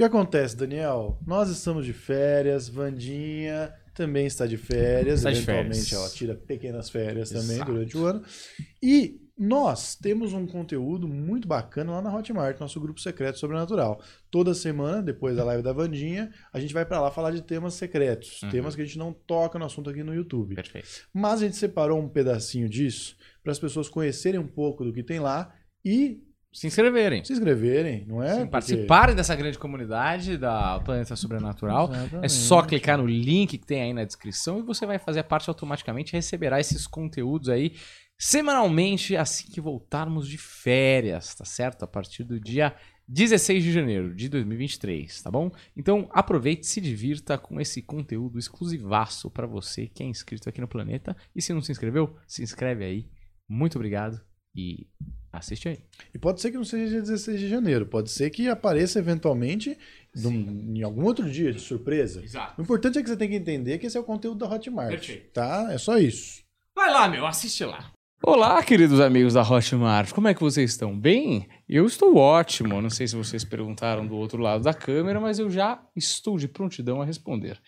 que 0.00 0.04
acontece, 0.04 0.56
Daniel? 0.56 1.18
Nós 1.26 1.50
estamos 1.50 1.84
de 1.84 1.92
férias, 1.92 2.68
Vandinha 2.68 3.72
também 3.94 4.24
está 4.26 4.46
de 4.46 4.56
férias, 4.56 5.18
Está 5.18 5.30
de 5.30 5.38
eventualmente 5.38 5.74
férias. 5.80 5.92
ela 5.92 6.08
tira 6.08 6.34
pequenas 6.34 6.88
férias 6.88 7.28
também 7.28 7.56
Exato. 7.56 7.70
durante 7.72 7.98
o 7.98 8.06
ano. 8.06 8.22
E 8.82 9.20
nós 9.36 9.94
temos 9.94 10.32
um 10.32 10.46
conteúdo 10.46 11.06
muito 11.06 11.46
bacana 11.46 11.92
lá 11.92 12.00
na 12.02 12.14
Hotmart, 12.14 12.58
nosso 12.60 12.80
grupo 12.80 12.98
secreto 13.00 13.38
sobrenatural. 13.38 14.00
Toda 14.30 14.54
semana, 14.54 15.02
depois 15.02 15.36
da 15.36 15.44
live 15.44 15.62
da 15.62 15.72
Vandinha, 15.72 16.30
a 16.52 16.58
gente 16.60 16.72
vai 16.72 16.86
para 16.86 17.00
lá 17.00 17.10
falar 17.10 17.30
de 17.32 17.42
temas 17.42 17.74
secretos, 17.74 18.42
Uhum. 18.42 18.50
temas 18.50 18.74
que 18.74 18.80
a 18.82 18.84
gente 18.86 18.98
não 18.98 19.12
toca 19.12 19.58
no 19.58 19.64
assunto 19.66 19.90
aqui 19.90 20.02
no 20.02 20.14
YouTube. 20.14 20.54
Perfeito. 20.54 20.88
Mas 21.12 21.42
a 21.42 21.44
gente 21.44 21.56
separou 21.56 21.98
um 22.00 22.08
pedacinho 22.08 22.68
disso 22.70 23.16
para 23.42 23.52
as 23.52 23.58
pessoas 23.58 23.88
conhecerem 23.88 24.40
um 24.40 24.46
pouco 24.46 24.82
do 24.84 24.92
que 24.94 25.02
tem 25.02 25.18
lá 25.20 25.52
e 25.84 26.22
Se 26.52 26.66
inscreverem. 26.66 27.24
se 27.24 27.32
inscreverem, 27.32 28.04
não 28.06 28.22
é? 28.22 28.30
Sim, 28.30 28.34
Porque- 28.38 28.50
participarem 28.50 29.14
dessa 29.14 29.36
grande 29.36 29.58
comunidade 29.58 30.36
da 30.36 30.80
Planeta 30.80 31.14
Sobrenatural. 31.14 31.90
Exatamente. 31.92 32.24
É 32.24 32.28
só 32.28 32.62
clicar 32.62 32.98
no 32.98 33.06
link 33.06 33.56
que 33.56 33.64
tem 33.66 33.82
aí 33.82 33.92
na 33.92 34.04
descrição 34.04 34.58
e 34.58 34.62
você 34.62 34.84
vai 34.84 34.98
fazer 34.98 35.22
parte 35.22 35.48
automaticamente, 35.48 36.12
receberá 36.12 36.58
esses 36.58 36.86
conteúdos 36.86 37.48
aí 37.48 37.74
semanalmente 38.18 39.16
assim 39.16 39.48
que 39.50 39.60
voltarmos 39.60 40.28
de 40.28 40.36
férias, 40.36 41.34
tá 41.34 41.44
certo? 41.44 41.84
A 41.84 41.86
partir 41.86 42.22
do 42.24 42.38
dia 42.38 42.74
16 43.08 43.62
de 43.64 43.72
janeiro 43.72 44.14
de 44.14 44.28
2023, 44.28 45.22
tá 45.22 45.30
bom? 45.30 45.50
Então 45.76 46.08
aproveite 46.12 46.62
e 46.62 46.66
se 46.66 46.80
divirta 46.80 47.38
com 47.38 47.60
esse 47.60 47.80
conteúdo 47.80 48.38
exclusivaço 48.38 49.30
para 49.30 49.46
você 49.46 49.86
que 49.86 50.02
é 50.02 50.06
inscrito 50.06 50.48
aqui 50.48 50.60
no 50.60 50.68
Planeta. 50.68 51.16
E 51.34 51.40
se 51.40 51.52
não 51.54 51.62
se 51.62 51.72
inscreveu, 51.72 52.14
se 52.26 52.42
inscreve 52.42 52.84
aí. 52.84 53.08
Muito 53.48 53.76
obrigado 53.76 54.20
e 54.54 54.86
assiste 55.32 55.68
aí. 55.68 55.78
E 56.14 56.18
pode 56.18 56.40
ser 56.40 56.50
que 56.50 56.56
não 56.56 56.64
seja 56.64 56.88
dia 56.88 57.00
16 57.00 57.38
de 57.40 57.48
janeiro, 57.48 57.86
pode 57.86 58.10
ser 58.10 58.30
que 58.30 58.48
apareça 58.48 58.98
eventualmente 58.98 59.76
num- 60.16 60.74
em 60.76 60.82
algum 60.82 61.04
outro 61.04 61.30
dia 61.30 61.52
de 61.52 61.60
surpresa. 61.60 62.22
Exato. 62.22 62.60
O 62.60 62.62
importante 62.64 62.98
é 62.98 63.02
que 63.02 63.08
você 63.08 63.16
tem 63.16 63.28
que 63.28 63.36
entender 63.36 63.78
que 63.78 63.86
esse 63.86 63.96
é 63.96 64.00
o 64.00 64.04
conteúdo 64.04 64.38
da 64.38 64.52
Hotmart. 64.54 64.90
Perfeito. 64.90 65.30
Tá? 65.32 65.68
É 65.70 65.78
só 65.78 65.98
isso. 65.98 66.42
Vai 66.74 66.90
lá, 66.90 67.08
meu, 67.08 67.26
assiste 67.26 67.64
lá. 67.64 67.92
Olá, 68.22 68.62
queridos 68.62 69.00
amigos 69.00 69.32
da 69.32 69.40
Hotmart. 69.42 70.12
Como 70.12 70.28
é 70.28 70.34
que 70.34 70.42
vocês 70.42 70.72
estão? 70.72 70.94
Bem? 70.98 71.48
Eu 71.66 71.86
estou 71.86 72.16
ótimo. 72.16 72.82
Não 72.82 72.90
sei 72.90 73.08
se 73.08 73.16
vocês 73.16 73.44
perguntaram 73.44 74.06
do 74.06 74.14
outro 74.14 74.42
lado 74.42 74.62
da 74.62 74.74
câmera, 74.74 75.18
mas 75.18 75.38
eu 75.38 75.48
já 75.48 75.82
estou 75.96 76.36
de 76.36 76.46
prontidão 76.46 77.00
a 77.00 77.04
responder. 77.06 77.58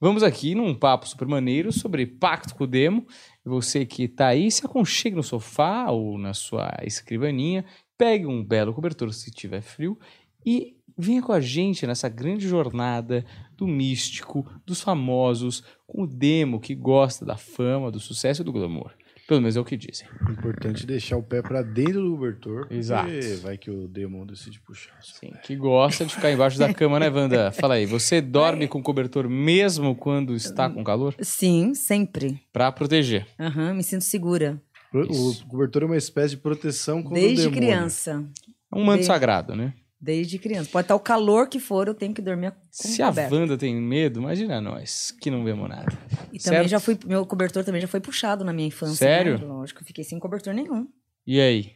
Vamos 0.00 0.22
aqui 0.22 0.54
num 0.54 0.74
papo 0.74 1.06
super 1.06 1.28
maneiro 1.28 1.70
sobre 1.72 2.06
pacto 2.06 2.54
com 2.54 2.64
o 2.64 2.66
demo. 2.66 3.06
Você 3.48 3.86
que 3.86 4.04
está 4.04 4.28
aí, 4.28 4.50
se 4.50 4.64
aconchegue 4.64 5.16
no 5.16 5.22
sofá 5.22 5.90
ou 5.90 6.18
na 6.18 6.34
sua 6.34 6.70
escrivaninha, 6.82 7.64
pegue 7.96 8.26
um 8.26 8.44
belo 8.44 8.74
cobertor 8.74 9.12
se 9.12 9.30
tiver 9.30 9.62
frio 9.62 9.98
e 10.44 10.76
venha 10.96 11.22
com 11.22 11.32
a 11.32 11.40
gente 11.40 11.86
nessa 11.86 12.08
grande 12.08 12.46
jornada 12.46 13.24
do 13.56 13.66
místico, 13.66 14.44
dos 14.66 14.82
famosos, 14.82 15.62
com 15.86 16.02
o 16.02 16.06
demo 16.06 16.60
que 16.60 16.74
gosta 16.74 17.24
da 17.24 17.36
fama, 17.36 17.90
do 17.90 17.98
sucesso 17.98 18.42
e 18.42 18.44
do 18.44 18.52
glamour. 18.52 18.92
Pelo 19.28 19.40
menos 19.42 19.56
é 19.56 19.60
o 19.60 19.64
que 19.64 19.76
dizem. 19.76 20.08
O 20.26 20.32
importante 20.32 20.86
deixar 20.86 21.18
o 21.18 21.22
pé 21.22 21.42
pra 21.42 21.60
dentro 21.62 22.00
do 22.02 22.12
cobertor. 22.16 22.60
porque 22.62 22.74
Exato. 22.76 23.10
Vai 23.42 23.58
que 23.58 23.70
o 23.70 23.86
demon 23.86 24.24
decide 24.24 24.58
puxar. 24.60 24.98
Sim, 25.02 25.32
que 25.44 25.54
gosta 25.54 26.06
de 26.06 26.14
ficar 26.14 26.32
embaixo 26.32 26.58
da 26.58 26.72
cama, 26.72 26.98
né, 26.98 27.10
Wanda? 27.10 27.52
Fala 27.52 27.74
aí, 27.74 27.84
você 27.84 28.22
dorme 28.22 28.66
com 28.66 28.82
cobertor 28.82 29.28
mesmo 29.28 29.94
quando 29.94 30.34
está 30.34 30.70
com 30.70 30.82
calor? 30.82 31.14
Sim, 31.20 31.74
sempre. 31.74 32.40
Pra 32.52 32.72
proteger. 32.72 33.26
Aham, 33.38 33.74
me 33.74 33.82
sinto 33.82 34.02
segura. 34.02 34.60
Isso. 35.10 35.44
O 35.44 35.48
cobertor 35.48 35.82
é 35.82 35.86
uma 35.86 35.96
espécie 35.98 36.30
de 36.36 36.40
proteção 36.40 37.02
contra 37.02 37.18
o 37.18 37.20
Desde 37.22 37.42
demônio. 37.44 37.60
criança. 37.60 38.24
É 38.72 38.76
um 38.76 38.82
manto 38.82 38.96
Bem- 39.00 39.06
sagrado, 39.06 39.54
né? 39.54 39.74
Desde 40.00 40.38
criança. 40.38 40.70
Pode 40.70 40.84
estar 40.84 40.94
o 40.94 41.00
calor 41.00 41.48
que 41.48 41.58
for, 41.58 41.88
eu 41.88 41.94
tenho 41.94 42.14
que 42.14 42.22
dormir 42.22 42.52
com 42.52 42.56
Se 42.70 43.02
a 43.02 43.08
coberto. 43.08 43.34
Wanda 43.34 43.58
tem 43.58 43.74
medo, 43.74 44.20
imagina 44.20 44.60
nós, 44.60 45.10
que 45.20 45.28
não 45.30 45.42
vemos 45.44 45.68
nada. 45.68 45.86
E 46.32 46.38
também 46.38 46.60
certo? 46.60 46.68
já 46.68 46.78
fui, 46.78 46.96
meu 47.04 47.26
cobertor 47.26 47.64
também 47.64 47.80
já 47.80 47.88
foi 47.88 47.98
puxado 48.00 48.44
na 48.44 48.52
minha 48.52 48.68
infância. 48.68 48.94
Sério? 48.94 49.38
né? 49.38 49.44
Lógico, 49.44 49.82
eu 49.82 49.86
fiquei 49.86 50.04
sem 50.04 50.18
cobertor 50.20 50.54
nenhum. 50.54 50.86
E 51.26 51.40
aí? 51.40 51.72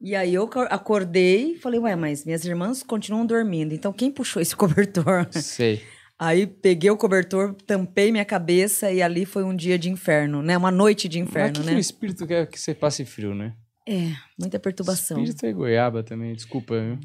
E 0.00 0.16
aí 0.16 0.34
eu 0.34 0.48
co- 0.48 0.66
acordei 0.68 1.52
e 1.52 1.58
falei, 1.58 1.78
ué, 1.78 1.94
mas 1.94 2.24
minhas 2.24 2.44
irmãs 2.44 2.82
continuam 2.82 3.24
dormindo, 3.24 3.72
então 3.72 3.92
quem 3.92 4.10
puxou 4.10 4.42
esse 4.42 4.54
cobertor? 4.56 5.28
Sei. 5.30 5.80
Aí 6.18 6.46
peguei 6.46 6.90
o 6.90 6.96
cobertor, 6.96 7.54
tampei 7.66 8.10
minha 8.10 8.24
cabeça 8.24 8.90
e 8.90 9.00
ali 9.00 9.24
foi 9.24 9.44
um 9.44 9.54
dia 9.54 9.78
de 9.78 9.88
inferno, 9.90 10.42
né? 10.42 10.56
Uma 10.58 10.70
noite 10.70 11.08
de 11.08 11.20
Mas 11.20 11.28
inferno, 11.28 11.54
que, 11.54 11.60
que 11.60 11.66
né? 11.70 11.76
o 11.76 11.78
espírito 11.78 12.26
quer 12.26 12.46
que 12.48 12.58
você 12.60 12.74
passe 12.74 13.04
frio, 13.04 13.34
né? 13.34 13.54
É, 13.88 14.10
muita 14.38 14.58
perturbação. 14.58 15.18
Espírito 15.22 15.46
é 15.46 15.52
goiaba 15.52 16.02
também, 16.02 16.34
desculpa, 16.34 16.74
viu? 16.80 16.98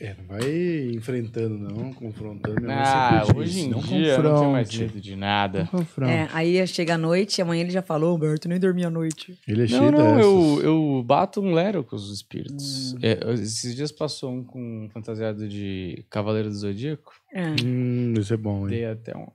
É, 0.00 0.14
não 0.16 0.24
vai 0.26 0.90
enfrentando, 0.94 1.58
não, 1.58 1.92
confrontando. 1.92 2.60
Minha 2.60 3.20
Ah, 3.20 3.26
hoje 3.34 3.62
em 3.62 3.68
não 3.70 3.80
dia 3.80 4.12
eu 4.14 4.22
não 4.22 4.38
tenho 4.38 4.52
mais 4.52 4.72
medo 4.76 5.00
de 5.00 5.16
nada. 5.16 5.68
Não. 5.96 6.08
É, 6.08 6.28
aí 6.32 6.64
chega 6.68 6.94
a 6.94 6.98
noite, 6.98 7.42
amanhã 7.42 7.62
ele 7.62 7.70
já 7.70 7.82
falou, 7.82 8.14
Humberto, 8.14 8.48
nem 8.48 8.60
dormi 8.60 8.84
à 8.84 8.90
noite. 8.90 9.36
Ele 9.46 9.62
é 9.64 9.66
Não, 9.66 9.78
cheio 9.78 9.90
não, 9.90 9.98
dessas. 9.98 10.22
eu, 10.22 10.60
eu 10.62 11.02
bato 11.04 11.40
um 11.40 11.52
lero 11.52 11.82
com 11.82 11.96
os 11.96 12.12
espíritos. 12.12 12.94
Hum. 12.94 12.98
É, 13.02 13.32
esses 13.34 13.74
dias 13.74 13.90
passou 13.90 14.32
um 14.32 14.44
com 14.44 14.88
fantasiado 14.92 15.48
de 15.48 16.04
Cavaleiro 16.08 16.48
do 16.48 16.54
Zodíaco. 16.54 17.12
É. 17.32 17.48
Hum, 17.64 18.14
isso 18.18 18.32
é 18.32 18.36
bom, 18.36 18.62
hein? 18.62 18.68
Dei 18.68 18.84
até 18.86 19.16
um 19.16 19.26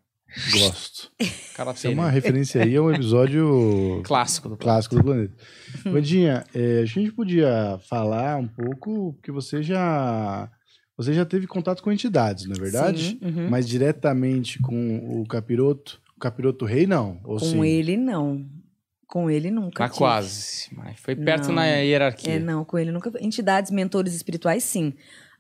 Gosto. 0.52 1.12
é 1.86 1.90
uma 1.90 2.10
referência 2.10 2.64
aí 2.64 2.76
a 2.76 2.82
um 2.82 2.92
episódio 2.92 4.02
clássico 4.06 4.50
do 4.50 4.58
clássico 4.58 4.96
do 4.96 5.04
planeta. 5.04 5.34
Vandinha, 5.86 6.44
é, 6.54 6.80
a 6.80 6.86
gente 6.86 7.12
podia 7.12 7.80
falar 7.88 8.38
um 8.38 8.48
pouco, 8.48 9.14
porque 9.14 9.32
você 9.32 9.62
já 9.62 10.50
você 10.98 11.14
já 11.14 11.26
teve 11.26 11.48
contato 11.48 11.82
com 11.82 11.92
entidades, 11.92 12.46
não 12.46 12.56
é 12.56 12.60
verdade? 12.60 13.10
Sim, 13.10 13.20
uhum. 13.22 13.50
Mas 13.50 13.68
diretamente 13.68 14.60
com 14.60 15.22
o 15.22 15.28
capiroto, 15.28 16.00
o 16.16 16.20
capiroto 16.20 16.66
rei 16.66 16.86
não, 16.86 17.20
ou 17.24 17.40
Com 17.40 17.46
sim? 17.46 17.66
ele, 17.66 17.98
não. 17.98 18.46
Com 19.08 19.30
ele 19.30 19.52
nunca. 19.52 19.84
Mas 19.84 19.92
tive. 19.92 19.98
quase. 20.00 20.70
Mas 20.76 21.00
foi 21.00 21.16
perto 21.16 21.50
Não. 21.50 21.56
na 21.56 21.66
hierarquia. 21.68 22.34
É, 22.34 22.40
não, 22.40 22.66
com 22.66 22.80
ele 22.80 22.92
nunca. 22.92 23.12
Entidades, 23.20 23.70
mentores 23.70 24.16
espirituais, 24.16 24.64
sim. 24.64 24.92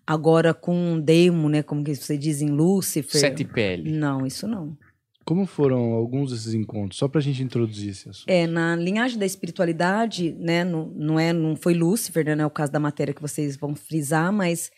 Agora 0.05 0.53
com 0.53 0.99
Demo, 0.99 1.49
né? 1.49 1.63
Como 1.63 1.83
que 1.83 1.95
você 1.95 2.15
diz 2.15 2.41
em 2.41 2.49
Lúcifer. 2.49 3.19
Sete 3.19 3.43
pele. 3.43 3.91
Não, 3.91 4.27
isso 4.27 4.47
não. 4.47 4.77
Como 5.25 5.45
foram 5.45 5.93
alguns 5.93 6.31
desses 6.31 6.53
encontros? 6.53 6.97
Só 6.97 7.07
pra 7.07 7.21
gente 7.21 7.41
introduzir 7.41 7.91
esse 7.91 8.09
assunto. 8.09 8.29
É, 8.29 8.45
na 8.45 8.75
linhagem 8.75 9.17
da 9.17 9.25
espiritualidade, 9.25 10.35
né? 10.37 10.63
Não, 10.63 10.87
não, 10.95 11.19
é, 11.19 11.31
não 11.31 11.55
foi 11.55 11.73
Lúcifer, 11.73 12.25
né? 12.25 12.35
Não 12.35 12.43
é 12.43 12.47
o 12.47 12.51
caso 12.51 12.71
da 12.71 12.79
matéria 12.79 13.13
que 13.13 13.21
vocês 13.21 13.55
vão 13.55 13.75
frisar, 13.75 14.31
mas 14.33 14.71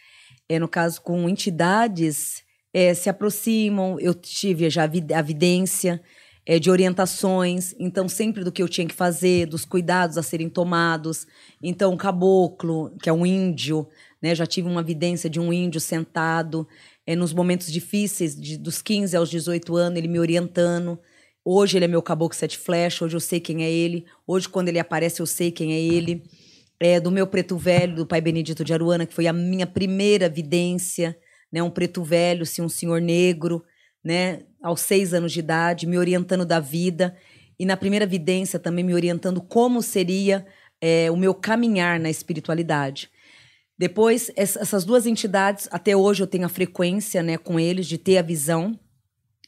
é 0.48 0.60
no 0.60 0.68
caso 0.68 1.02
com 1.02 1.28
entidades 1.28 2.44
é, 2.74 2.94
se 2.94 3.10
aproximam. 3.10 4.00
Eu 4.00 4.14
tive 4.14 4.70
já 4.70 4.84
a 4.84 5.20
a 5.20 5.22
vidência 5.22 6.02
é, 6.46 6.60
de 6.60 6.70
orientações, 6.70 7.74
então 7.80 8.08
sempre 8.08 8.44
do 8.44 8.52
que 8.52 8.62
eu 8.62 8.70
tinha 8.70 8.88
que 8.88 8.94
fazer, 8.94 9.48
dos 9.48 9.66
cuidados 9.66 10.18
a 10.18 10.24
serem 10.24 10.48
tomados. 10.48 11.26
Então, 11.62 11.94
o 11.94 11.98
caboclo, 11.98 12.96
que 13.02 13.10
é 13.10 13.14
um 13.14 13.26
índio, 13.26 13.88
né? 14.22 14.36
Já 14.36 14.46
tive 14.46 14.68
uma 14.68 14.84
vidência 14.84 15.30
de 15.30 15.40
um 15.40 15.52
índio 15.52 15.82
sentado 15.82 16.68
é, 17.06 17.16
nos 17.16 17.34
momentos 17.34 17.72
difíceis, 17.72 18.36
de- 18.40 18.58
dos 18.58 18.82
15 18.82 19.16
aos 19.16 19.30
18 19.30 19.76
anos, 19.76 19.98
ele 19.98 20.08
me 20.08 20.20
orientando. 20.20 21.00
Hoje 21.44 21.78
ele 21.78 21.86
é 21.86 21.88
meu 21.88 22.02
caboclo 22.02 22.36
sete 22.38 22.58
flechas, 22.58 23.04
hoje 23.04 23.16
eu 23.16 23.20
sei 23.20 23.40
quem 23.40 23.64
é 23.64 23.72
ele. 23.72 24.06
Hoje, 24.26 24.50
quando 24.50 24.70
ele 24.70 24.80
aparece, 24.80 25.22
eu 25.22 25.26
sei 25.28 25.52
quem 25.52 25.74
é 25.74 25.80
ele. 25.80 26.24
É, 26.80 27.00
do 27.00 27.12
meu 27.12 27.28
preto 27.28 27.56
velho, 27.58 27.96
do 27.96 28.06
pai 28.06 28.20
Benedito 28.20 28.64
de 28.64 28.74
Aruana, 28.74 29.06
que 29.06 29.14
foi 29.14 29.28
a 29.28 29.34
minha 29.34 29.68
primeira 29.68 30.28
vidência, 30.28 31.16
né? 31.52 31.62
Um 31.62 31.70
preto 31.70 32.04
velho, 32.04 32.46
sim, 32.46 32.62
um 32.62 32.70
senhor 32.70 33.00
negro, 33.00 33.64
né? 34.04 34.40
Aos 34.62 34.82
seis 34.82 35.14
anos 35.14 35.32
de 35.32 35.40
idade, 35.40 35.88
me 35.88 35.98
orientando 35.98 36.46
da 36.46 36.60
vida. 36.60 37.16
E 37.58 37.66
na 37.66 37.78
primeira 37.78 38.06
vidência 38.06 38.60
também 38.60 38.84
me 38.84 38.94
orientando 38.94 39.40
como 39.40 39.82
seria 39.82 40.46
é, 40.82 41.10
o 41.10 41.16
meu 41.16 41.34
caminhar 41.34 42.00
na 42.00 42.10
espiritualidade. 42.10 43.10
Depois, 43.78 44.32
ess- 44.38 44.56
essas 44.58 44.86
duas 44.86 45.06
entidades, 45.06 45.68
até 45.72 45.96
hoje 45.96 46.24
eu 46.24 46.28
tenho 46.28 46.46
a 46.46 46.50
frequência 46.50 47.22
né, 47.22 47.38
com 47.38 47.60
eles, 47.60 47.88
de 47.88 47.98
ter 47.98 48.18
a 48.18 48.22
visão, 48.22 48.80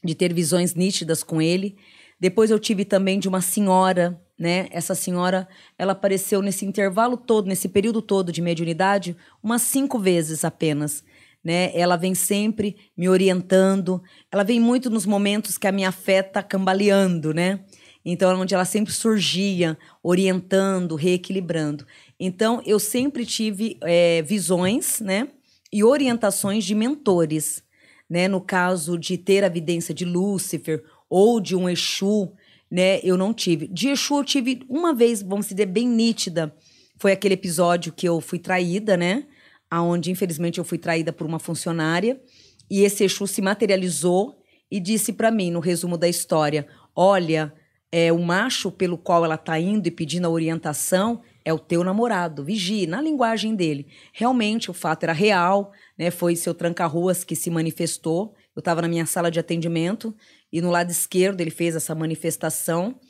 de 0.04 0.14
ter 0.14 0.32
visões 0.34 0.74
nítidas 0.74 1.22
com 1.22 1.40
ele. 1.40 1.76
Depois 2.20 2.50
eu 2.50 2.58
tive 2.58 2.84
também 2.84 3.18
de 3.18 3.28
uma 3.28 3.40
senhora, 3.40 4.20
né? 4.38 4.68
Essa 4.70 4.94
senhora, 4.94 5.48
ela 5.78 5.92
apareceu 5.92 6.42
nesse 6.42 6.64
intervalo 6.64 7.16
todo, 7.16 7.46
nesse 7.46 7.68
período 7.68 8.00
todo 8.02 8.30
de 8.30 8.40
mediunidade, 8.42 9.16
umas 9.42 9.62
cinco 9.62 9.98
vezes 9.98 10.44
apenas. 10.44 11.02
Né? 11.42 11.70
Ela 11.74 11.96
vem 11.96 12.14
sempre 12.14 12.76
me 12.96 13.08
orientando. 13.08 14.02
Ela 14.30 14.42
vem 14.42 14.60
muito 14.60 14.90
nos 14.90 15.06
momentos 15.06 15.56
que 15.56 15.66
a 15.66 15.72
minha 15.72 15.90
fé 15.92 16.22
tá 16.22 16.42
cambaleando, 16.42 17.32
né? 17.32 17.60
Então, 18.04 18.40
onde 18.40 18.54
ela 18.54 18.64
sempre 18.64 18.92
surgia, 18.92 19.76
orientando, 20.02 20.94
reequilibrando. 20.94 21.86
Então, 22.18 22.60
eu 22.66 22.80
sempre 22.80 23.24
tive 23.24 23.78
eh, 23.82 24.22
visões, 24.22 25.00
né? 25.00 25.28
E 25.72 25.84
orientações 25.84 26.64
de 26.64 26.74
mentores, 26.74 27.62
né? 28.10 28.26
No 28.26 28.40
caso 28.40 28.98
de 28.98 29.16
ter 29.16 29.44
a 29.44 29.48
vidência 29.48 29.94
de 29.94 30.04
Lúcifer 30.04 30.82
ou 31.08 31.40
de 31.40 31.54
um 31.54 31.68
Exu, 31.68 32.32
né? 32.70 33.00
Eu 33.04 33.16
não 33.16 33.32
tive. 33.32 33.68
De 33.68 33.88
Exu 33.88 34.16
eu 34.16 34.24
tive 34.24 34.62
uma 34.68 34.92
vez, 34.92 35.22
vamos 35.22 35.48
dizer, 35.48 35.66
bem 35.66 35.86
nítida. 35.86 36.54
Foi 36.96 37.12
aquele 37.12 37.34
episódio 37.34 37.92
que 37.92 38.08
eu 38.08 38.20
fui 38.20 38.40
traída, 38.40 38.96
né? 38.96 39.24
Aonde, 39.70 40.10
infelizmente, 40.10 40.58
eu 40.58 40.64
fui 40.64 40.78
traída 40.78 41.12
por 41.12 41.26
uma 41.26 41.38
funcionária. 41.38 42.20
E 42.68 42.80
esse 42.82 43.04
Exu 43.04 43.26
se 43.28 43.40
materializou 43.40 44.38
e 44.70 44.80
disse 44.80 45.12
para 45.12 45.30
mim, 45.30 45.52
no 45.52 45.60
resumo 45.60 45.96
da 45.96 46.08
história: 46.08 46.66
Olha, 46.96 47.54
é, 47.92 48.12
o 48.12 48.18
macho 48.18 48.70
pelo 48.70 48.98
qual 48.98 49.24
ela 49.24 49.36
está 49.36 49.58
indo 49.58 49.86
e 49.86 49.90
pedindo 49.90 50.26
a 50.26 50.30
orientação 50.30 51.22
é 51.48 51.52
o 51.52 51.58
teu 51.58 51.82
namorado, 51.82 52.44
vigie, 52.44 52.86
na 52.86 53.00
linguagem 53.00 53.54
dele. 53.54 53.86
Realmente 54.12 54.70
o 54.70 54.74
fato 54.74 55.04
era 55.04 55.14
real, 55.14 55.72
né? 55.98 56.10
Foi 56.10 56.36
seu 56.36 56.52
tranca-ruas 56.52 57.24
que 57.24 57.34
se 57.34 57.48
manifestou. 57.48 58.34
Eu 58.54 58.60
estava 58.60 58.82
na 58.82 58.88
minha 58.88 59.06
sala 59.06 59.30
de 59.30 59.40
atendimento 59.40 60.14
e 60.52 60.60
no 60.60 60.70
lado 60.70 60.90
esquerdo 60.90 61.40
ele 61.40 61.50
fez 61.50 61.74
essa 61.74 61.94
manifestação, 61.94 63.00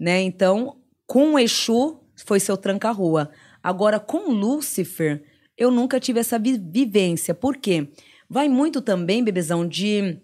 né? 0.00 0.22
Então, 0.22 0.80
com 1.06 1.34
o 1.34 1.38
Exu 1.38 2.00
foi 2.24 2.40
seu 2.40 2.56
tranca-rua. 2.56 3.30
Agora, 3.62 4.00
com 4.00 4.30
Lúcifer, 4.32 5.22
eu 5.54 5.70
nunca 5.70 6.00
tive 6.00 6.18
essa 6.18 6.38
vi 6.38 6.56
vivência. 6.56 7.34
Por 7.34 7.58
quê? 7.58 7.88
Vai 8.26 8.48
muito 8.48 8.80
também, 8.80 9.22
bebezão, 9.22 9.68
de 9.68 10.18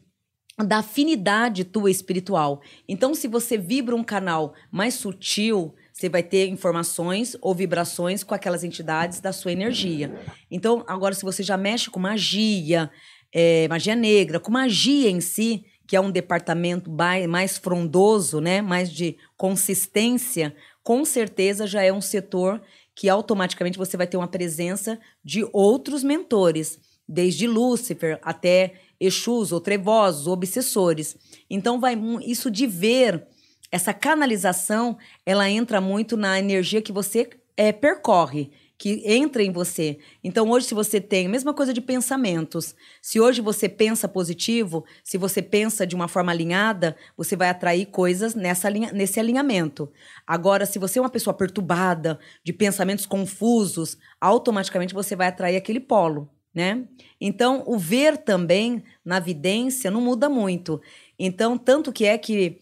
da 0.56 0.78
afinidade 0.78 1.64
tua 1.64 1.90
espiritual. 1.90 2.62
Então, 2.88 3.14
se 3.14 3.28
você 3.28 3.58
vibra 3.58 3.94
um 3.94 4.02
canal 4.02 4.54
mais 4.72 4.94
sutil, 4.94 5.74
você 5.98 6.08
vai 6.08 6.22
ter 6.22 6.46
informações 6.46 7.36
ou 7.40 7.52
vibrações 7.52 8.22
com 8.22 8.32
aquelas 8.32 8.62
entidades 8.62 9.18
da 9.18 9.32
sua 9.32 9.50
energia. 9.50 10.14
Então, 10.48 10.84
agora, 10.86 11.12
se 11.12 11.24
você 11.24 11.42
já 11.42 11.56
mexe 11.56 11.90
com 11.90 11.98
magia, 11.98 12.88
é, 13.32 13.66
magia 13.66 13.96
negra, 13.96 14.38
com 14.38 14.52
magia 14.52 15.10
em 15.10 15.20
si, 15.20 15.64
que 15.88 15.96
é 15.96 16.00
um 16.00 16.12
departamento 16.12 16.88
mais 17.28 17.58
frondoso, 17.58 18.40
né, 18.40 18.62
mais 18.62 18.92
de 18.92 19.16
consistência, 19.36 20.54
com 20.84 21.04
certeza 21.04 21.66
já 21.66 21.82
é 21.82 21.92
um 21.92 22.00
setor 22.00 22.62
que 22.94 23.08
automaticamente 23.08 23.76
você 23.76 23.96
vai 23.96 24.06
ter 24.06 24.16
uma 24.16 24.28
presença 24.28 25.00
de 25.24 25.44
outros 25.52 26.04
mentores, 26.04 26.78
desde 27.08 27.48
Lúcifer 27.48 28.20
até 28.22 28.74
Exus 29.00 29.50
ou 29.50 29.60
trevosos, 29.60 30.28
ou 30.28 30.32
obsessores. 30.32 31.16
Então 31.50 31.80
vai 31.80 32.00
isso 32.24 32.52
de 32.52 32.68
ver 32.68 33.26
essa 33.70 33.92
canalização, 33.92 34.96
ela 35.24 35.48
entra 35.48 35.80
muito 35.80 36.16
na 36.16 36.38
energia 36.38 36.82
que 36.82 36.92
você 36.92 37.28
é, 37.56 37.72
percorre 37.72 38.50
que 38.78 39.02
entra 39.04 39.42
em 39.42 39.50
você. 39.50 39.98
Então, 40.22 40.48
hoje, 40.48 40.66
se 40.66 40.74
você 40.74 41.00
tem 41.00 41.26
a 41.26 41.28
mesma 41.28 41.52
coisa 41.52 41.74
de 41.74 41.80
pensamentos, 41.80 42.76
se 43.02 43.18
hoje 43.18 43.40
você 43.40 43.68
pensa 43.68 44.08
positivo, 44.08 44.84
se 45.02 45.18
você 45.18 45.42
pensa 45.42 45.84
de 45.84 45.96
uma 45.96 46.06
forma 46.06 46.30
alinhada, 46.30 46.96
você 47.16 47.34
vai 47.34 47.48
atrair 47.48 47.86
coisas 47.86 48.36
nessa 48.36 48.68
linha, 48.68 48.92
nesse 48.92 49.18
alinhamento. 49.18 49.90
Agora, 50.24 50.64
se 50.64 50.78
você 50.78 51.00
é 51.00 51.02
uma 51.02 51.10
pessoa 51.10 51.34
perturbada, 51.34 52.20
de 52.44 52.52
pensamentos 52.52 53.04
confusos, 53.04 53.98
automaticamente 54.20 54.94
você 54.94 55.16
vai 55.16 55.26
atrair 55.26 55.56
aquele 55.56 55.80
polo. 55.80 56.30
Né? 56.54 56.84
Então, 57.20 57.64
o 57.66 57.76
ver 57.76 58.16
também 58.16 58.82
na 59.04 59.18
vidência 59.18 59.90
não 59.90 60.00
muda 60.00 60.28
muito. 60.28 60.80
Então, 61.18 61.58
tanto 61.58 61.92
que 61.92 62.04
é 62.04 62.16
que 62.16 62.60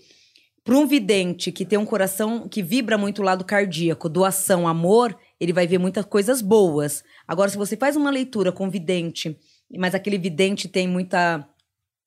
para 0.66 0.76
um 0.76 0.84
vidente 0.84 1.52
que 1.52 1.64
tem 1.64 1.78
um 1.78 1.86
coração 1.86 2.48
que 2.48 2.60
vibra 2.60 2.98
muito 2.98 3.22
o 3.22 3.24
lado 3.24 3.44
cardíaco, 3.44 4.08
doação, 4.08 4.66
amor, 4.66 5.16
ele 5.38 5.52
vai 5.52 5.64
ver 5.64 5.78
muitas 5.78 6.04
coisas 6.04 6.42
boas. 6.42 7.04
Agora, 7.26 7.48
se 7.48 7.56
você 7.56 7.76
faz 7.76 7.94
uma 7.94 8.10
leitura 8.10 8.50
com 8.50 8.68
vidente, 8.68 9.38
mas 9.78 9.94
aquele 9.94 10.18
vidente 10.18 10.66
tem 10.66 10.88
muita 10.88 11.48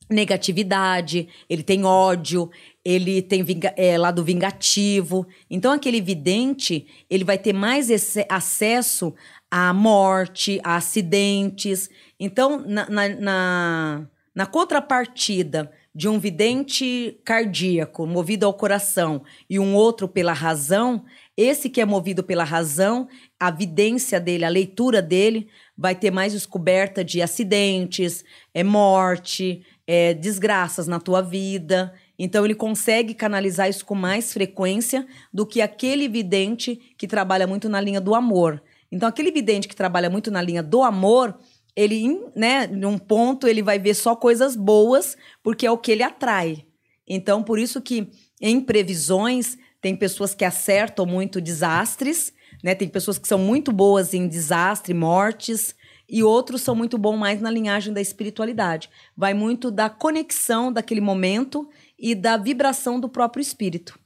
negatividade, 0.10 1.30
ele 1.50 1.64
tem 1.64 1.86
ódio, 1.86 2.52
ele 2.84 3.22
tem 3.22 3.44
vinga 3.44 3.74
é, 3.78 3.98
lado 3.98 4.26
vingativo. 4.26 5.26
Então, 5.50 5.72
aquele 5.72 6.02
vidente, 6.02 6.86
ele 7.10 7.24
vai 7.24 7.38
ter 7.38 7.54
mais 7.54 7.88
acesso 8.28 9.16
à 9.50 9.72
morte, 9.72 10.60
a 10.66 10.76
acidentes. 10.76 11.90
Então, 12.20 12.62
na, 12.68 12.90
na, 12.90 13.08
na, 13.08 14.08
na 14.36 14.46
contrapartida 14.46 15.72
de 16.00 16.08
um 16.08 16.18
vidente 16.18 17.20
cardíaco, 17.26 18.08
movido 18.08 18.46
ao 18.46 18.54
coração, 18.54 19.22
e 19.50 19.60
um 19.60 19.76
outro 19.76 20.08
pela 20.08 20.32
razão, 20.32 21.04
esse 21.36 21.70
que 21.70 21.82
é 21.82 21.86
movido 21.86 22.24
pela 22.24 22.46
razão, 22.46 23.06
a 23.38 23.52
vidência 23.52 24.18
dele, 24.18 24.46
a 24.46 24.50
leitura 24.50 25.02
dele, 25.02 25.50
vai 25.78 25.94
ter 25.94 26.10
mais 26.10 26.32
descoberta 26.32 27.04
de 27.04 27.22
acidentes, 27.22 28.24
é 28.54 28.64
morte, 28.64 29.62
é, 29.86 30.14
desgraças 30.14 30.88
na 30.88 31.02
tua 31.02 31.22
vida. 31.22 31.94
Então 32.18 32.46
ele 32.46 32.56
consegue 32.56 33.14
canalizar 33.14 33.70
isso 33.70 33.86
com 33.86 33.94
mais 33.94 34.32
frequência 34.32 35.06
do 35.34 35.46
que 35.46 35.60
aquele 35.60 36.08
vidente 36.08 36.80
que 36.98 37.10
trabalha 37.10 37.46
muito 37.46 37.68
na 37.68 37.82
linha 37.82 38.00
do 38.00 38.16
amor. 38.16 38.64
Então 38.90 39.10
aquele 39.10 39.32
vidente 39.34 39.68
que 39.68 39.76
trabalha 39.76 40.10
muito 40.10 40.32
na 40.32 40.42
linha 40.42 40.64
do 40.64 40.82
amor, 40.82 41.38
ele, 41.76 42.20
né, 42.36 42.68
num 42.68 42.98
ponto 42.98 43.48
ele 43.48 43.62
vai 43.62 43.80
ver 43.80 43.94
só 43.94 44.16
coisas 44.16 44.56
boas, 44.56 45.18
porque 45.44 45.66
é 45.66 45.72
o 45.72 45.78
que 45.78 45.92
ele 45.92 46.04
atrai. 46.04 46.66
Então 47.08 47.44
por 47.44 47.60
isso 47.60 47.82
que 47.82 48.10
em 48.42 48.62
previsões 48.62 49.58
tem 49.82 49.96
pessoas 49.96 50.34
que 50.34 50.46
acertam 50.46 51.06
muito 51.06 51.40
desastres, 51.40 52.34
né? 52.64 52.76
Tem 52.76 52.88
pessoas 52.88 53.18
que 53.18 53.28
são 53.28 53.40
muito 53.40 53.72
boas 53.72 54.14
em 54.14 54.28
desastre, 54.28 54.94
mortes, 54.94 55.76
e 56.10 56.24
outros 56.24 56.62
são 56.62 56.76
muito 56.76 56.98
bons 56.98 57.18
mais 57.18 57.40
na 57.40 57.52
linhagem 57.52 57.94
da 57.94 58.02
espiritualidade. 58.02 58.90
Vai 59.16 59.34
muito 59.34 59.70
da 59.70 59.90
conexão 59.90 60.74
daquele 60.74 61.02
momento 61.02 61.70
e 61.98 62.16
da 62.16 62.36
vibração 62.36 63.00
do 63.00 63.08
próprio 63.08 63.42
espírito. 63.42 64.00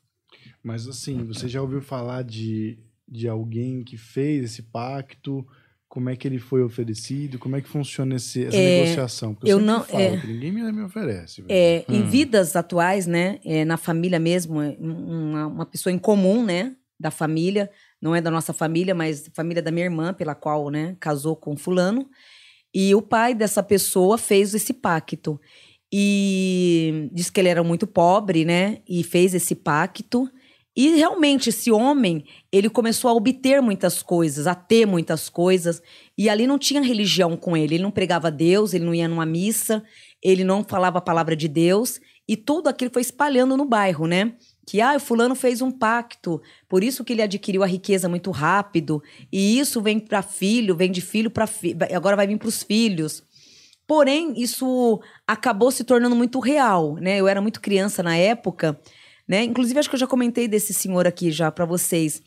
Mas 0.62 0.88
assim, 0.88 1.26
você 1.26 1.48
já 1.48 1.62
ouviu 1.62 1.82
falar 1.82 2.24
de, 2.24 2.78
de 3.08 3.28
alguém 3.28 3.84
que 3.84 3.98
fez 3.98 4.46
esse 4.46 4.64
pacto? 4.64 5.46
Como 5.94 6.10
é 6.10 6.16
que 6.16 6.28
ele 6.28 6.40
foi 6.40 6.64
oferecido? 6.64 7.38
Como 7.38 7.56
é 7.56 7.62
que 7.62 7.70
funciona 7.70 8.16
esse, 8.16 8.46
essa 8.46 8.58
é, 8.58 8.82
negociação? 8.82 9.36
Porque 9.36 9.54
eu, 9.54 9.60
eu 9.60 9.64
não, 9.64 9.84
falo 9.84 10.02
é, 10.02 10.18
que 10.18 10.26
ninguém 10.26 10.52
me, 10.52 10.72
me 10.72 10.82
oferece. 10.82 11.44
É, 11.48 11.86
hum. 11.88 11.94
Em 11.94 12.10
vidas 12.10 12.56
atuais, 12.56 13.06
né, 13.06 13.40
é, 13.46 13.64
na 13.64 13.78
família 13.78 14.20
mesmo, 14.20 14.60
é, 14.60 14.76
uma, 14.80 15.46
uma 15.46 15.66
pessoa 15.68 15.94
em 15.94 16.00
comum, 16.00 16.44
né, 16.44 16.76
da 17.00 17.12
família, 17.12 17.70
não 18.02 18.16
é 18.16 18.22
da 18.22 18.32
nossa 18.32 18.54
família, 18.54 18.96
mas 18.96 19.30
família 19.36 19.62
da 19.62 19.70
minha 19.70 19.86
irmã, 19.86 20.16
pela 20.16 20.34
qual, 20.34 20.72
né, 20.72 20.98
casou 21.00 21.36
com 21.36 21.56
fulano. 21.56 22.10
E 22.74 22.96
o 22.96 23.02
pai 23.04 23.36
dessa 23.36 23.62
pessoa 23.62 24.18
fez 24.18 24.56
esse 24.56 24.74
pacto. 24.74 25.40
E 25.94 27.08
disse 27.14 27.32
que 27.32 27.40
ele 27.40 27.50
era 27.50 27.64
muito 27.64 27.86
pobre, 27.86 28.46
né, 28.46 28.80
e 28.90 29.04
fez 29.04 29.36
esse 29.36 29.54
pacto. 29.54 30.28
E 30.76 30.96
realmente 30.96 31.50
esse 31.50 31.72
homem, 31.72 32.26
ele 32.52 32.68
começou 32.68 33.10
a 33.10 33.14
obter 33.14 33.62
muitas 33.62 34.02
coisas, 34.02 34.48
a 34.48 34.56
ter 34.56 34.88
muitas 34.88 35.30
coisas, 35.30 35.82
e 36.18 36.28
ali 36.28 36.48
não 36.48 36.58
tinha 36.58 36.82
religião 36.82 37.38
com 37.38 37.56
ele, 37.56 37.76
ele 37.76 37.84
não 37.84 37.92
pregava 37.92 38.32
Deus, 38.32 38.74
ele 38.74 38.86
não 38.86 38.94
ia 38.94 39.08
numa 39.08 39.26
missa, 39.26 39.84
ele 40.22 40.44
não 40.44 40.64
falava 40.64 40.98
a 40.98 41.02
palavra 41.02 41.36
de 41.36 41.48
Deus, 41.48 42.00
e 42.28 42.36
tudo 42.36 42.70
aquilo 42.70 42.92
foi 42.92 43.02
espalhando 43.02 43.56
no 43.56 43.66
bairro, 43.66 44.08
né? 44.08 44.34
Que 44.66 44.82
ah, 44.82 44.96
o 44.96 45.00
fulano 45.00 45.36
fez 45.36 45.62
um 45.62 45.70
pacto, 45.70 46.42
por 46.68 46.84
isso 46.84 47.04
que 47.04 47.14
ele 47.14 47.22
adquiriu 47.22 47.62
a 47.62 47.68
riqueza 47.68 48.10
muito 48.10 48.32
rápido, 48.32 49.04
e 49.32 49.60
isso 49.60 49.80
vem 49.80 50.00
para 50.00 50.24
filho, 50.24 50.76
vem 50.76 50.92
de 50.92 51.02
filho 51.02 51.30
para 51.30 51.46
filho, 51.46 51.78
agora 51.94 52.16
vai 52.16 52.26
vir 52.26 52.38
para 52.38 52.48
os 52.48 52.64
filhos. 52.64 53.24
Porém, 53.86 54.34
isso 54.38 55.02
acabou 55.28 55.70
se 55.70 55.84
tornando 55.84 56.16
muito 56.16 56.40
real, 56.40 56.96
né? 56.96 57.20
Eu 57.20 57.28
era 57.28 57.42
muito 57.42 57.62
criança 57.62 58.02
na 58.02 58.16
época, 58.16 58.80
né? 59.28 59.44
Inclusive, 59.44 59.80
acho 59.80 59.90
que 59.90 59.96
eu 59.96 60.00
já 60.00 60.08
comentei 60.08 60.48
desse 60.48 60.74
senhor 60.74 61.08
aqui 61.08 61.32
já 61.32 61.52
para 61.52 61.66
vocês. 61.66 62.22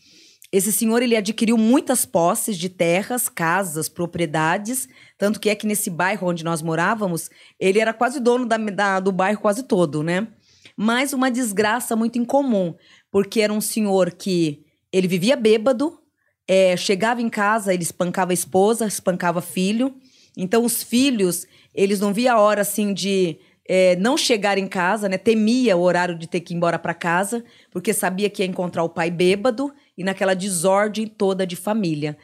Esse 0.52 0.72
senhor 0.72 1.02
ele 1.02 1.16
adquiriu 1.16 1.58
muitas 1.58 2.06
posses 2.06 2.56
de 2.56 2.68
terras, 2.68 3.28
casas, 3.28 3.88
propriedades, 3.88 4.88
tanto 5.18 5.40
que 5.40 5.50
é 5.50 5.54
que 5.54 5.66
nesse 5.66 5.90
bairro 5.90 6.28
onde 6.28 6.44
nós 6.44 6.62
morávamos, 6.62 7.28
ele 7.58 7.80
era 7.80 7.92
quase 7.92 8.20
dono 8.20 8.46
da, 8.46 8.56
da, 8.56 9.00
do 9.00 9.10
bairro 9.10 9.40
quase 9.40 9.64
todo, 9.64 10.02
né? 10.02 10.28
Mas 10.76 11.12
uma 11.12 11.30
desgraça 11.30 11.96
muito 11.96 12.18
incomum, 12.18 12.74
porque 13.10 13.40
era 13.40 13.52
um 13.52 13.60
senhor 13.60 14.12
que 14.12 14.64
ele 14.92 15.08
vivia 15.08 15.36
bêbado, 15.36 15.98
é, 16.46 16.76
chegava 16.76 17.20
em 17.20 17.28
casa, 17.28 17.74
ele 17.74 17.82
espancava 17.82 18.30
a 18.30 18.34
esposa, 18.34 18.86
espancava 18.86 19.40
filho. 19.40 19.94
Então 20.36 20.64
os 20.64 20.82
filhos, 20.82 21.46
eles 21.74 21.98
não 21.98 22.12
via 22.12 22.34
a 22.34 22.40
hora 22.40 22.60
assim 22.60 22.94
de 22.94 23.38
é, 23.68 23.96
não 23.96 24.16
chegar 24.16 24.58
em 24.58 24.66
casa, 24.66 25.08
né? 25.08 25.18
Temia 25.18 25.76
o 25.76 25.80
horário 25.80 26.16
de 26.16 26.26
ter 26.26 26.40
que 26.40 26.54
ir 26.54 26.56
embora 26.56 26.78
para 26.78 26.94
casa, 26.94 27.44
porque 27.70 27.92
sabia 27.92 28.30
que 28.30 28.42
ia 28.42 28.48
encontrar 28.48 28.84
o 28.84 28.88
pai 28.88 29.10
bêbado 29.10 29.72
e 29.96 30.04
naquela 30.04 30.34
desordem 30.34 31.06
toda 31.06 31.46
de 31.46 31.56
família. 31.56 32.16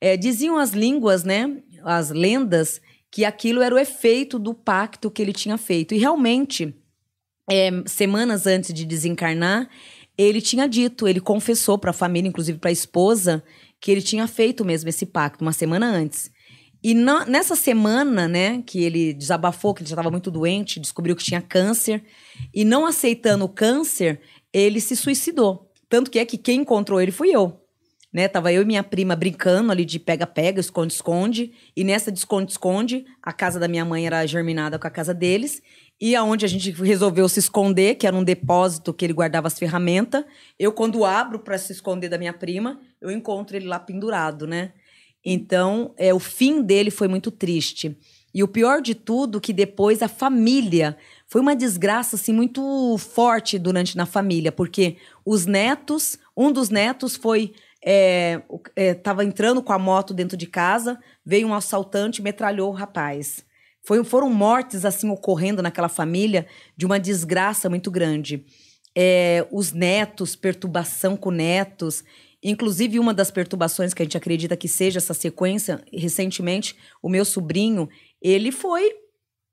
É, 0.00 0.16
diziam 0.16 0.58
as 0.58 0.72
línguas, 0.72 1.24
né? 1.24 1.56
As 1.84 2.10
lendas, 2.10 2.80
que 3.10 3.24
aquilo 3.24 3.62
era 3.62 3.74
o 3.74 3.78
efeito 3.78 4.38
do 4.38 4.52
pacto 4.52 5.10
que 5.10 5.22
ele 5.22 5.32
tinha 5.32 5.56
feito. 5.56 5.94
E 5.94 5.98
realmente, 5.98 6.74
é, 7.50 7.70
semanas 7.86 8.46
antes 8.46 8.72
de 8.72 8.84
desencarnar, 8.84 9.68
ele 10.16 10.40
tinha 10.40 10.68
dito, 10.68 11.06
ele 11.06 11.20
confessou 11.20 11.78
para 11.78 11.90
a 11.90 11.94
família, 11.94 12.28
inclusive 12.28 12.58
para 12.58 12.70
a 12.70 12.72
esposa, 12.72 13.42
que 13.80 13.90
ele 13.90 14.02
tinha 14.02 14.26
feito 14.26 14.64
mesmo 14.64 14.88
esse 14.88 15.06
pacto 15.06 15.44
uma 15.44 15.52
semana 15.52 15.86
antes. 15.86 16.30
E 16.82 16.94
na, 16.94 17.24
nessa 17.26 17.56
semana, 17.56 18.28
né, 18.28 18.62
que 18.62 18.82
ele 18.82 19.12
desabafou, 19.12 19.74
que 19.74 19.82
ele 19.82 19.88
já 19.88 19.94
estava 19.94 20.10
muito 20.10 20.30
doente, 20.30 20.78
descobriu 20.78 21.16
que 21.16 21.24
tinha 21.24 21.40
câncer, 21.42 22.04
e 22.54 22.64
não 22.64 22.86
aceitando 22.86 23.44
o 23.44 23.48
câncer, 23.48 24.20
ele 24.52 24.80
se 24.80 24.94
suicidou. 24.94 25.70
Tanto 25.88 26.10
que 26.10 26.18
é 26.18 26.24
que 26.24 26.38
quem 26.38 26.60
encontrou 26.60 27.00
ele 27.00 27.10
fui 27.10 27.30
eu. 27.34 27.60
né? 28.12 28.28
Tava 28.28 28.52
eu 28.52 28.62
e 28.62 28.64
minha 28.64 28.82
prima 28.82 29.14
brincando 29.16 29.72
ali 29.72 29.84
de 29.84 29.98
pega-pega, 29.98 30.60
esconde-esconde. 30.60 31.52
E 31.76 31.84
nessa 31.84 32.10
de 32.12 32.18
esconde-esconde, 32.18 33.04
a 33.22 33.32
casa 33.32 33.58
da 33.58 33.68
minha 33.68 33.84
mãe 33.84 34.06
era 34.06 34.24
germinada 34.26 34.78
com 34.78 34.86
a 34.86 34.90
casa 34.90 35.12
deles. 35.14 35.60
E 36.00 36.14
aonde 36.14 36.44
a 36.44 36.48
gente 36.48 36.70
resolveu 36.70 37.28
se 37.28 37.40
esconder, 37.40 37.96
que 37.96 38.06
era 38.06 38.14
um 38.16 38.22
depósito 38.22 38.94
que 38.94 39.04
ele 39.04 39.12
guardava 39.12 39.48
as 39.48 39.58
ferramentas. 39.58 40.24
Eu, 40.58 40.72
quando 40.72 41.04
abro 41.04 41.40
para 41.40 41.58
se 41.58 41.72
esconder 41.72 42.08
da 42.08 42.18
minha 42.18 42.32
prima, 42.32 42.80
eu 43.00 43.10
encontro 43.10 43.56
ele 43.56 43.66
lá 43.66 43.78
pendurado, 43.80 44.46
né? 44.46 44.72
Então, 45.24 45.94
é, 45.96 46.12
o 46.14 46.18
fim 46.18 46.62
dele 46.62 46.90
foi 46.90 47.08
muito 47.08 47.30
triste. 47.30 47.96
E 48.34 48.42
o 48.42 48.48
pior 48.48 48.80
de 48.80 48.94
tudo, 48.94 49.40
que 49.40 49.52
depois 49.52 50.02
a 50.02 50.08
família 50.08 50.96
foi 51.26 51.40
uma 51.40 51.56
desgraça 51.56 52.16
assim 52.16 52.32
muito 52.32 52.96
forte 52.98 53.58
durante 53.58 53.96
na 53.96 54.06
família, 54.06 54.52
porque 54.52 54.96
os 55.24 55.46
netos, 55.46 56.18
um 56.36 56.52
dos 56.52 56.68
netos 56.68 57.16
foi 57.16 57.52
estava 57.80 59.22
é, 59.22 59.26
é, 59.26 59.28
entrando 59.28 59.62
com 59.62 59.72
a 59.72 59.78
moto 59.78 60.12
dentro 60.12 60.36
de 60.36 60.46
casa, 60.46 60.98
veio 61.24 61.48
um 61.48 61.54
assaltante 61.54 62.20
e 62.20 62.24
metralhou 62.24 62.70
o 62.70 62.74
rapaz. 62.74 63.44
Foi, 63.82 64.02
foram 64.04 64.28
mortes 64.28 64.84
assim 64.84 65.08
ocorrendo 65.08 65.62
naquela 65.62 65.88
família 65.88 66.46
de 66.76 66.84
uma 66.84 66.98
desgraça 66.98 67.68
muito 67.68 67.90
grande. 67.90 68.44
É, 68.94 69.46
os 69.50 69.72
netos, 69.72 70.34
perturbação 70.34 71.16
com 71.16 71.30
netos. 71.30 72.04
Inclusive, 72.42 72.98
uma 72.98 73.12
das 73.12 73.30
perturbações 73.30 73.92
que 73.92 74.02
a 74.02 74.04
gente 74.04 74.16
acredita 74.16 74.56
que 74.56 74.68
seja 74.68 74.98
essa 74.98 75.14
sequência, 75.14 75.82
recentemente, 75.92 76.76
o 77.02 77.08
meu 77.08 77.24
sobrinho, 77.24 77.88
ele 78.22 78.52
foi 78.52 78.92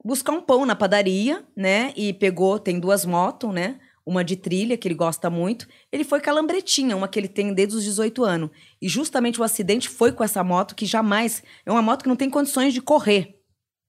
buscar 0.04 0.34
um 0.34 0.42
pão 0.42 0.66
na 0.68 0.76
padaria, 0.76 1.44
né? 1.56 1.92
E 1.96 2.14
pegou, 2.14 2.60
tem 2.60 2.80
duas 2.80 3.04
motos, 3.06 3.52
né? 3.52 3.80
Uma 4.06 4.24
de 4.24 4.36
trilha, 4.36 4.78
que 4.78 4.88
ele 4.88 4.94
gosta 4.94 5.32
muito. 5.32 5.68
Ele 5.92 6.04
foi 6.04 6.22
com 6.22 6.30
a 6.30 6.34
lambretinha, 6.34 6.96
uma 6.96 7.08
que 7.08 7.18
ele 7.18 7.28
tem 7.28 7.52
desde 7.56 7.76
os 7.76 7.84
18 7.84 8.24
anos. 8.24 8.52
E 8.80 8.88
justamente 8.88 9.42
o 9.42 9.44
acidente 9.44 9.90
foi 9.90 10.12
com 10.12 10.24
essa 10.24 10.44
moto, 10.44 10.76
que 10.76 10.86
jamais. 10.86 11.42
É 11.66 11.72
uma 11.72 11.82
moto 11.82 12.04
que 12.04 12.10
não 12.10 12.16
tem 12.16 12.30
condições 12.30 12.72
de 12.72 12.84
correr, 12.84 13.40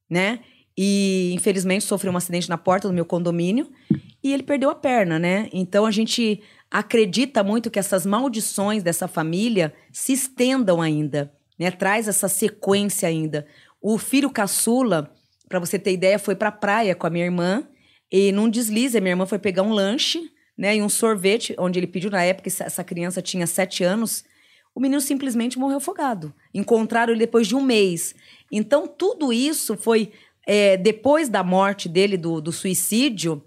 né? 0.08 0.40
E 0.74 1.32
infelizmente 1.34 1.84
sofreu 1.84 2.12
um 2.12 2.16
acidente 2.16 2.48
na 2.48 2.56
porta 2.56 2.88
do 2.88 2.94
meu 2.94 3.04
condomínio 3.04 3.70
e 4.22 4.32
ele 4.32 4.42
perdeu 4.42 4.70
a 4.70 4.74
perna, 4.74 5.18
né? 5.18 5.48
Então 5.52 5.86
a 5.86 5.90
gente 5.90 6.42
acredita 6.78 7.42
muito 7.42 7.70
que 7.70 7.78
essas 7.78 8.04
maldições 8.04 8.82
dessa 8.82 9.08
família 9.08 9.72
se 9.90 10.12
estendam 10.12 10.82
ainda, 10.82 11.32
né? 11.58 11.70
Traz 11.70 12.06
essa 12.06 12.28
sequência 12.28 13.08
ainda. 13.08 13.46
O 13.80 13.96
filho 13.96 14.28
caçula, 14.28 15.10
para 15.48 15.58
você 15.58 15.78
ter 15.78 15.94
ideia, 15.94 16.18
foi 16.18 16.36
para 16.36 16.50
a 16.50 16.52
praia 16.52 16.94
com 16.94 17.06
a 17.06 17.10
minha 17.10 17.24
irmã 17.24 17.66
e 18.12 18.30
num 18.30 18.46
deslize 18.46 18.98
a 18.98 19.00
minha 19.00 19.12
irmã 19.12 19.24
foi 19.24 19.38
pegar 19.38 19.62
um 19.62 19.72
lanche, 19.72 20.30
né, 20.56 20.76
e 20.76 20.82
um 20.82 20.88
sorvete, 20.88 21.54
onde 21.58 21.78
ele 21.78 21.86
pediu 21.86 22.10
na 22.10 22.22
época 22.22 22.48
essa 22.48 22.84
criança 22.84 23.22
tinha 23.22 23.46
sete 23.46 23.82
anos. 23.82 24.22
O 24.74 24.80
menino 24.80 25.00
simplesmente 25.00 25.58
morreu 25.58 25.78
afogado. 25.78 26.34
Encontraram 26.52 27.12
ele 27.14 27.20
depois 27.20 27.46
de 27.46 27.54
um 27.54 27.62
mês. 27.62 28.14
Então 28.52 28.86
tudo 28.86 29.32
isso 29.32 29.78
foi 29.78 30.12
é, 30.46 30.76
depois 30.76 31.30
da 31.30 31.42
morte 31.42 31.88
dele 31.88 32.18
do, 32.18 32.38
do 32.38 32.52
suicídio, 32.52 33.42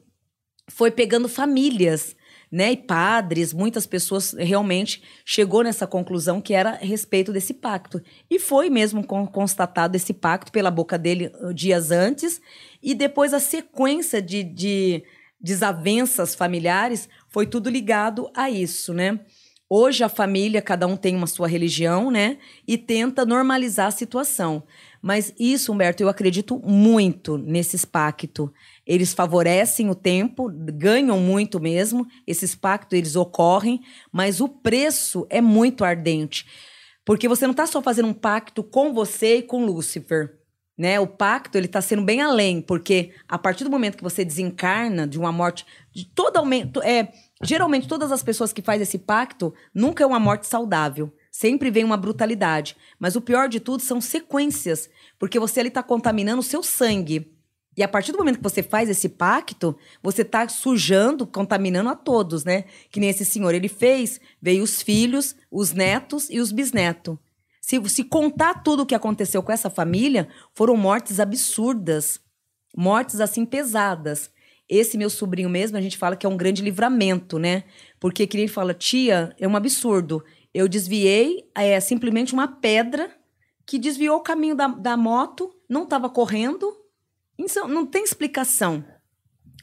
foi 0.67 0.89
pegando 0.89 1.29
famílias 1.29 2.15
né, 2.51 2.71
e 2.71 2.77
padres, 2.77 3.53
muitas 3.53 3.85
pessoas 3.85 4.33
realmente 4.33 5.03
chegou 5.23 5.63
nessa 5.63 5.85
conclusão 5.85 6.41
que 6.41 6.53
era 6.53 6.71
a 6.71 6.85
respeito 6.85 7.31
desse 7.31 7.53
pacto. 7.53 8.01
E 8.29 8.39
foi 8.39 8.69
mesmo 8.69 9.03
constatado 9.03 9.95
esse 9.95 10.13
pacto 10.13 10.51
pela 10.51 10.71
boca 10.71 10.97
dele 10.97 11.31
uh, 11.41 11.53
dias 11.53 11.91
antes, 11.91 12.41
e 12.81 12.95
depois 12.95 13.33
a 13.33 13.39
sequência 13.39 14.21
de, 14.21 14.43
de 14.43 15.03
desavenças 15.39 16.33
familiares 16.33 17.07
foi 17.27 17.45
tudo 17.45 17.69
ligado 17.69 18.29
a 18.35 18.49
isso, 18.49 18.93
né? 18.93 19.19
Hoje 19.71 20.03
a 20.03 20.09
família, 20.09 20.63
cada 20.63 20.87
um 20.87 20.97
tem 20.97 21.15
uma 21.15 21.27
sua 21.27 21.47
religião, 21.47 22.09
né? 22.09 22.39
E 22.67 22.75
tenta 22.75 23.23
normalizar 23.23 23.85
a 23.85 23.91
situação. 23.91 24.63
Mas 24.99 25.31
isso, 25.39 25.71
Humberto, 25.71 26.01
eu 26.01 26.09
acredito 26.09 26.59
muito 26.65 27.37
nesses 27.37 27.85
pactos. 27.85 28.49
Eles 28.89 29.13
favorecem 29.13 29.87
o 29.87 29.93
tempo, 29.93 30.49
ganham 30.51 31.19
muito 31.19 31.59
mesmo. 31.59 32.07
Esses 32.25 32.55
pactos, 32.55 32.97
eles 32.97 33.15
ocorrem, 33.15 33.81
mas 34.11 34.41
o 34.41 34.49
preço 34.49 35.27
é 35.29 35.39
muito 35.39 35.85
ardente. 35.85 36.47
Porque 37.05 37.27
você 37.27 37.45
não 37.45 37.51
está 37.51 37.67
só 37.67 37.83
fazendo 37.83 38.07
um 38.07 38.13
pacto 38.13 38.63
com 38.63 38.91
você 38.91 39.37
e 39.37 39.43
com 39.43 39.63
Lúcifer. 39.63 40.39
Né? 40.75 40.99
O 40.99 41.05
pacto 41.05 41.55
ele 41.55 41.67
está 41.67 41.81
sendo 41.81 42.01
bem 42.01 42.19
além, 42.19 42.63
porque 42.63 43.11
a 43.27 43.37
partir 43.37 43.63
do 43.63 43.69
momento 43.69 43.95
que 43.95 44.03
você 44.03 44.25
desencarna 44.25 45.05
de 45.05 45.19
uma 45.19 45.31
morte 45.31 45.67
de 45.93 46.05
totalmente, 46.05 46.79
é, 46.79 47.09
geralmente 47.43 47.87
todas 47.87 48.11
as 48.11 48.23
pessoas 48.23 48.51
que 48.51 48.61
fazem 48.61 48.83
esse 48.83 48.97
pacto 48.97 49.53
nunca 49.71 50.03
é 50.03 50.07
uma 50.07 50.19
morte 50.19 50.47
saudável. 50.47 51.13
Sempre 51.31 51.69
vem 51.69 51.83
uma 51.83 51.97
brutalidade. 51.97 52.75
Mas 52.97 53.15
o 53.15 53.21
pior 53.21 53.49
de 53.49 53.59
tudo 53.59 53.83
são 53.83 54.01
sequências, 54.01 54.89
porque 55.19 55.37
você 55.37 55.61
está 55.61 55.83
contaminando 55.83 56.39
o 56.39 56.43
seu 56.43 56.63
sangue. 56.63 57.38
E 57.79 57.83
a 57.83 57.87
partir 57.87 58.11
do 58.11 58.17
momento 58.17 58.39
que 58.39 58.43
você 58.43 58.61
faz 58.61 58.89
esse 58.89 59.07
pacto, 59.07 59.73
você 60.03 60.21
está 60.21 60.45
sujando, 60.49 61.25
contaminando 61.25 61.87
a 61.89 61.95
todos, 61.95 62.43
né? 62.43 62.65
Que 62.91 62.99
nem 62.99 63.09
esse 63.09 63.23
senhor 63.23 63.55
ele 63.55 63.69
fez, 63.69 64.19
veio 64.41 64.63
os 64.63 64.81
filhos, 64.81 65.33
os 65.49 65.71
netos 65.71 66.29
e 66.29 66.41
os 66.41 66.51
bisnetos. 66.51 67.17
Se, 67.61 67.81
se 67.87 68.03
contar 68.03 68.63
tudo 68.63 68.83
o 68.83 68.85
que 68.85 68.93
aconteceu 68.93 69.41
com 69.41 69.53
essa 69.53 69.69
família, 69.69 70.27
foram 70.53 70.75
mortes 70.75 71.21
absurdas. 71.21 72.19
Mortes 72.75 73.21
assim 73.21 73.45
pesadas. 73.45 74.29
Esse 74.67 74.97
meu 74.97 75.09
sobrinho 75.09 75.49
mesmo, 75.49 75.77
a 75.77 75.81
gente 75.81 75.97
fala 75.97 76.17
que 76.17 76.25
é 76.25 76.29
um 76.29 76.35
grande 76.35 76.61
livramento, 76.61 77.39
né? 77.39 77.63
Porque 77.97 78.27
que 78.27 78.35
ele 78.35 78.49
fala, 78.49 78.73
tia, 78.73 79.33
é 79.39 79.47
um 79.47 79.55
absurdo. 79.55 80.21
Eu 80.53 80.67
desviei 80.67 81.49
é, 81.55 81.79
simplesmente 81.79 82.33
uma 82.33 82.45
pedra 82.49 83.09
que 83.65 83.79
desviou 83.79 84.17
o 84.17 84.21
caminho 84.21 84.53
da, 84.53 84.67
da 84.67 84.97
moto, 84.97 85.49
não 85.69 85.83
estava 85.83 86.09
correndo. 86.09 86.78
Então, 87.39 87.69
não 87.69 87.85
tem 87.85 88.03
explicação, 88.03 88.83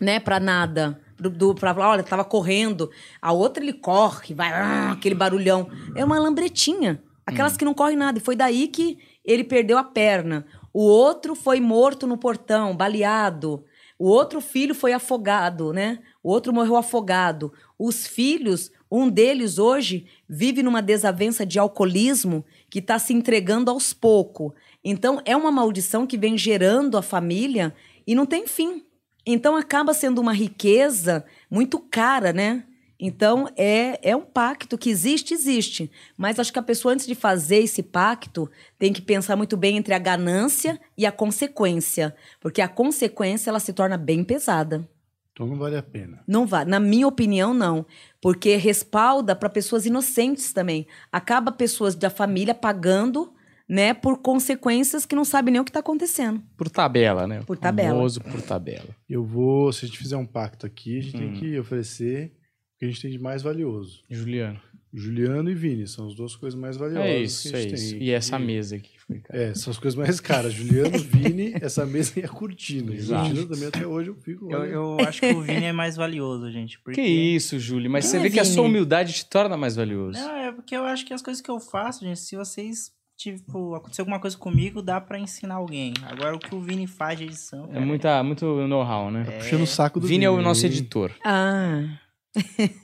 né, 0.00 0.18
para 0.18 0.40
nada. 0.40 0.98
Do, 1.18 1.28
do, 1.30 1.54
pra 1.54 1.74
falar, 1.74 1.90
olha, 1.90 2.00
estava 2.00 2.24
correndo. 2.24 2.90
A 3.20 3.32
outra 3.32 3.62
ele 3.62 3.74
corre, 3.74 4.34
vai, 4.34 4.50
ah, 4.50 4.92
aquele 4.92 5.14
barulhão. 5.14 5.68
É 5.94 6.04
uma 6.04 6.18
lambretinha. 6.18 7.02
Aquelas 7.26 7.54
hum. 7.54 7.56
que 7.58 7.64
não 7.64 7.74
correm 7.74 7.96
nada. 7.96 8.18
E 8.18 8.22
foi 8.22 8.34
daí 8.34 8.68
que 8.68 8.98
ele 9.24 9.44
perdeu 9.44 9.76
a 9.76 9.84
perna. 9.84 10.46
O 10.72 10.82
outro 10.82 11.34
foi 11.34 11.60
morto 11.60 12.06
no 12.06 12.16
portão, 12.16 12.76
baleado. 12.76 13.64
O 13.98 14.08
outro 14.08 14.40
filho 14.40 14.74
foi 14.74 14.92
afogado, 14.92 15.72
né? 15.72 16.00
O 16.22 16.30
outro 16.30 16.52
morreu 16.52 16.76
afogado. 16.76 17.52
Os 17.78 18.06
filhos 18.06 18.70
um 18.90 19.08
deles 19.08 19.58
hoje 19.58 20.06
vive 20.28 20.62
numa 20.62 20.80
desavença 20.80 21.44
de 21.44 21.58
alcoolismo 21.58 22.44
que 22.70 22.78
está 22.78 22.98
se 22.98 23.12
entregando 23.12 23.70
aos 23.70 23.92
poucos. 23.92 24.52
Então, 24.88 25.20
é 25.24 25.36
uma 25.36 25.50
maldição 25.50 26.06
que 26.06 26.16
vem 26.16 26.38
gerando 26.38 26.96
a 26.96 27.02
família 27.02 27.74
e 28.06 28.14
não 28.14 28.24
tem 28.24 28.46
fim. 28.46 28.84
Então, 29.26 29.56
acaba 29.56 29.92
sendo 29.92 30.20
uma 30.20 30.32
riqueza 30.32 31.24
muito 31.50 31.80
cara, 31.80 32.32
né? 32.32 32.62
Então, 32.96 33.48
é, 33.56 33.98
é 34.10 34.14
um 34.14 34.22
pacto 34.22 34.78
que 34.78 34.88
existe, 34.88 35.34
existe. 35.34 35.90
Mas 36.16 36.38
acho 36.38 36.52
que 36.52 36.58
a 36.60 36.62
pessoa, 36.62 36.94
antes 36.94 37.04
de 37.04 37.16
fazer 37.16 37.56
esse 37.56 37.82
pacto, 37.82 38.48
tem 38.78 38.92
que 38.92 39.02
pensar 39.02 39.34
muito 39.34 39.56
bem 39.56 39.76
entre 39.76 39.92
a 39.92 39.98
ganância 39.98 40.80
e 40.96 41.04
a 41.04 41.10
consequência. 41.10 42.14
Porque 42.40 42.62
a 42.62 42.68
consequência, 42.68 43.50
ela 43.50 43.58
se 43.58 43.72
torna 43.72 43.98
bem 43.98 44.22
pesada. 44.22 44.88
Então 45.32 45.48
não 45.48 45.58
vale 45.58 45.76
a 45.76 45.82
pena. 45.82 46.22
Não 46.28 46.46
vale. 46.46 46.70
Na 46.70 46.78
minha 46.78 47.08
opinião, 47.08 47.52
não. 47.52 47.84
Porque 48.20 48.54
respalda 48.54 49.34
para 49.34 49.50
pessoas 49.50 49.84
inocentes 49.84 50.52
também. 50.52 50.86
Acaba 51.10 51.50
pessoas 51.50 51.96
da 51.96 52.08
família 52.08 52.54
pagando 52.54 53.34
né, 53.68 53.92
por 53.92 54.18
consequências 54.18 55.04
que 55.04 55.16
não 55.16 55.24
sabem 55.24 55.52
nem 55.52 55.60
o 55.60 55.64
que 55.64 55.70
está 55.70 55.80
acontecendo. 55.80 56.42
Por 56.56 56.68
tabela, 56.68 57.26
né? 57.26 57.42
Por 57.46 57.56
tabela. 57.56 57.90
Famoso 57.90 58.20
por 58.20 58.40
tabela. 58.42 58.88
Eu 59.08 59.24
vou, 59.24 59.72
se 59.72 59.84
a 59.84 59.88
gente 59.88 59.98
fizer 59.98 60.16
um 60.16 60.26
pacto 60.26 60.66
aqui, 60.66 60.98
a 60.98 61.02
gente 61.02 61.16
hum. 61.16 61.20
tem 61.20 61.32
que 61.32 61.58
oferecer 61.58 62.32
o 62.76 62.78
que 62.78 62.84
a 62.84 62.88
gente 62.88 63.02
tem 63.02 63.10
de 63.10 63.18
mais 63.18 63.42
valioso. 63.42 64.02
Juliano. 64.08 64.60
Juliano 64.98 65.50
e 65.50 65.54
Vini 65.54 65.86
são 65.86 66.06
as 66.06 66.14
duas 66.14 66.34
coisas 66.34 66.58
mais 66.58 66.76
valiosas. 66.78 67.06
É 67.06 67.18
isso, 67.18 67.54
é 67.54 67.64
isso. 67.64 67.90
Tem. 67.90 68.02
E 68.02 68.10
essa 68.10 68.38
mesa 68.38 68.76
aqui 68.76 68.98
foi 68.98 69.18
cara. 69.18 69.42
É, 69.42 69.54
são 69.54 69.70
as 69.70 69.78
coisas 69.78 69.94
mais 69.94 70.20
caras. 70.20 70.54
Juliano, 70.54 70.98
Vini, 70.98 71.52
essa 71.60 71.84
mesa 71.84 72.18
e 72.18 72.24
a 72.24 72.28
cortina. 72.28 72.94
E 72.94 73.12
a 73.12 73.18
cortina 73.18 73.46
também 73.46 73.68
até 73.68 73.86
hoje 73.86 74.08
eu 74.08 74.14
fico. 74.14 74.50
Eu, 74.50 74.64
eu, 74.64 74.96
acho 75.00 75.20
que 75.20 75.32
o 75.32 75.42
Vini 75.42 75.64
é 75.64 75.72
mais 75.72 75.96
valioso, 75.96 76.50
gente. 76.50 76.80
Porque... 76.80 77.02
Que 77.02 77.06
isso, 77.06 77.58
Júlio. 77.58 77.90
Mas 77.90 78.06
você 78.06 78.16
é 78.16 78.20
vê 78.20 78.28
Vini? 78.28 78.34
que 78.34 78.40
a 78.40 78.44
sua 78.46 78.64
humildade 78.64 79.12
te 79.12 79.26
torna 79.26 79.54
mais 79.54 79.76
valioso. 79.76 80.18
Não, 80.18 80.34
é 80.34 80.52
porque 80.52 80.74
eu 80.74 80.84
acho 80.84 81.04
que 81.04 81.12
as 81.12 81.20
coisas 81.20 81.42
que 81.42 81.50
eu 81.50 81.60
faço, 81.60 82.02
gente, 82.02 82.20
se 82.20 82.34
vocês 82.34 82.90
tipo, 83.16 83.74
aconteceu 83.74 84.02
alguma 84.02 84.20
coisa 84.20 84.36
comigo, 84.36 84.82
dá 84.82 85.00
para 85.00 85.18
ensinar 85.18 85.54
alguém. 85.54 85.94
Agora, 86.02 86.36
o 86.36 86.38
que 86.38 86.54
o 86.54 86.60
Vini 86.60 86.86
faz 86.86 87.18
de 87.18 87.24
edição. 87.24 87.68
É 87.72 87.80
muita, 87.80 88.22
muito 88.22 88.66
know-how, 88.66 89.10
né? 89.10 89.24
É... 89.28 89.38
Puxando 89.38 89.62
o 89.62 89.66
saco 89.66 89.98
do 89.98 90.06
Vini. 90.06 90.20
Vini 90.20 90.24
é 90.26 90.30
o 90.30 90.42
nosso 90.42 90.66
editor. 90.66 91.12
Ah. 91.24 91.98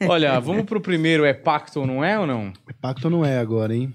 Olha, 0.09 0.39
vamos 0.41 0.65
pro 0.65 0.81
primeiro. 0.81 1.25
É 1.25 1.35
pacto 1.35 1.81
ou 1.81 1.87
não 1.87 2.03
é 2.03 2.19
ou 2.19 2.27
não? 2.27 2.53
É 2.69 2.73
pacto 2.73 3.07
ou 3.07 3.11
não 3.11 3.25
é 3.25 3.39
agora, 3.39 3.75
hein? 3.75 3.95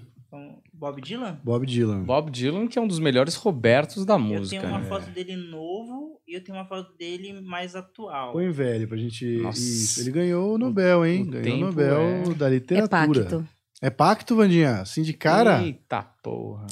Bob 0.78 1.00
Dylan? 1.00 1.40
Bob 1.42 1.66
Dylan. 1.66 2.04
Bob 2.04 2.30
Dylan, 2.30 2.68
que 2.68 2.78
é 2.78 2.80
um 2.82 2.86
dos 2.86 3.00
melhores 3.00 3.34
Robertos 3.34 4.04
da 4.04 4.16
música. 4.16 4.56
Eu 4.56 4.60
tenho 4.60 4.72
uma 4.72 4.78
né? 4.78 4.88
foto 4.88 5.10
dele 5.10 5.34
novo 5.34 6.20
e 6.26 6.34
eu 6.34 6.44
tenho 6.44 6.56
uma 6.56 6.64
foto 6.64 6.96
dele 6.96 7.40
mais 7.40 7.74
atual. 7.74 8.32
Põe 8.32 8.48
velho 8.50 8.86
pra 8.86 8.96
gente. 8.96 9.38
Nossa. 9.38 9.58
Isso. 9.58 10.00
Ele 10.02 10.12
ganhou 10.12 10.54
o 10.54 10.58
Nobel, 10.58 11.04
hein? 11.04 11.22
O 11.22 11.30
ganhou 11.32 11.56
o 11.56 11.60
Nobel 11.62 12.00
é... 12.00 12.34
da 12.34 12.48
literatura. 12.48 13.22
É 13.22 13.24
pacto. 13.24 13.48
É 13.82 13.90
pacto, 13.90 14.34
Vandinha? 14.36 14.80
Assim 14.80 15.02
de 15.02 15.12
cara? 15.12 15.62
Eita 15.62 16.02
porra. 16.22 16.66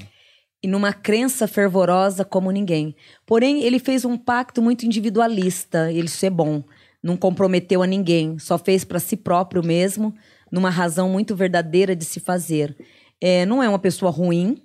e 0.63 0.67
numa 0.69 0.93
crença 0.93 1.47
fervorosa 1.47 2.25
como 2.25 2.51
ninguém. 2.51 2.95
Porém, 3.25 3.63
ele 3.63 3.79
fez 3.79 4.05
um 4.05 4.17
pacto 4.17 4.61
muito 4.61 4.85
individualista, 4.85 5.91
ele 5.93 6.07
isso 6.07 6.25
é 6.27 6.31
bom. 6.31 6.65
Não 7.03 7.17
comprometeu 7.17 7.83
a 7.83 7.87
ninguém, 7.87 8.39
só 8.39 8.59
fez 8.59 8.83
para 8.85 8.99
si 8.99 9.17
próprio 9.17 9.65
mesmo, 9.65 10.13
numa 10.51 10.71
razão 10.71 11.09
muito 11.09 11.37
verdadeira 11.37 11.95
de 11.95 12.05
se 12.05 12.19
fazer. 12.19 12.77
É, 13.21 13.47
não 13.47 13.63
é 13.63 13.69
uma 13.69 13.79
pessoa 13.79 14.11
ruim, 14.11 14.61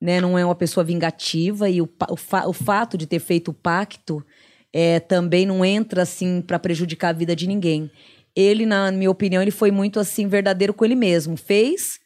né? 0.00 0.20
não 0.20 0.36
é 0.36 0.44
uma 0.44 0.54
pessoa 0.56 0.82
vingativa, 0.82 1.68
e 1.70 1.80
o, 1.80 1.88
o, 2.10 2.16
fa- 2.16 2.46
o 2.48 2.52
fato 2.52 2.98
de 2.98 3.06
ter 3.06 3.20
feito 3.20 3.52
o 3.52 3.54
pacto 3.54 4.24
é, 4.72 4.98
também 4.98 5.46
não 5.46 5.64
entra 5.64 6.02
assim 6.02 6.42
para 6.42 6.58
prejudicar 6.58 7.10
a 7.10 7.12
vida 7.18 7.36
de 7.36 7.46
ninguém. 7.46 7.88
Ele, 8.36 8.66
na 8.66 8.92
minha 8.92 9.10
opinião, 9.10 9.40
ele 9.40 9.50
foi 9.50 9.70
muito 9.70 9.98
assim 9.98 10.28
verdadeiro 10.28 10.74
com 10.74 10.84
ele 10.84 10.94
mesmo. 10.94 11.38
Fez, 11.38 11.98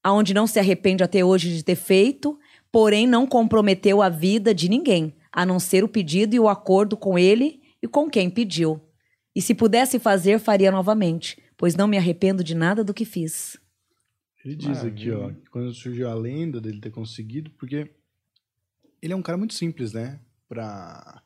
aonde 0.00 0.32
não 0.32 0.46
se 0.46 0.60
arrepende 0.60 1.02
até 1.02 1.24
hoje 1.24 1.52
de 1.52 1.64
ter 1.64 1.74
feito, 1.74 2.38
porém 2.70 3.06
não 3.06 3.26
comprometeu 3.26 4.00
a 4.00 4.08
vida 4.08 4.54
de 4.54 4.68
ninguém, 4.68 5.14
a 5.32 5.44
não 5.44 5.58
ser 5.58 5.82
o 5.82 5.88
pedido 5.88 6.36
e 6.36 6.40
o 6.40 6.48
acordo 6.48 6.96
com 6.96 7.18
ele 7.18 7.60
e 7.82 7.88
com 7.88 8.08
quem 8.08 8.30
pediu. 8.30 8.80
E 9.34 9.42
se 9.42 9.54
pudesse 9.54 9.98
fazer, 9.98 10.38
faria 10.38 10.70
novamente, 10.70 11.42
pois 11.56 11.74
não 11.74 11.88
me 11.88 11.98
arrependo 11.98 12.44
de 12.44 12.54
nada 12.54 12.84
do 12.84 12.94
que 12.94 13.04
fiz. 13.04 13.58
Ele 14.44 14.56
diz 14.56 14.84
aqui, 14.84 15.10
ó, 15.10 15.20
Maravilha. 15.20 15.40
que 15.42 15.50
quando 15.50 15.72
surgiu 15.72 16.08
a 16.08 16.14
lenda 16.14 16.60
dele 16.60 16.80
ter 16.80 16.90
conseguido, 16.90 17.50
porque 17.52 17.90
ele 19.00 19.12
é 19.12 19.16
um 19.16 19.22
cara 19.22 19.38
muito 19.38 19.54
simples, 19.54 19.92
né? 19.92 20.20
Para 20.48 21.22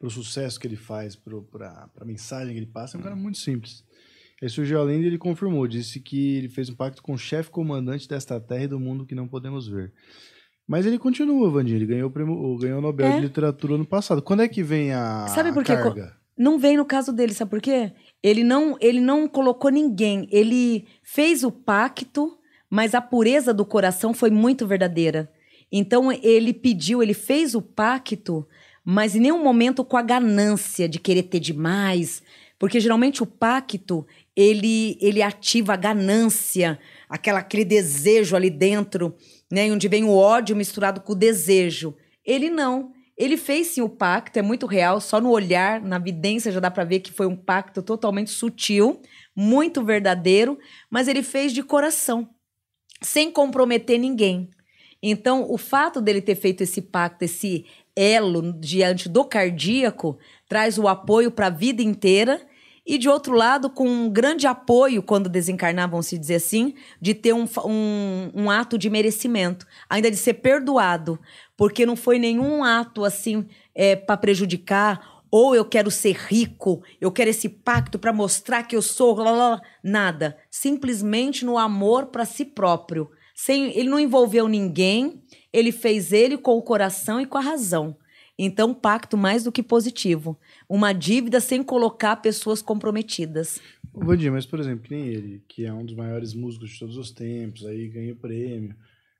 o 0.00 0.10
sucesso 0.10 0.58
que 0.58 0.66
ele 0.66 0.76
faz, 0.76 1.16
para 1.16 1.90
a 2.00 2.04
mensagem 2.04 2.54
que 2.54 2.58
ele 2.58 2.66
passa, 2.66 2.96
é 2.96 3.00
um 3.00 3.02
cara 3.02 3.16
muito 3.16 3.38
simples. 3.38 3.84
Aí 4.42 4.48
surgiu 4.48 4.80
a 4.80 4.84
lenda 4.84 5.04
e 5.04 5.06
ele 5.06 5.18
confirmou, 5.18 5.66
disse 5.66 6.00
que 6.00 6.36
ele 6.36 6.48
fez 6.48 6.70
um 6.70 6.74
pacto 6.74 7.02
com 7.02 7.12
o 7.12 7.18
chefe 7.18 7.50
comandante 7.50 8.08
desta 8.08 8.40
terra 8.40 8.64
e 8.64 8.68
do 8.68 8.80
mundo 8.80 9.04
que 9.04 9.14
não 9.14 9.28
podemos 9.28 9.68
ver. 9.68 9.92
Mas 10.66 10.86
ele 10.86 10.98
continua, 10.98 11.50
Vandinha, 11.50 11.76
ele 11.76 11.86
ganhou 11.86 12.08
o, 12.08 12.56
ganhou 12.58 12.78
o 12.78 12.82
Nobel 12.82 13.06
É. 13.06 13.16
de 13.16 13.20
Literatura 13.22 13.74
ano 13.74 13.84
passado. 13.84 14.22
Quando 14.22 14.42
é 14.42 14.48
que 14.48 14.62
vem 14.62 14.92
a 14.92 15.26
Sabe 15.28 15.52
por 15.52 15.64
quê? 15.64 15.74
carga? 15.74 16.16
Não 16.38 16.58
vem 16.58 16.76
no 16.76 16.84
caso 16.86 17.12
dele, 17.12 17.34
sabe 17.34 17.50
por 17.50 17.60
quê? 17.60 17.92
Ele 18.22 18.42
não, 18.42 18.76
ele 18.80 19.00
não 19.00 19.28
colocou 19.28 19.70
ninguém. 19.70 20.26
Ele 20.30 20.86
fez 21.02 21.44
o 21.44 21.50
pacto, 21.50 22.38
mas 22.70 22.94
a 22.94 23.00
pureza 23.02 23.52
do 23.52 23.64
coração 23.66 24.14
foi 24.14 24.30
muito 24.30 24.66
verdadeira. 24.66 25.30
Então 25.70 26.10
ele 26.10 26.54
pediu, 26.54 27.02
ele 27.02 27.14
fez 27.14 27.54
o 27.54 27.60
pacto, 27.60 28.46
mas 28.84 29.14
em 29.14 29.20
nenhum 29.20 29.42
momento 29.42 29.84
com 29.84 29.96
a 29.96 30.02
ganância 30.02 30.88
de 30.88 30.98
querer 30.98 31.24
ter 31.24 31.40
demais, 31.40 32.22
porque 32.58 32.80
geralmente 32.80 33.22
o 33.22 33.26
pacto 33.26 34.06
ele 34.40 34.96
ele 35.00 35.22
ativa 35.22 35.74
a 35.74 35.76
ganância, 35.76 36.78
aquela 37.08 37.40
aquele 37.40 37.64
desejo 37.64 38.34
ali 38.34 38.48
dentro, 38.48 39.14
né, 39.50 39.70
onde 39.70 39.88
vem 39.88 40.04
o 40.04 40.14
ódio 40.14 40.56
misturado 40.56 41.00
com 41.00 41.12
o 41.12 41.16
desejo. 41.16 41.94
Ele 42.24 42.48
não. 42.48 42.92
Ele 43.16 43.36
fez 43.36 43.66
sim 43.66 43.82
o 43.82 43.88
pacto, 43.88 44.38
é 44.38 44.42
muito 44.42 44.64
real, 44.64 44.98
só 44.98 45.20
no 45.20 45.28
olhar, 45.30 45.82
na 45.82 45.96
evidência 45.96 46.50
já 46.50 46.58
dá 46.58 46.70
pra 46.70 46.84
ver 46.84 47.00
que 47.00 47.12
foi 47.12 47.26
um 47.26 47.36
pacto 47.36 47.82
totalmente 47.82 48.30
sutil, 48.30 49.02
muito 49.36 49.84
verdadeiro, 49.84 50.58
mas 50.88 51.06
ele 51.06 51.22
fez 51.22 51.52
de 51.52 51.62
coração, 51.62 52.30
sem 53.02 53.30
comprometer 53.30 53.98
ninguém. 53.98 54.48
Então, 55.02 55.50
o 55.50 55.58
fato 55.58 56.00
dele 56.00 56.22
ter 56.22 56.34
feito 56.34 56.62
esse 56.62 56.80
pacto, 56.80 57.24
esse 57.24 57.66
elo 57.94 58.54
diante 58.58 59.06
do 59.06 59.22
cardíaco, 59.22 60.18
traz 60.48 60.78
o 60.78 60.88
apoio 60.88 61.30
para 61.30 61.48
a 61.48 61.50
vida 61.50 61.82
inteira. 61.82 62.40
E, 62.90 62.98
de 62.98 63.08
outro 63.08 63.36
lado, 63.36 63.70
com 63.70 63.88
um 63.88 64.10
grande 64.10 64.48
apoio, 64.48 65.00
quando 65.00 65.28
desencarnar, 65.28 65.88
vamos 65.88 66.06
se 66.08 66.18
dizer 66.18 66.34
assim, 66.34 66.74
de 67.00 67.14
ter 67.14 67.32
um, 67.32 67.46
um, 67.64 68.32
um 68.34 68.50
ato 68.50 68.76
de 68.76 68.90
merecimento, 68.90 69.64
ainda 69.88 70.10
de 70.10 70.16
ser 70.16 70.34
perdoado, 70.34 71.16
porque 71.56 71.86
não 71.86 71.94
foi 71.94 72.18
nenhum 72.18 72.64
ato 72.64 73.04
assim 73.04 73.46
para 74.06 74.16
prejudicar, 74.16 75.22
ou 75.30 75.54
eu 75.54 75.64
quero 75.64 75.88
ser 75.88 76.16
rico, 76.16 76.82
eu 77.00 77.12
quero 77.12 77.30
esse 77.30 77.48
pacto 77.48 77.96
para 77.96 78.12
mostrar 78.12 78.64
que 78.64 78.74
eu 78.74 78.82
sou, 78.82 79.14
lá, 79.14 79.30
lá, 79.30 79.48
lá. 79.50 79.62
nada. 79.84 80.36
Simplesmente 80.50 81.44
no 81.44 81.56
amor 81.56 82.06
para 82.06 82.24
si 82.24 82.44
próprio. 82.44 83.08
Sem, 83.36 83.70
ele 83.78 83.88
não 83.88 84.00
envolveu 84.00 84.48
ninguém, 84.48 85.22
ele 85.52 85.70
fez 85.70 86.12
ele 86.12 86.36
com 86.36 86.58
o 86.58 86.62
coração 86.62 87.20
e 87.20 87.26
com 87.26 87.38
a 87.38 87.40
razão. 87.40 87.96
Então, 88.42 88.72
pacto 88.72 89.18
mais 89.18 89.44
do 89.44 89.52
que 89.52 89.62
positivo. 89.62 90.34
Uma 90.66 90.94
dívida 90.94 91.40
sem 91.40 91.62
colocar 91.62 92.16
pessoas 92.16 92.62
comprometidas. 92.62 93.60
Ô, 93.92 94.02
Vandinha, 94.02 94.32
mas 94.32 94.46
por 94.46 94.58
exemplo, 94.58 94.84
que 94.84 94.94
nem 94.94 95.08
ele, 95.08 95.44
que 95.46 95.66
é 95.66 95.72
um 95.74 95.84
dos 95.84 95.94
maiores 95.94 96.32
músicos 96.32 96.70
de 96.70 96.78
todos 96.78 96.96
os 96.96 97.10
tempos, 97.10 97.66
aí 97.66 97.86
ganha 97.88 98.16
prêmio 98.16 98.74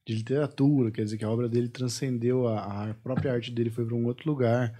de 0.06 0.14
literatura, 0.14 0.90
quer 0.90 1.04
dizer 1.04 1.18
que 1.18 1.24
a 1.26 1.30
obra 1.30 1.50
dele 1.50 1.68
transcendeu 1.68 2.48
a, 2.48 2.88
a 2.88 2.94
própria 2.94 3.34
arte 3.34 3.50
dele, 3.50 3.68
foi 3.68 3.84
para 3.84 3.94
um 3.94 4.06
outro 4.06 4.26
lugar. 4.26 4.72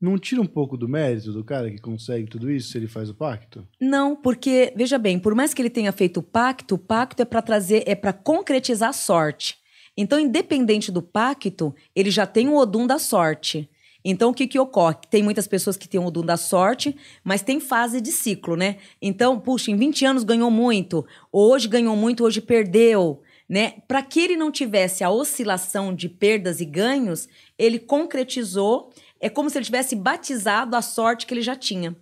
Não 0.00 0.16
tira 0.16 0.40
um 0.40 0.46
pouco 0.46 0.78
do 0.78 0.88
mérito 0.88 1.30
do 1.30 1.44
cara 1.44 1.70
que 1.70 1.78
consegue 1.78 2.30
tudo 2.30 2.50
isso 2.50 2.70
se 2.70 2.78
ele 2.78 2.88
faz 2.88 3.10
o 3.10 3.14
pacto? 3.14 3.68
Não, 3.78 4.16
porque, 4.16 4.72
veja 4.74 4.96
bem, 4.96 5.18
por 5.18 5.34
mais 5.34 5.52
que 5.52 5.60
ele 5.60 5.68
tenha 5.68 5.92
feito 5.92 6.20
o 6.20 6.22
pacto, 6.22 6.76
o 6.76 6.78
pacto 6.78 7.20
é 7.20 7.26
para 7.26 7.42
trazer, 7.42 7.84
é 7.86 7.94
para 7.94 8.14
concretizar 8.14 8.88
a 8.88 8.94
sorte. 8.94 9.60
Então, 9.94 10.18
independente 10.18 10.90
do 10.90 11.02
pacto, 11.02 11.74
ele 11.94 12.10
já 12.10 12.24
tem 12.24 12.48
o 12.48 12.56
Odum 12.56 12.86
da 12.86 12.98
sorte. 12.98 13.68
Então, 14.04 14.30
o 14.30 14.34
que, 14.34 14.46
que 14.46 14.58
ocorre? 14.58 14.96
Tem 15.08 15.22
muitas 15.22 15.46
pessoas 15.46 15.76
que 15.76 15.88
têm 15.88 16.00
o 16.00 16.06
Odum 16.06 16.24
da 16.24 16.36
sorte, 16.36 16.96
mas 17.22 17.42
tem 17.42 17.60
fase 17.60 18.00
de 18.00 18.10
ciclo, 18.10 18.56
né? 18.56 18.78
Então, 19.00 19.38
puxa, 19.38 19.70
em 19.70 19.76
20 19.76 20.04
anos 20.04 20.24
ganhou 20.24 20.50
muito, 20.50 21.06
hoje 21.30 21.68
ganhou 21.68 21.94
muito, 21.94 22.24
hoje 22.24 22.40
perdeu. 22.40 23.22
Né? 23.48 23.74
Para 23.86 24.02
que 24.02 24.20
ele 24.20 24.36
não 24.36 24.50
tivesse 24.50 25.04
a 25.04 25.10
oscilação 25.10 25.94
de 25.94 26.08
perdas 26.08 26.60
e 26.60 26.64
ganhos, 26.64 27.28
ele 27.58 27.78
concretizou. 27.78 28.90
É 29.20 29.28
como 29.28 29.50
se 29.50 29.58
ele 29.58 29.64
tivesse 29.66 29.94
batizado 29.94 30.74
a 30.74 30.80
sorte 30.80 31.26
que 31.26 31.34
ele 31.34 31.42
já 31.42 31.54
tinha. 31.54 31.94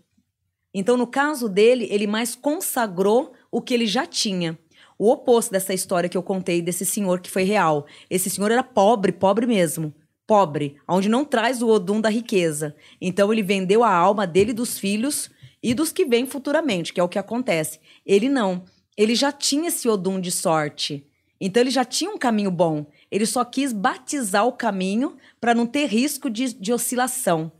Então, 0.72 0.96
no 0.96 1.06
caso 1.06 1.48
dele, 1.48 1.88
ele 1.90 2.06
mais 2.06 2.36
consagrou 2.36 3.32
o 3.50 3.60
que 3.60 3.74
ele 3.74 3.86
já 3.86 4.06
tinha. 4.06 4.56
O 4.96 5.10
oposto 5.10 5.50
dessa 5.50 5.74
história 5.74 6.08
que 6.08 6.16
eu 6.16 6.22
contei 6.22 6.62
desse 6.62 6.86
senhor 6.86 7.20
que 7.20 7.30
foi 7.30 7.42
real. 7.42 7.86
Esse 8.08 8.30
senhor 8.30 8.50
era 8.52 8.62
pobre, 8.62 9.10
pobre 9.10 9.46
mesmo. 9.46 9.92
Pobre, 10.30 10.76
onde 10.86 11.08
não 11.08 11.24
traz 11.24 11.60
o 11.60 11.66
odum 11.66 12.00
da 12.00 12.08
riqueza. 12.08 12.76
Então, 13.00 13.32
ele 13.32 13.42
vendeu 13.42 13.82
a 13.82 13.92
alma 13.92 14.28
dele, 14.28 14.52
dos 14.52 14.78
filhos 14.78 15.28
e 15.60 15.74
dos 15.74 15.90
que 15.90 16.04
vêm 16.04 16.24
futuramente, 16.24 16.92
que 16.92 17.00
é 17.00 17.02
o 17.02 17.08
que 17.08 17.18
acontece. 17.18 17.80
Ele 18.06 18.28
não. 18.28 18.62
Ele 18.96 19.16
já 19.16 19.32
tinha 19.32 19.66
esse 19.66 19.88
odum 19.88 20.20
de 20.20 20.30
sorte. 20.30 21.04
Então, 21.40 21.60
ele 21.60 21.72
já 21.72 21.84
tinha 21.84 22.12
um 22.12 22.16
caminho 22.16 22.52
bom. 22.52 22.86
Ele 23.10 23.26
só 23.26 23.44
quis 23.44 23.72
batizar 23.72 24.46
o 24.46 24.52
caminho 24.52 25.16
para 25.40 25.52
não 25.52 25.66
ter 25.66 25.86
risco 25.86 26.30
de, 26.30 26.54
de 26.54 26.72
oscilação 26.72 27.50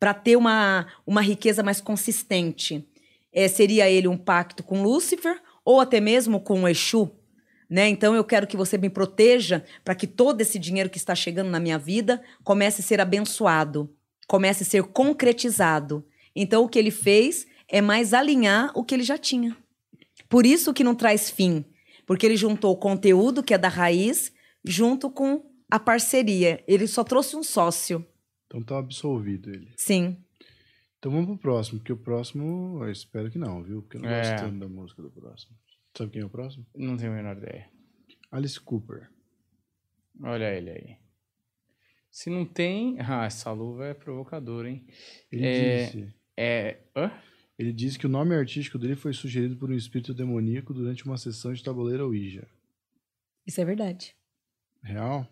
para 0.00 0.14
ter 0.14 0.36
uma, 0.36 0.86
uma 1.06 1.20
riqueza 1.20 1.62
mais 1.62 1.78
consistente. 1.78 2.88
É, 3.34 3.48
seria 3.48 3.90
ele 3.90 4.08
um 4.08 4.16
pacto 4.16 4.62
com 4.62 4.82
Lúcifer 4.82 5.38
ou 5.62 5.78
até 5.78 6.00
mesmo 6.00 6.40
com 6.40 6.62
o 6.62 6.68
Exu? 6.68 7.10
Né? 7.68 7.88
Então 7.88 8.14
eu 8.14 8.22
quero 8.24 8.46
que 8.46 8.56
você 8.56 8.76
me 8.76 8.90
proteja 8.90 9.64
para 9.84 9.94
que 9.94 10.06
todo 10.06 10.40
esse 10.40 10.58
dinheiro 10.58 10.90
que 10.90 10.98
está 10.98 11.14
chegando 11.14 11.50
na 11.50 11.58
minha 11.58 11.78
vida 11.78 12.22
comece 12.42 12.80
a 12.80 12.84
ser 12.84 13.00
abençoado, 13.00 13.90
comece 14.28 14.62
a 14.62 14.66
ser 14.66 14.82
concretizado. 14.84 16.04
Então 16.36 16.64
o 16.64 16.68
que 16.68 16.78
ele 16.78 16.90
fez 16.90 17.46
é 17.68 17.80
mais 17.80 18.12
alinhar 18.12 18.70
o 18.74 18.84
que 18.84 18.94
ele 18.94 19.02
já 19.02 19.16
tinha. 19.16 19.56
Por 20.28 20.44
isso 20.44 20.74
que 20.74 20.84
não 20.84 20.94
traz 20.94 21.30
fim, 21.30 21.64
porque 22.06 22.26
ele 22.26 22.36
juntou 22.36 22.72
o 22.72 22.76
conteúdo 22.76 23.42
que 23.42 23.54
é 23.54 23.58
da 23.58 23.68
raiz 23.68 24.32
junto 24.64 25.10
com 25.10 25.42
a 25.70 25.78
parceria. 25.78 26.62
Ele 26.68 26.86
só 26.86 27.02
trouxe 27.02 27.34
um 27.36 27.42
sócio. 27.42 28.04
Então 28.46 28.62
tá 28.62 28.78
absolvido 28.78 29.50
ele. 29.50 29.72
Sim. 29.76 30.16
Então 30.98 31.10
vamos 31.12 31.26
pro 31.26 31.38
próximo, 31.38 31.78
porque 31.78 31.92
o 31.92 31.96
próximo 31.96 32.82
eu 32.84 32.90
espero 32.90 33.30
que 33.30 33.38
não, 33.38 33.62
viu? 33.62 33.82
Porque 33.82 33.96
eu 33.96 34.02
não 34.02 34.08
É. 34.08 34.20
gosto 34.20 34.44
tanto 34.44 34.58
da 34.58 34.68
música 34.68 35.02
do 35.02 35.10
próximo. 35.10 35.52
Sabe 35.96 36.10
quem 36.10 36.22
é 36.22 36.24
o 36.24 36.30
próximo? 36.30 36.66
Não 36.74 36.96
tenho 36.96 37.12
a 37.12 37.14
menor 37.16 37.36
ideia. 37.36 37.68
Alice 38.30 38.58
Cooper. 38.60 39.08
Olha 40.22 40.52
ele 40.52 40.70
aí. 40.70 40.96
Se 42.10 42.30
não 42.30 42.44
tem. 42.44 42.96
Ah, 43.08 43.26
essa 43.26 43.50
luva 43.52 43.86
é 43.86 43.94
provocadora, 43.94 44.68
hein? 44.68 44.84
Ele 45.30 45.46
É. 45.46 45.84
disse. 45.86 46.14
É. 46.36 46.78
Hã? 46.96 47.10
Ele 47.56 47.72
disse 47.72 47.96
que 47.98 48.06
o 48.06 48.08
nome 48.10 48.34
artístico 48.34 48.78
dele 48.78 48.96
foi 48.96 49.12
sugerido 49.12 49.56
por 49.56 49.70
um 49.70 49.74
espírito 49.74 50.12
demoníaco 50.12 50.74
durante 50.74 51.04
uma 51.04 51.16
sessão 51.16 51.52
de 51.52 51.62
tabuleiro 51.62 52.06
Ouija. 52.06 52.46
Isso 53.46 53.60
é 53.60 53.64
verdade. 53.64 54.16
Real? 54.82 55.28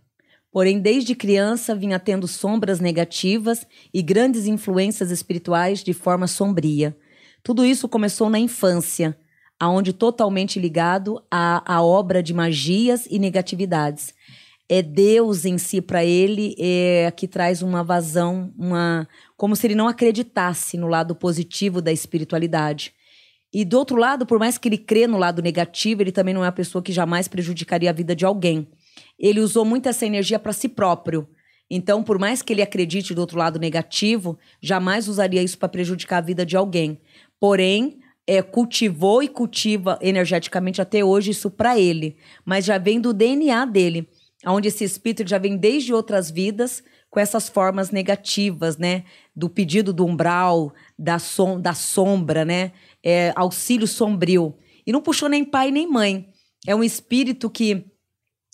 Porém, 0.53 0.81
desde 0.81 1.17
criança 1.17 1.75
vinha 1.75 1.99
tendo 1.99 2.29
sombras 2.29 2.79
negativas 2.79 3.67
e 3.93 4.01
grandes 4.03 4.47
influências 4.47 5.11
espirituais 5.11 5.83
de 5.83 5.93
forma 5.93 6.29
sombria. 6.29 6.97
Tudo 7.43 7.65
isso 7.65 7.89
começou 7.89 8.31
na 8.31 8.39
infância, 8.39 9.19
aonde 9.63 9.93
totalmente 9.93 10.59
ligado 10.59 11.23
à, 11.31 11.77
à 11.77 11.81
obra 11.81 12.21
de 12.21 12.35
magias 12.35 13.07
e 13.09 13.17
negatividades. 13.17 14.13
É 14.69 14.83
Deus 14.83 15.45
em 15.45 15.57
si 15.57 15.81
para 15.81 16.05
ele 16.05 16.57
é, 16.59 17.13
que 17.17 17.29
traz 17.29 17.63
uma 17.63 17.85
vazão, 17.85 18.53
uma 18.59 19.07
como 19.37 19.55
se 19.55 19.65
ele 19.65 19.77
não 19.77 19.87
acreditasse 19.87 20.77
no 20.77 20.89
lado 20.89 21.15
positivo 21.15 21.81
da 21.81 21.93
espiritualidade. 21.93 22.93
E 23.55 23.65
do 23.65 23.79
outro 23.79 23.97
lado, 23.97 24.27
por 24.27 24.37
mais 24.37 24.59
que 24.59 24.69
ele 24.69 24.79
crê 24.79 25.07
no 25.07 25.17
lado 25.17 25.41
negativo, 25.41 26.03
ele 26.03 26.11
também 26.11 26.35
não 26.35 26.43
é 26.43 26.47
uma 26.47 26.53
pessoa 26.53 26.83
que 26.83 26.91
jamais 26.91 27.29
prejudicaria 27.29 27.91
a 27.91 27.93
vida 27.93 28.17
de 28.17 28.25
alguém. 28.25 28.67
Ele 29.17 29.39
usou 29.39 29.65
muito 29.65 29.89
essa 29.89 30.05
energia 30.05 30.41
para 30.41 30.53
si 30.53 30.69
próprio. 30.69 31.29
Então, 31.71 32.03
por 32.03 32.19
mais 32.19 32.43
que 32.43 32.53
ele 32.53 32.63
acredite 32.63 33.15
do 33.15 33.21
outro 33.21 33.39
lado 33.39 33.61
negativo, 33.61 34.37
jamais 34.61 35.07
usaria 35.07 35.41
isso 35.41 35.57
para 35.57 35.69
prejudicar 35.69 36.19
a 36.19 36.23
vida 36.23 36.45
de 36.45 36.57
alguém. 36.57 36.99
Porém, 37.39 38.02
é, 38.27 38.43
cultivou 38.43 39.23
e 39.23 39.29
cultiva 39.29 39.99
energeticamente 40.01 40.81
até 40.81 41.05
hoje 41.05 41.31
isso 41.33 41.51
para 41.51 41.79
ele, 41.79 42.17
mas 42.45 42.65
já 42.65 42.79
vem 42.79 43.01
do 43.01 43.13
DNA 43.13 43.65
dele, 43.67 44.09
onde 44.47 44.69
esse 44.69 44.85
espírito 44.85 45.29
já 45.29 45.39
vem 45.39 45.57
desde 45.57 45.93
outras 45.93 46.31
vidas 46.31 46.83
com 47.11 47.21
essas 47.21 47.49
formas 47.49 47.91
negativas, 47.91 48.79
né? 48.79 49.05
Do 49.37 49.51
pedido 49.51 49.93
do 49.93 50.07
umbral, 50.07 50.73
da, 50.99 51.19
som, 51.19 51.61
da 51.61 51.75
sombra, 51.75 52.45
né? 52.45 52.73
É, 53.05 53.33
auxílio 53.37 53.87
sombrio. 53.87 54.55
E 54.87 54.93
não 54.93 55.03
puxou 55.03 55.29
nem 55.29 55.45
pai 55.45 55.71
nem 55.71 55.87
mãe. 55.87 56.29
É 56.67 56.75
um 56.75 56.83
espírito 56.83 57.51
que 57.51 57.85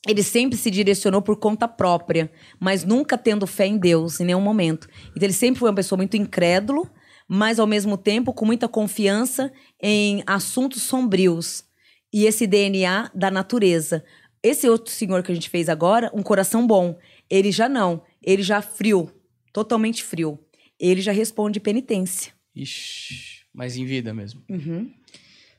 ele 0.07 0.23
sempre 0.23 0.57
se 0.57 0.71
direcionou 0.71 1.23
por 1.23 1.37
conta 1.37 1.69
própria, 1.69 2.31
mas 2.59 2.85
nunca 2.85 3.17
tendo 3.17 3.47
fé 3.47 3.67
em 3.67 3.79
Deus 3.79 4.21
em 4.21 4.25
nenhum 4.25 4.41
momento. 4.41 4.89
Então 5.11 5.23
ele 5.23 5.33
sempre 5.33 5.61
foi 5.61 5.69
uma 5.69 5.77
pessoa 5.77 5.97
muito 5.97 6.17
incrédulo, 6.17 6.91
mas 7.29 7.61
ao 7.61 7.67
mesmo 7.67 7.99
tempo 7.99 8.33
com 8.33 8.47
muita 8.47 8.67
confiança 8.67 9.53
em 9.81 10.23
assuntos 10.27 10.83
sombrios. 10.83 11.65
E 12.11 12.25
esse 12.25 12.47
DNA 12.47 13.11
da 13.15 13.31
natureza. 13.31 14.03
Esse 14.43 14.69
outro 14.69 14.91
senhor 14.91 15.23
que 15.23 15.31
a 15.31 15.35
gente 15.35 15.51
fez 15.51 15.69
agora, 15.69 16.11
um 16.15 16.23
coração 16.23 16.67
bom, 16.67 16.99
ele 17.29 17.53
já 17.53 17.69
não, 17.69 18.03
ele 18.23 18.43
já 18.43 18.63
frio, 18.63 19.13
totalmente 19.53 20.03
frio. 20.03 20.39
Ele 20.81 21.03
já 21.03 21.13
responde 21.13 21.61
penitência. 21.61 22.33
Ixi, 22.55 23.45
mas 23.53 23.77
em 23.77 23.85
vida 23.85 24.15
mesmo. 24.15 24.43
Uhum. 24.49 24.91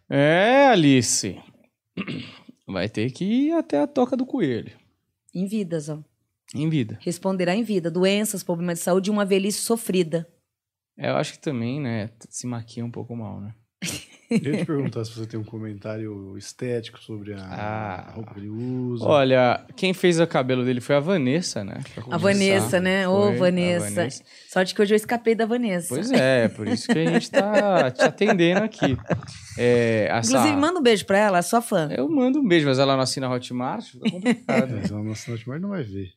É, 0.09 0.67
Alice. 0.67 1.37
Vai 2.65 2.87
ter 2.87 3.11
que 3.11 3.25
ir 3.25 3.51
até 3.51 3.79
a 3.79 3.87
toca 3.87 4.15
do 4.15 4.25
coelho. 4.25 4.71
Em 5.33 5.45
vidas, 5.45 5.89
ó. 5.89 6.01
Em 6.55 6.69
vida. 6.69 6.97
Responderá 7.01 7.55
em 7.55 7.63
vida. 7.63 7.91
Doenças, 7.91 8.43
problemas 8.43 8.79
de 8.79 8.85
saúde 8.85 9.09
e 9.09 9.11
uma 9.11 9.25
velhice 9.25 9.59
sofrida. 9.59 10.27
É, 10.99 11.09
eu 11.09 11.15
acho 11.15 11.33
que 11.33 11.39
também, 11.39 11.79
né, 11.79 12.09
se 12.29 12.45
maquia 12.45 12.83
um 12.83 12.91
pouco 12.91 13.15
mal, 13.15 13.39
né? 13.39 13.53
Eu 14.29 14.37
ia 14.53 14.57
te 14.59 14.65
perguntar 14.67 15.05
se 15.05 15.13
você 15.15 15.25
tem 15.25 15.39
um 15.39 15.43
comentário 15.45 16.37
estético 16.37 16.99
sobre 16.99 17.33
a, 17.33 17.37
Ah. 17.41 17.95
a 18.09 18.11
roupa 18.11 18.33
que 18.33 18.39
ele 18.41 18.49
usa. 18.49 19.05
Olha, 19.05 19.65
quem 19.77 19.93
fez 19.93 20.19
o 20.19 20.27
cabelo 20.27 20.63
dele 20.65 20.81
foi 20.81 20.95
a 20.97 20.99
Vanessa, 20.99 21.63
né? 21.63 21.75
A. 22.11 22.17
Vanessa, 22.17 22.79
né? 22.81 23.07
Ô, 23.07 23.27
Foi, 23.27 23.33
a 23.33 23.39
Vanessa. 23.39 24.07
Sorte 24.49 24.75
que 24.75 24.81
hoje 24.81 24.93
eu 24.93 24.97
escapei 24.97 25.33
da 25.33 25.45
Vanessa. 25.45 25.87
Pois 25.87 26.11
é, 26.11 26.49
por 26.49 26.67
isso 26.67 26.85
que 26.87 26.99
a 26.99 27.05
gente 27.11 27.31
tá 27.31 27.89
te 27.89 28.01
atendendo 28.03 28.61
aqui. 28.63 28.97
É, 29.57 30.07
essa- 30.11 30.31
Inclusive, 30.31 30.57
manda 30.57 30.79
um 30.79 30.83
beijo 30.83 31.05
pra 31.05 31.17
ela, 31.17 31.41
sua 31.41 31.61
fã. 31.61 31.87
Eu 31.89 32.07
mando 32.09 32.39
um 32.41 32.47
beijo, 32.47 32.67
mas 32.67 32.77
ela 32.77 32.95
não 32.95 33.01
assina 33.03 33.29
Hotmart, 33.31 33.85
fica 33.85 34.09
complicado. 34.11 34.75
É, 34.77 34.85
senão 34.85 35.03
nosso 35.05 35.31
Notmar 35.31 35.59
não 35.61 35.69
vai 35.69 35.83
ver. 35.83 36.13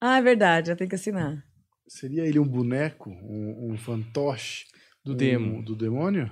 Ah, 0.00 0.18
é 0.18 0.22
verdade, 0.22 0.70
eu 0.72 0.76
tenho 0.76 0.90
que 0.90 0.96
assinar. 0.96 1.42
Seria 1.86 2.24
ele 2.26 2.38
um 2.38 2.46
boneco, 2.48 3.10
um, 3.10 3.72
um 3.72 3.76
fantoche 3.76 4.64
Do 5.04 5.12
um- 5.12 5.16
demo. 5.16 5.62
do 5.62 5.76
demônio? 5.76 6.30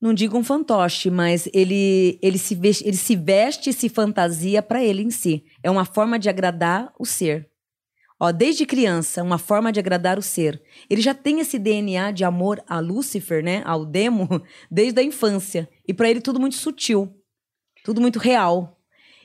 Não 0.00 0.14
digo 0.14 0.38
um 0.38 0.42
fantoche, 0.44 1.10
mas 1.10 1.46
ele, 1.52 2.18
ele, 2.22 2.38
se, 2.38 2.54
veste, 2.54 2.86
ele 2.86 2.96
se 2.96 3.14
veste 3.14 3.68
e 3.70 3.72
se 3.72 3.88
fantasia 3.90 4.62
pra 4.62 4.82
ele 4.82 5.02
em 5.02 5.10
si. 5.10 5.44
É 5.62 5.70
uma 5.70 5.84
forma 5.84 6.18
de 6.18 6.28
agradar 6.30 6.90
o 6.98 7.04
ser. 7.04 7.50
Ó, 8.18 8.32
desde 8.32 8.64
criança, 8.64 9.22
uma 9.22 9.36
forma 9.38 9.70
de 9.70 9.78
agradar 9.78 10.18
o 10.18 10.22
ser. 10.22 10.62
Ele 10.88 11.02
já 11.02 11.12
tem 11.14 11.40
esse 11.40 11.58
DNA 11.58 12.12
de 12.12 12.24
amor 12.24 12.62
a 12.66 12.78
Lúcifer, 12.80 13.42
né? 13.44 13.62
Ao 13.66 13.84
demo, 13.84 14.26
desde 14.70 15.00
a 15.00 15.02
infância. 15.02 15.68
E 15.86 15.92
pra 15.92 16.08
ele 16.08 16.20
tudo 16.22 16.40
muito 16.40 16.56
sutil. 16.56 17.14
Tudo 17.84 18.00
muito 18.00 18.18
real. 18.18 18.79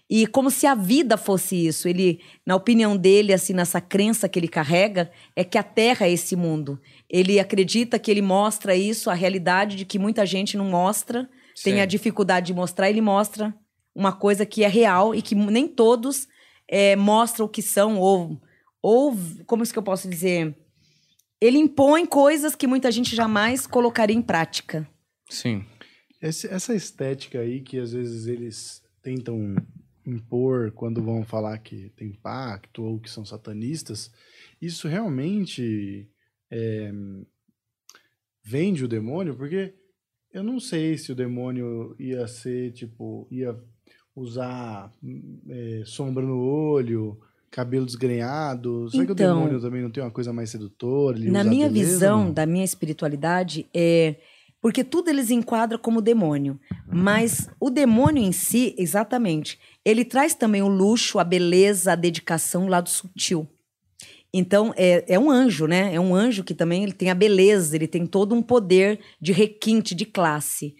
E 0.10 0.28
como 0.28 0.52
se 0.52 0.68
a 0.68 0.76
vida 0.76 1.18
fosse 1.18 1.66
isso. 1.68 1.88
Ele, 1.88 2.22
na 2.46 2.56
opinião 2.56 2.96
dele, 2.96 3.34
assim, 3.34 3.54
nessa 3.54 3.82
crença 3.82 4.30
que 4.30 4.38
ele 4.38 4.48
carrega, 4.48 5.12
é 5.36 5.44
que 5.44 5.58
a 5.58 5.64
Terra 5.64 6.06
é 6.06 6.12
esse 6.12 6.36
mundo. 6.36 6.80
Ele 7.10 7.40
acredita 7.40 7.98
que 7.98 8.12
ele 8.12 8.22
mostra 8.22 8.76
isso, 8.76 9.10
a 9.10 9.14
realidade 9.16 9.76
de 9.76 9.84
que 9.86 9.98
muita 9.98 10.24
gente 10.26 10.56
não 10.58 10.66
mostra, 10.70 11.28
tem 11.64 11.82
a 11.82 11.86
dificuldade 11.86 12.48
de 12.48 12.54
mostrar, 12.54 12.90
ele 12.90 13.02
mostra 13.02 13.54
uma 13.96 14.12
coisa 14.12 14.46
que 14.46 14.64
é 14.64 14.68
real 14.68 15.16
e 15.16 15.22
que 15.22 15.34
nem 15.34 15.68
todos 15.68 16.28
é, 16.70 16.96
mostram 16.96 17.46
o 17.46 17.50
que 17.50 17.62
são, 17.62 17.98
ou, 18.00 18.40
ou, 18.82 19.16
como 19.48 19.64
isso 19.64 19.72
que 19.74 19.80
eu 19.80 19.84
posso 19.84 20.08
dizer? 20.10 20.56
Ele 21.42 21.58
impõe 21.58 22.06
coisas 22.06 22.56
que 22.56 22.68
muita 22.68 22.92
gente 22.92 23.16
jamais 23.16 23.66
colocaria 23.66 24.16
em 24.16 24.22
prática. 24.22 24.88
Sim. 25.30 25.66
Esse- 26.22 26.48
essa 26.48 26.76
estética 26.76 27.40
aí 27.40 27.62
que 27.62 27.80
às 27.80 27.92
vezes 27.94 28.28
eles 28.28 28.82
tentam 29.02 29.56
impor 30.06 30.72
quando 30.72 31.02
vão 31.02 31.24
falar 31.26 31.58
que 31.60 31.90
tem 31.96 32.12
pacto 32.14 32.84
ou 32.84 33.00
que 33.00 33.10
são 33.10 33.26
satanistas, 33.26 34.12
isso 34.62 34.88
realmente 34.88 36.08
é, 36.52 36.92
vende 38.44 38.84
o 38.84 38.88
demônio? 38.88 39.36
Porque 39.36 39.74
eu 40.32 40.44
não 40.44 40.60
sei 40.60 40.98
se 40.98 41.12
o 41.12 41.16
demônio 41.16 41.96
ia 42.00 42.28
ser, 42.28 42.72
tipo, 42.74 43.28
ia 43.32 43.58
usar 44.16 44.92
é, 45.50 45.84
sombra 45.86 46.24
no 46.24 46.40
olho, 46.40 47.20
cabelo 47.52 47.86
desgrenhado. 47.86 48.90
Será 48.90 49.06
que 49.06 49.12
o 49.12 49.14
Então- 49.14 49.36
demônio 49.40 49.62
também 49.62 49.82
não 49.82 49.90
tem 49.90 50.04
uma 50.04 50.12
coisa 50.12 50.32
mais 50.34 50.50
sedutora? 50.50 51.18
Na 51.20 51.44
minha 51.44 51.68
beleza, 51.70 51.92
visão, 51.94 52.26
não? 52.26 52.34
da 52.34 52.46
minha 52.46 52.66
espiritualidade, 52.66 53.66
é. 53.74 54.16
Porque 54.66 54.84
tudo 54.84 55.12
eles 55.12 55.30
enquadram 55.30 55.78
como 55.78 56.02
demônio. 56.02 56.60
Mas 56.92 57.48
o 57.60 57.70
demônio 57.70 58.24
em 58.24 58.32
si, 58.32 58.74
exatamente, 58.80 59.60
ele 59.86 60.04
traz 60.04 60.34
também 60.34 60.64
o 60.64 60.68
luxo, 60.68 61.20
a 61.20 61.24
beleza, 61.24 61.92
a 61.92 61.96
dedicação, 61.96 62.66
o 62.66 62.68
lado 62.68 62.90
sutil. 62.90 63.48
Então, 64.34 64.74
é, 64.76 65.06
é 65.08 65.20
um 65.20 65.30
anjo, 65.30 65.68
né? 65.68 65.94
É 65.94 66.00
um 66.00 66.16
anjo 66.16 66.44
que 66.44 66.56
também 66.56 66.82
ele 66.82 66.94
tem 66.94 67.12
a 67.12 67.14
beleza, 67.14 67.76
ele 67.76 67.86
tem 67.88 68.08
todo 68.08 68.34
um 68.34 68.42
poder 68.42 69.00
de 69.22 69.32
requinte, 69.32 69.94
de 69.94 70.04
classe. 70.04 70.74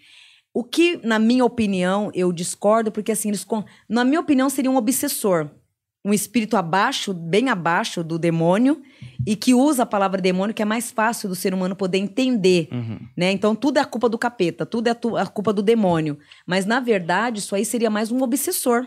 O 0.52 0.64
que, 0.64 0.96
na 1.06 1.20
minha 1.20 1.44
opinião, 1.44 2.10
eu 2.12 2.32
discordo, 2.32 2.90
porque 2.90 3.12
assim, 3.12 3.28
eles, 3.28 3.46
na 3.88 4.04
minha 4.04 4.18
opinião, 4.18 4.50
seria 4.50 4.68
um 4.68 4.76
obsessor. 4.76 5.48
Um 6.06 6.14
espírito 6.14 6.56
abaixo, 6.56 7.12
bem 7.12 7.48
abaixo 7.48 8.04
do 8.04 8.16
demônio, 8.16 8.80
e 9.26 9.34
que 9.34 9.52
usa 9.52 9.82
a 9.82 9.86
palavra 9.86 10.20
demônio, 10.20 10.54
que 10.54 10.62
é 10.62 10.64
mais 10.64 10.92
fácil 10.92 11.28
do 11.28 11.34
ser 11.34 11.52
humano 11.52 11.74
poder 11.74 11.98
entender. 11.98 12.68
Uhum. 12.70 13.00
Né? 13.16 13.32
Então, 13.32 13.56
tudo 13.56 13.78
é 13.78 13.80
a 13.80 13.84
culpa 13.84 14.08
do 14.08 14.16
capeta, 14.16 14.64
tudo 14.64 14.86
é 14.86 14.92
a, 14.92 15.26
culpa 15.26 15.52
do 15.52 15.62
demônio. 15.62 16.16
Mas, 16.46 16.64
na 16.64 16.78
verdade, 16.78 17.40
isso 17.40 17.56
aí 17.56 17.64
seria 17.64 17.90
mais 17.90 18.12
um 18.12 18.22
obsessor. 18.22 18.86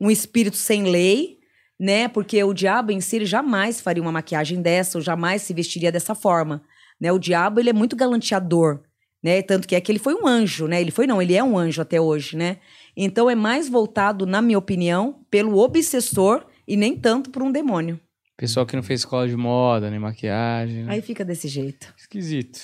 Um 0.00 0.10
espírito 0.10 0.56
sem 0.56 0.90
lei, 0.90 1.38
né? 1.78 2.08
Porque 2.08 2.42
o 2.42 2.52
diabo 2.52 2.90
em 2.90 3.00
si 3.00 3.24
jamais 3.24 3.80
faria 3.80 4.02
uma 4.02 4.10
maquiagem 4.10 4.60
dessa, 4.60 4.98
ou 4.98 5.02
jamais 5.02 5.42
se 5.42 5.54
vestiria 5.54 5.92
dessa 5.92 6.16
forma. 6.16 6.62
Né? 7.00 7.12
O 7.12 7.18
diabo, 7.18 7.60
ele 7.60 7.70
é 7.70 7.72
muito 7.72 7.94
galanteador, 7.94 8.80
né? 9.22 9.40
Tanto 9.40 9.68
que 9.68 9.76
é 9.76 9.80
que 9.80 9.92
ele 9.92 9.98
foi 9.98 10.14
um 10.14 10.26
anjo, 10.26 10.66
né? 10.66 10.80
Ele 10.80 10.90
foi, 10.90 11.06
não, 11.06 11.22
ele 11.22 11.34
é 11.34 11.44
um 11.44 11.56
anjo 11.56 11.80
até 11.80 12.00
hoje, 12.00 12.36
né? 12.36 12.58
Então, 13.02 13.30
é 13.30 13.34
mais 13.34 13.66
voltado, 13.66 14.26
na 14.26 14.42
minha 14.42 14.58
opinião, 14.58 15.24
pelo 15.30 15.56
obsessor 15.56 16.46
e 16.68 16.76
nem 16.76 16.94
tanto 16.94 17.30
por 17.30 17.42
um 17.42 17.50
demônio. 17.50 17.98
Pessoal 18.36 18.66
que 18.66 18.76
não 18.76 18.82
fez 18.82 19.00
escola 19.00 19.26
de 19.26 19.34
moda, 19.34 19.90
nem 19.90 19.98
maquiagem. 19.98 20.84
né? 20.84 20.92
Aí 20.92 21.00
fica 21.00 21.24
desse 21.24 21.48
jeito. 21.48 21.94
Esquisito. 21.96 22.60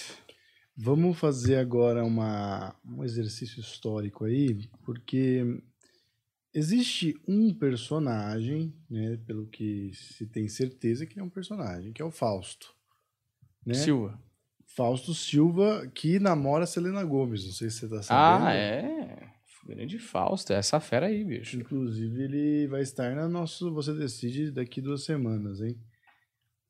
Vamos 0.77 1.19
fazer 1.19 1.57
agora 1.57 2.05
uma, 2.05 2.75
um 2.85 3.03
exercício 3.03 3.61
histórico 3.61 4.27
aí, 4.27 4.69
porque 4.85 5.43
existe 6.53 7.19
um 7.27 7.55
personagem, 7.55 8.75
né, 8.91 9.19
pelo 9.27 9.47
que 9.47 9.91
se 9.95 10.27
tem 10.27 10.49
certeza 10.49 11.07
que 11.07 11.19
é 11.19 11.23
um 11.23 11.31
personagem, 11.31 11.95
que 11.95 12.03
é 12.03 12.05
o 12.05 12.11
Fausto. 12.11 12.75
Né? 13.65 13.73
Silva. 13.73 14.21
Fausto 14.67 15.15
Silva, 15.15 15.91
que 15.95 16.19
namora 16.19 16.65
a 16.65 16.67
Selena 16.67 17.03
Gomes, 17.05 17.47
não 17.47 17.53
sei 17.53 17.71
se 17.71 17.79
você 17.79 17.89
tá 17.89 18.03
sabendo. 18.03 18.47
Ah, 18.47 18.53
é. 18.53 19.26
Grande 19.67 19.99
Fausto, 19.99 20.53
é 20.53 20.57
essa 20.57 20.79
fera 20.79 21.07
aí, 21.07 21.25
bicho. 21.25 21.57
Inclusive, 21.57 22.23
ele 22.23 22.67
vai 22.69 22.83
estar 22.83 23.15
na 23.17 23.29
nosso 23.29 23.73
Você 23.75 23.93
Decide 23.93 24.53
daqui 24.53 24.81
duas 24.81 25.05
semanas, 25.05 25.61
hein? 25.61 25.77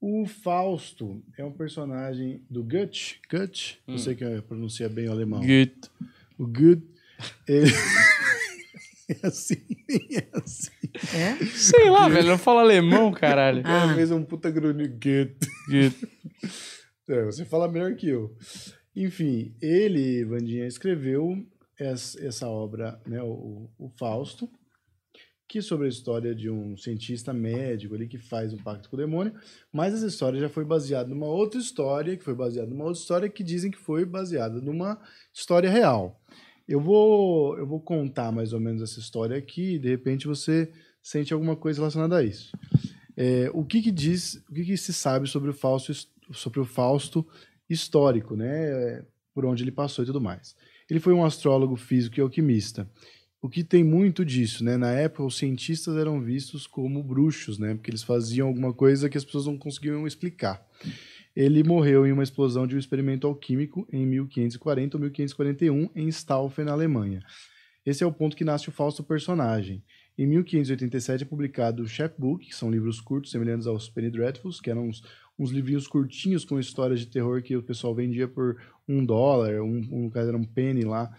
O 0.01 0.27
Fausto 0.27 1.23
é 1.39 1.45
um 1.45 1.53
personagem 1.53 2.43
do 2.49 2.63
Goethe. 2.63 3.21
Goethe? 3.31 3.79
Hum. 3.87 3.93
Eu 3.93 3.99
sei 3.99 4.15
que 4.15 4.25
pronuncia 4.43 4.89
bem 4.89 5.09
o 5.09 5.13
alemão. 5.13 5.41
Good. 5.41 5.75
O 6.39 6.47
Goethe. 6.47 6.87
Ele... 7.47 7.71
é 9.09 9.27
assim, 9.27 9.63
é 10.13 10.29
assim. 10.33 10.73
É? 11.15 11.45
Sei 11.45 11.91
lá, 11.91 12.09
velho, 12.09 12.29
não 12.29 12.39
fala 12.39 12.63
alemão, 12.63 13.13
caralho. 13.13 13.63
Ah. 13.65 13.95
fez 13.95 14.11
um 14.11 14.23
puta 14.23 14.51
grunho. 14.51 14.89
Goethe. 14.89 15.49
É, 17.09 17.25
você 17.25 17.45
fala 17.45 17.71
melhor 17.71 17.95
que 17.95 18.09
eu. 18.09 18.35
Enfim, 18.95 19.55
ele, 19.61 20.25
Vandinha, 20.25 20.67
escreveu 20.67 21.47
essa, 21.79 22.49
obra, 22.49 23.01
né, 23.07 23.23
o, 23.23 23.69
o 23.79 23.89
Fausto, 23.99 24.51
que 25.49 25.63
sobre 25.63 25.87
a 25.87 25.89
história 25.89 26.35
de 26.35 26.51
um 26.51 26.77
cientista 26.77 27.33
médico 27.33 27.95
ali 27.95 28.09
que 28.09 28.19
faz 28.19 28.53
um 28.53 28.57
pacto 28.57 28.89
com 28.91 28.97
o 28.97 28.99
demônio, 28.99 29.33
mas 29.73 29.95
essa 29.95 30.07
história 30.07 30.41
já 30.41 30.49
foi 30.49 30.65
baseada 30.65 31.09
numa 31.09 31.27
outra 31.27 31.61
história, 31.61 32.17
que 32.17 32.25
foi 32.25 32.35
baseada 32.35 32.69
numa 32.69 32.85
outra 32.85 33.01
história 33.01 33.29
que 33.29 33.45
dizem 33.45 33.71
que 33.71 33.79
foi 33.79 34.05
baseada 34.05 34.61
numa 34.61 35.01
história 35.33 35.71
real. 35.71 36.21
Eu 36.67 36.81
vou, 36.81 37.57
eu 37.59 37.67
vou 37.67 37.81
contar 37.81 38.33
mais 38.33 38.53
ou 38.53 38.59
menos 38.59 38.83
essa 38.83 38.99
história 38.99 39.37
aqui 39.37 39.75
e 39.75 39.79
de 39.79 39.89
repente 39.89 40.27
você 40.27 40.73
sente 41.01 41.33
alguma 41.33 41.55
coisa 41.55 41.79
relacionada 41.79 42.17
a 42.17 42.25
isso. 42.25 42.51
É, 43.17 43.49
o 43.55 43.65
que, 43.65 43.81
que 43.81 43.93
diz, 43.93 44.43
o 44.51 44.53
que, 44.53 44.65
que 44.65 44.77
se 44.77 44.93
sabe 44.93 45.29
sobre 45.29 45.49
o 45.49 45.55
Fausto, 45.55 45.93
sobre 46.33 46.59
o 46.59 46.65
Fausto 46.65 47.25
histórico, 47.71 48.35
né? 48.35 49.05
Por 49.33 49.47
onde 49.47 49.63
ele 49.63 49.71
passou 49.71 50.03
e 50.03 50.07
tudo 50.07 50.21
mais. 50.21 50.57
Ele 50.89 51.01
foi 51.01 51.13
um 51.13 51.25
astrólogo 51.25 51.77
físico 51.77 52.19
e 52.19 52.23
alquimista. 52.23 52.89
O 53.43 53.49
que 53.49 53.63
tem 53.63 53.85
muito 53.85 54.25
disso, 54.25 54.65
né? 54.65 54.77
Na 54.77 54.91
época, 54.91 55.23
os 55.23 55.37
cientistas 55.37 55.97
eram 55.97 56.21
vistos 56.21 56.67
como 56.67 57.03
bruxos, 57.03 57.59
né? 57.59 57.75
Porque 57.75 57.91
eles 57.91 58.03
faziam 58.03 58.49
alguma 58.49 58.73
coisa 58.73 59.09
que 59.09 59.19
as 59.19 59.25
pessoas 59.25 59.47
não 59.47 59.57
conseguiam 59.57 60.07
explicar. 60.07 60.67
Ele 61.35 61.63
morreu 61.63 62.07
em 62.07 62.13
uma 62.13 62.23
explosão 62.23 62.67
de 62.67 62.75
um 62.75 62.79
experimento 62.79 63.27
alquímico 63.27 63.87
em 63.93 64.07
1540 64.07 64.97
ou 64.97 65.01
1541 65.03 65.91
em 65.95 66.09
Staufen, 66.09 66.65
na 66.65 66.73
Alemanha. 66.73 67.23
Esse 67.85 68.03
é 68.03 68.07
o 68.07 68.13
ponto 68.13 68.37
que 68.37 68.45
nasce 68.45 68.69
o 68.69 68.73
Fausto 68.73 69.05
personagem. 69.05 69.85
Em 70.19 70.27
1587 70.27 71.25
é 71.25 71.27
publicado 71.27 71.83
o 71.83 71.87
Chapbook, 71.87 72.47
que 72.47 72.57
são 72.57 72.71
livros 72.71 73.01
curtos 73.01 73.31
semelhantes 73.31 73.67
aos 73.67 73.89
Penny 73.89 74.11
Dreadfuls, 74.11 74.61
que 74.61 74.71
eram 74.71 74.89
uns, 74.89 75.03
uns 75.39 75.51
livrinhos 75.51 75.87
curtinhos 75.87 76.45
com 76.45 76.59
histórias 76.59 77.01
de 77.01 77.07
terror 77.07 77.43
que 77.43 77.57
o 77.57 77.63
pessoal 77.63 77.95
vendia 77.95 78.27
por 78.27 78.61
um 78.89 79.05
dólar, 79.05 79.61
um, 79.61 79.81
um, 79.91 80.11
era 80.15 80.37
um 80.37 80.45
penny 80.45 80.83
lá 80.83 81.15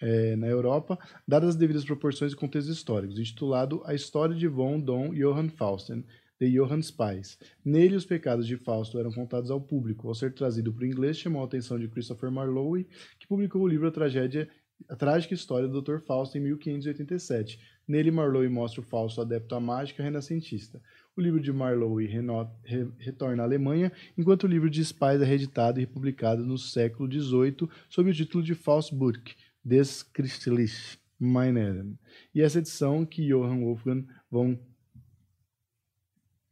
é, 0.00 0.34
na 0.36 0.48
Europa, 0.48 0.98
dadas 1.26 1.50
as 1.50 1.56
devidas 1.56 1.84
proporções 1.84 2.32
e 2.32 2.36
contextos 2.36 2.76
históricos, 2.76 3.18
intitulado 3.18 3.82
A 3.84 3.94
História 3.94 4.34
de 4.34 4.48
von 4.48 4.80
Dom 4.80 5.14
Johann 5.14 5.48
Fausten, 5.48 6.04
de 6.40 6.50
Johann 6.50 6.82
Spies. 6.82 7.38
Nele, 7.64 7.94
os 7.94 8.04
pecados 8.04 8.46
de 8.46 8.56
Fausto 8.56 8.98
eram 8.98 9.12
contados 9.12 9.48
ao 9.48 9.60
público. 9.60 10.08
Ao 10.08 10.14
ser 10.14 10.34
trazido 10.34 10.72
para 10.72 10.82
o 10.82 10.86
inglês, 10.86 11.16
chamou 11.16 11.40
a 11.42 11.44
atenção 11.44 11.78
de 11.78 11.86
Christopher 11.86 12.32
Marlowe, 12.32 12.88
que 13.20 13.28
publicou 13.28 13.62
o 13.62 13.68
livro 13.68 13.86
A 13.86 13.92
Tragédia 13.92 14.48
a 14.88 14.96
Trágica 14.96 15.34
História 15.34 15.68
do 15.68 15.80
Dr. 15.80 15.98
Fausto 15.98 16.36
em 16.36 16.40
1587. 16.40 17.60
Nele, 17.86 18.10
Marlowe 18.10 18.48
mostra 18.48 18.80
o 18.80 18.84
Fausto 18.84 19.20
adepto 19.20 19.54
à 19.54 19.60
mágica 19.60 20.02
renascentista. 20.02 20.80
O 21.14 21.20
livro 21.20 21.40
de 21.40 21.52
Marlowe 21.52 22.06
re 22.06 22.88
retorna 22.98 23.42
à 23.42 23.46
Alemanha, 23.46 23.92
enquanto 24.16 24.44
o 24.44 24.46
livro 24.46 24.70
de 24.70 24.82
Spies 24.82 25.20
é 25.20 25.24
reeditado 25.24 25.78
e 25.78 25.82
republicado 25.82 26.44
no 26.44 26.56
século 26.56 27.10
XVIII 27.10 27.68
sob 27.90 28.10
o 28.10 28.14
título 28.14 28.42
de 28.42 28.54
Faustbuch, 28.54 29.36
des 29.62 30.02
Christlich 30.02 30.98
Meineren. 31.20 31.98
E 32.34 32.40
essa 32.40 32.58
edição 32.58 33.04
que 33.04 33.28
Johann 33.28 33.62
Wolfgang 33.62 34.06
von 34.30 34.58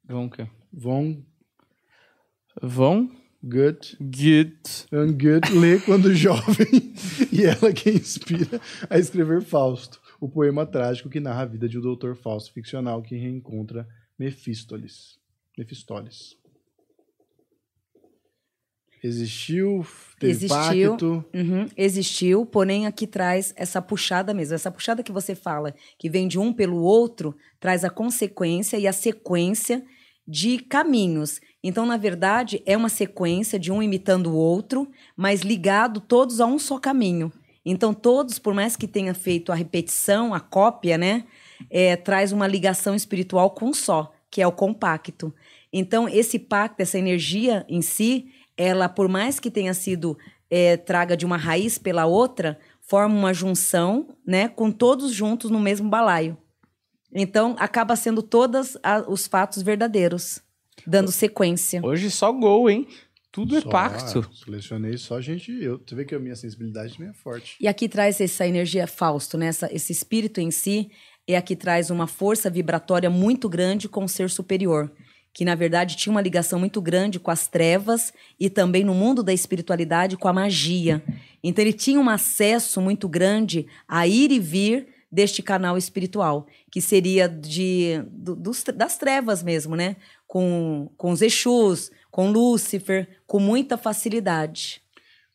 Vão 0.04 0.26
o 0.26 0.30
quê? 0.30 0.46
von 0.72 1.24
Vão? 2.62 3.10
Goethe 3.42 3.96
Get. 4.14 4.86
Van 4.90 5.12
Goethe 5.12 5.54
lê 5.54 5.78
quando 5.78 6.12
jovem 6.14 6.92
e 7.32 7.44
ela 7.44 7.72
quem 7.72 7.94
inspira 7.94 8.60
a 8.90 8.98
escrever 8.98 9.40
Fausto, 9.40 9.98
o 10.20 10.28
poema 10.28 10.66
trágico 10.66 11.08
que 11.08 11.20
narra 11.20 11.42
a 11.42 11.46
vida 11.46 11.66
de 11.66 11.78
um 11.78 11.80
doutor 11.80 12.14
Fausto 12.14 12.52
ficcional 12.52 13.00
que 13.00 13.16
reencontra 13.16 13.88
Mefístoles. 14.20 15.18
Mefistólis. 15.56 16.36
Existiu, 19.02 19.86
teve 20.18 20.32
Existiu. 20.32 20.90
pacto. 20.90 21.24
Uhum, 21.32 21.66
existiu, 21.74 22.44
porém 22.44 22.86
aqui 22.86 23.06
traz 23.06 23.54
essa 23.56 23.80
puxada 23.80 24.34
mesmo. 24.34 24.54
Essa 24.54 24.70
puxada 24.70 25.02
que 25.02 25.10
você 25.10 25.34
fala, 25.34 25.74
que 25.98 26.10
vem 26.10 26.28
de 26.28 26.38
um 26.38 26.52
pelo 26.52 26.82
outro, 26.82 27.34
traz 27.58 27.82
a 27.82 27.88
consequência 27.88 28.76
e 28.76 28.86
a 28.86 28.92
sequência 28.92 29.82
de 30.28 30.58
caminhos. 30.58 31.40
Então, 31.64 31.86
na 31.86 31.96
verdade, 31.96 32.62
é 32.66 32.76
uma 32.76 32.90
sequência 32.90 33.58
de 33.58 33.72
um 33.72 33.82
imitando 33.82 34.26
o 34.26 34.36
outro, 34.36 34.86
mas 35.16 35.40
ligado 35.40 35.98
todos 35.98 36.42
a 36.42 36.46
um 36.46 36.58
só 36.58 36.78
caminho. 36.78 37.32
Então, 37.64 37.94
todos, 37.94 38.38
por 38.38 38.52
mais 38.52 38.76
que 38.76 38.86
tenha 38.86 39.14
feito 39.14 39.50
a 39.50 39.54
repetição, 39.54 40.34
a 40.34 40.40
cópia, 40.40 40.98
né, 40.98 41.24
é, 41.68 41.96
traz 41.96 42.32
uma 42.32 42.46
ligação 42.46 42.94
espiritual 42.94 43.50
com 43.50 43.72
só, 43.72 44.12
que 44.30 44.40
é 44.40 44.46
o 44.46 44.52
compacto. 44.52 45.34
Então, 45.72 46.08
esse 46.08 46.38
pacto, 46.38 46.82
essa 46.82 46.98
energia 46.98 47.64
em 47.68 47.82
si, 47.82 48.26
ela, 48.56 48.88
por 48.88 49.08
mais 49.08 49.38
que 49.40 49.50
tenha 49.50 49.74
sido 49.74 50.16
é, 50.50 50.76
traga 50.76 51.16
de 51.16 51.24
uma 51.24 51.36
raiz 51.36 51.78
pela 51.78 52.06
outra, 52.06 52.58
forma 52.80 53.14
uma 53.14 53.32
junção, 53.34 54.08
né, 54.26 54.48
com 54.48 54.70
todos 54.72 55.12
juntos 55.12 55.50
no 55.50 55.60
mesmo 55.60 55.88
balaio. 55.88 56.36
Então, 57.12 57.56
acaba 57.58 57.96
sendo 57.96 58.22
todos 58.22 58.76
os 59.08 59.26
fatos 59.26 59.62
verdadeiros, 59.62 60.40
dando 60.86 61.10
sequência. 61.10 61.80
Hoje 61.84 62.10
só 62.10 62.32
gol, 62.32 62.68
hein? 62.70 62.86
Tudo 63.32 63.56
é 63.56 63.60
Só- 63.60 63.70
pacto. 63.70 64.28
Selecionei 64.44 64.96
só 64.98 65.20
gente. 65.20 65.52
Eu, 65.52 65.80
você 65.86 65.94
vê 65.94 66.04
que 66.04 66.14
a 66.16 66.18
minha 66.18 66.34
sensibilidade 66.34 66.94
também 66.94 67.10
é 67.10 67.12
forte. 67.12 67.56
E 67.60 67.68
aqui 67.68 67.88
traz 67.88 68.20
essa 68.20 68.44
energia 68.46 68.88
Fausto, 68.88 69.38
né? 69.38 69.46
Essa- 69.46 69.72
esse 69.72 69.92
espírito 69.92 70.40
em 70.40 70.50
si, 70.50 70.90
é 71.32 71.36
aqui 71.36 71.54
traz 71.56 71.90
uma 71.90 72.06
força 72.06 72.48
vibratória 72.50 73.10
muito 73.10 73.48
grande 73.48 73.88
com 73.88 74.04
o 74.04 74.08
ser 74.08 74.30
superior, 74.30 74.90
que 75.32 75.44
na 75.44 75.54
verdade 75.54 75.96
tinha 75.96 76.10
uma 76.10 76.20
ligação 76.20 76.58
muito 76.58 76.80
grande 76.80 77.20
com 77.20 77.30
as 77.30 77.46
trevas 77.46 78.12
e 78.38 78.50
também 78.50 78.84
no 78.84 78.94
mundo 78.94 79.22
da 79.22 79.32
espiritualidade 79.32 80.16
com 80.16 80.28
a 80.28 80.32
magia. 80.32 81.02
Então 81.42 81.62
ele 81.64 81.72
tinha 81.72 82.00
um 82.00 82.08
acesso 82.10 82.80
muito 82.80 83.08
grande 83.08 83.66
a 83.88 84.06
ir 84.06 84.30
e 84.32 84.38
vir 84.40 84.88
deste 85.12 85.42
canal 85.42 85.76
espiritual, 85.76 86.46
que 86.70 86.80
seria 86.80 87.28
de 87.28 88.00
do- 88.12 88.36
dos- 88.36 88.62
das 88.74 88.96
trevas 88.96 89.42
mesmo, 89.42 89.74
né? 89.74 89.96
Com, 90.26 90.88
com 90.96 91.10
os 91.10 91.20
Exus, 91.22 91.90
com 92.10 92.30
Lúcifer, 92.30 93.08
com 93.26 93.40
muita 93.40 93.76
facilidade. 93.76 94.80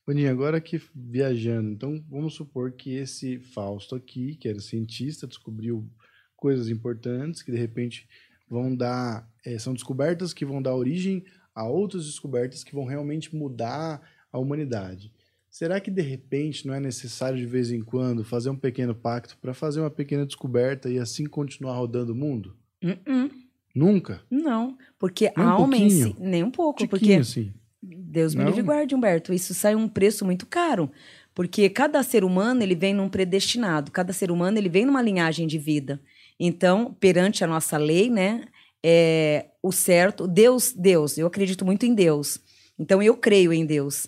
Boninho, 0.05 0.29
agora 0.29 0.57
aqui 0.57 0.79
viajando, 0.93 1.69
então 1.71 2.03
vamos 2.07 2.35
supor 2.35 2.71
que 2.73 2.93
esse 2.93 3.39
Fausto 3.39 3.95
aqui, 3.95 4.35
que 4.35 4.47
era 4.47 4.59
cientista, 4.59 5.25
descobriu 5.25 5.89
coisas 6.35 6.69
importantes 6.69 7.41
que 7.41 7.51
de 7.51 7.57
repente 7.57 8.07
vão 8.47 8.75
dar, 8.75 9.27
eh, 9.43 9.57
são 9.57 9.73
descobertas 9.73 10.31
que 10.31 10.45
vão 10.45 10.61
dar 10.61 10.75
origem 10.75 11.25
a 11.55 11.67
outras 11.67 12.05
descobertas 12.05 12.63
que 12.63 12.75
vão 12.75 12.85
realmente 12.85 13.35
mudar 13.35 13.99
a 14.31 14.37
humanidade. 14.37 15.11
Será 15.49 15.79
que 15.79 15.89
de 15.89 16.01
repente 16.01 16.67
não 16.67 16.73
é 16.75 16.79
necessário 16.79 17.39
de 17.39 17.45
vez 17.45 17.71
em 17.71 17.81
quando 17.81 18.23
fazer 18.23 18.49
um 18.49 18.57
pequeno 18.57 18.93
pacto 18.93 19.37
para 19.41 19.53
fazer 19.53 19.79
uma 19.79 19.89
pequena 19.89 20.25
descoberta 20.25 20.89
e 20.89 20.99
assim 20.99 21.25
continuar 21.25 21.77
rodando 21.77 22.11
o 22.11 22.15
mundo? 22.15 22.55
Uh-uh. 22.83 23.31
Nunca? 23.73 24.21
Não, 24.29 24.77
porque 24.99 25.31
Nem 25.35 25.45
um 25.45 25.49
a 25.49 25.51
alma 25.51 25.77
em 25.77 25.89
si, 25.89 26.15
nem 26.19 26.43
um 26.43 26.51
pouco, 26.51 26.79
Tiquinho, 26.79 26.89
porque 26.89 27.13
assim. 27.13 27.53
Deus 27.87 28.33
me 28.33 28.43
livre 28.43 28.61
guarde, 28.61 28.95
Humberto, 28.95 29.33
isso 29.33 29.53
sai 29.53 29.75
um 29.75 29.87
preço 29.87 30.25
muito 30.25 30.45
caro, 30.45 30.91
porque 31.33 31.69
cada 31.69 32.01
ser 32.01 32.23
humano 32.23 32.63
ele 32.63 32.75
vem 32.75 32.93
num 32.93 33.09
predestinado, 33.09 33.91
cada 33.91 34.13
ser 34.13 34.31
humano 34.31 34.57
ele 34.57 34.69
vem 34.69 34.85
numa 34.85 35.01
linhagem 35.01 35.45
de 35.45 35.57
vida. 35.57 36.01
Então, 36.39 36.95
perante 36.99 37.43
a 37.43 37.47
nossa 37.47 37.77
lei, 37.77 38.09
né, 38.09 38.45
é 38.83 39.47
o 39.63 39.71
certo, 39.71 40.27
Deus, 40.27 40.71
Deus, 40.71 41.17
eu 41.17 41.25
acredito 41.25 41.65
muito 41.65 41.85
em 41.85 41.95
Deus. 41.95 42.39
Então 42.77 43.01
eu 43.01 43.17
creio 43.17 43.51
em 43.51 43.65
Deus. 43.65 44.07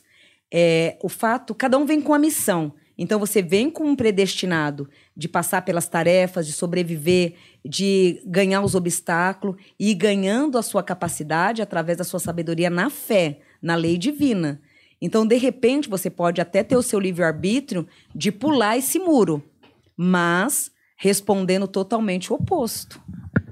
É, 0.54 0.98
o 1.02 1.10
fato, 1.10 1.56
cada 1.56 1.78
um 1.78 1.86
vem 1.86 2.00
com 2.00 2.14
a 2.14 2.20
missão. 2.20 2.74
Então 2.96 3.20
você 3.20 3.42
vem 3.42 3.70
com 3.70 3.86
um 3.86 3.96
predestinado 3.96 4.90
de 5.16 5.28
passar 5.28 5.64
pelas 5.64 5.88
tarefas, 5.88 6.46
de 6.46 6.54
sobreviver, 6.54 7.36
de 7.66 8.22
ganhar 8.26 8.62
os 8.62 8.76
obstáculos 8.76 9.56
e 9.80 9.92
ir 9.92 9.96
ganhando 9.96 10.58
a 10.58 10.62
sua 10.62 10.84
capacidade 10.84 11.62
através 11.62 11.98
da 11.98 12.04
sua 12.04 12.20
sabedoria 12.20 12.70
na 12.70 12.90
fé, 12.90 13.40
na 13.62 13.76
lei 13.76 13.98
divina. 13.98 14.62
Então, 15.02 15.26
de 15.26 15.38
repente, 15.38 15.90
você 15.90 16.10
pode 16.10 16.42
até 16.42 16.64
ter 16.64 16.76
o 16.76 16.82
seu 16.82 17.00
livre-arbítrio 17.00 17.88
de 18.14 18.32
pular 18.32 18.78
esse 18.78 18.98
muro, 18.98 19.44
mas 19.96 20.72
respondendo 20.98 21.68
totalmente 21.68 22.32
o 22.32 22.36
oposto, 22.36 23.00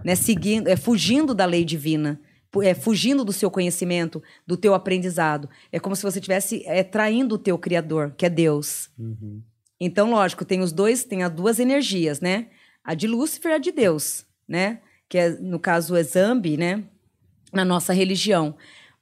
né? 0.03 0.15
Seguindo, 0.15 0.67
é, 0.67 0.75
fugindo 0.75 1.35
da 1.35 1.45
lei 1.45 1.63
divina, 1.63 2.19
é, 2.63 2.73
fugindo 2.73 3.23
do 3.23 3.31
seu 3.31 3.51
conhecimento, 3.51 4.21
do 4.45 4.57
teu 4.57 4.73
aprendizado. 4.73 5.49
É 5.71 5.79
como 5.79 5.95
se 5.95 6.01
você 6.01 6.19
estivesse 6.19 6.63
é, 6.65 6.83
traindo 6.83 7.35
o 7.35 7.37
teu 7.37 7.57
Criador, 7.57 8.13
que 8.17 8.25
é 8.25 8.29
Deus. 8.29 8.89
Uhum. 8.97 9.41
Então, 9.79 10.09
lógico, 10.09 10.45
tem 10.45 10.61
os 10.61 10.71
dois, 10.71 11.03
tem 11.03 11.23
as 11.23 11.31
duas 11.31 11.59
energias, 11.59 12.21
né? 12.21 12.47
A 12.83 12.93
de 12.93 13.07
Lúcifer 13.07 13.51
e 13.51 13.55
a 13.55 13.57
de 13.57 13.71
Deus, 13.71 14.25
né? 14.47 14.79
Que 15.09 15.17
é, 15.17 15.29
no 15.29 15.59
caso, 15.59 15.95
é 15.95 16.03
Zambi, 16.03 16.57
né? 16.57 16.83
Na 17.51 17.65
nossa 17.65 17.93
religião. 17.93 18.55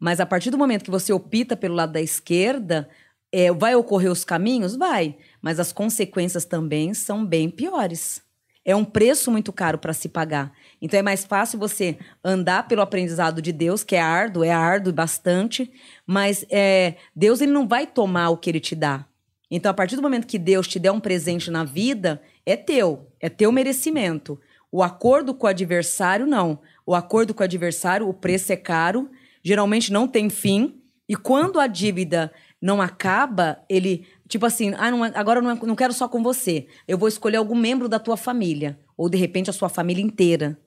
Mas 0.04 0.20
a 0.20 0.26
partir 0.26 0.50
do 0.50 0.58
momento 0.58 0.84
que 0.84 0.92
você 0.92 1.14
opta 1.14 1.56
pelo 1.56 1.76
lado 1.76 1.94
da 1.94 2.02
esquerda, 2.02 2.90
é, 3.32 3.50
vai 3.54 3.74
ocorrer 3.74 4.12
os 4.12 4.26
caminhos? 4.26 4.76
Vai. 4.76 5.16
Mas 5.42 5.62
as 5.62 5.72
consequências 5.72 6.44
também 6.44 6.94
são 6.94 7.26
bem 7.26 7.50
piores. 7.50 8.22
É 8.66 8.76
um 8.76 8.84
preço 8.84 9.32
muito 9.32 9.54
caro 9.54 9.78
para 9.78 9.94
se 9.94 10.10
pagar. 10.10 10.52
Então 10.82 11.00
é 11.00 11.02
mais 11.02 11.24
fácil 11.24 11.58
você 11.58 11.98
andar 12.22 12.68
pelo 12.68 12.82
aprendizado 12.82 13.42
de 13.42 13.54
Deus, 13.54 13.82
que 13.82 13.96
é 13.96 14.02
árduo, 14.02 14.44
é 14.44 14.52
árduo 14.52 14.92
bastante, 14.92 15.72
mas 16.06 16.46
é, 16.52 16.96
Deus 17.16 17.40
ele 17.40 17.54
não 17.54 17.66
vai 17.66 17.88
tomar 17.88 18.28
o 18.28 18.36
que 18.36 18.50
ele 18.50 18.60
te 18.60 18.76
dá. 18.76 19.06
Então, 19.50 19.72
a 19.72 19.74
partir 19.74 19.96
do 19.96 20.02
momento 20.02 20.28
que 20.28 20.38
Deus 20.38 20.68
te 20.68 20.80
der 20.80 20.92
um 20.92 21.00
presente 21.00 21.50
na 21.50 21.64
vida, 21.64 22.22
é 22.46 22.58
teu, 22.58 23.08
é 23.22 23.30
teu 23.30 23.54
merecimento. 23.54 24.38
O 24.70 24.84
acordo 24.84 25.34
com 25.34 25.48
o 25.48 25.50
adversário, 25.50 26.28
não. 26.28 26.60
O 26.86 26.94
acordo 26.94 27.34
com 27.34 27.42
o 27.42 27.46
adversário, 27.46 28.10
o 28.10 28.14
preço 28.14 28.52
é 28.52 28.58
caro, 28.58 29.10
geralmente 29.44 29.92
não 29.92 30.08
tem 30.08 30.30
fim. 30.30 30.82
E 31.08 31.16
quando 31.16 31.60
a 31.60 31.68
dívida 31.68 32.32
não 32.62 32.82
acaba, 32.82 33.60
ele, 33.70 34.08
tipo 34.28 34.46
assim, 34.46 34.74
ah, 34.78 34.90
não, 34.90 35.04
agora 35.04 35.40
eu 35.40 35.44
não, 35.44 35.56
não 35.56 35.76
quero 35.76 35.94
só 35.94 36.08
com 36.08 36.24
você. 36.24 36.68
Eu 36.88 36.98
vou 36.98 37.10
escolher 37.10 37.38
algum 37.38 37.56
membro 37.56 37.90
da 37.90 38.00
tua 38.00 38.16
família. 38.16 38.80
Ou, 38.96 39.10
de 39.10 39.18
repente, 39.18 39.50
a 39.50 39.54
sua 39.54 39.68
família 39.70 40.02
inteira. 40.04 40.58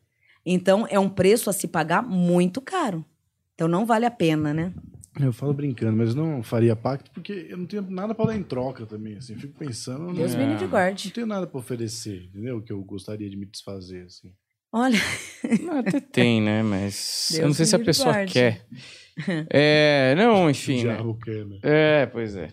Então, 0.44 0.86
é 0.90 0.98
um 0.98 1.08
preço 1.08 1.48
a 1.48 1.52
se 1.52 1.66
pagar 1.66 2.02
muito 2.02 2.60
caro. 2.60 3.04
Então, 3.54 3.66
não 3.66 3.86
vale 3.86 4.04
a 4.04 4.10
pena, 4.10 4.52
né? 4.52 4.74
Eu 5.18 5.32
falo 5.32 5.54
brincando, 5.54 5.96
mas 5.96 6.14
não 6.14 6.42
faria 6.42 6.76
pacto 6.76 7.10
porque 7.10 7.46
eu 7.48 7.56
não 7.56 7.64
tenho 7.64 7.82
nada 7.90 8.14
para 8.14 8.26
dar 8.26 8.36
em 8.36 8.42
troca 8.42 8.84
também, 8.84 9.16
assim. 9.16 9.34
Fico 9.34 9.58
pensando, 9.58 10.12
Deus 10.12 10.34
não, 10.34 10.40
me 10.40 10.52
livre 10.52 10.66
guarde. 10.66 11.06
não 11.06 11.14
tenho 11.14 11.26
nada 11.26 11.46
para 11.46 11.58
oferecer, 11.58 12.24
entendeu? 12.24 12.60
Que 12.60 12.70
eu 12.70 12.84
gostaria 12.84 13.28
de 13.28 13.36
me 13.36 13.46
desfazer, 13.46 14.04
assim. 14.04 14.30
Olha, 14.78 14.98
Não, 15.62 15.78
Até 15.78 16.00
tem, 16.00 16.40
né? 16.42 16.62
Mas 16.62 17.30
eu 17.30 17.36
Deus 17.38 17.46
não 17.48 17.54
sei 17.54 17.64
se 17.66 17.76
a 17.76 17.78
pessoa 17.78 18.12
guarde. 18.12 18.32
quer. 18.32 18.66
É, 19.48 20.14
não, 20.16 20.48
enfim, 20.50 20.84
né? 20.84 20.98
quer, 21.24 21.46
né? 21.46 21.58
É, 21.62 22.06
pois 22.06 22.36
é. 22.36 22.48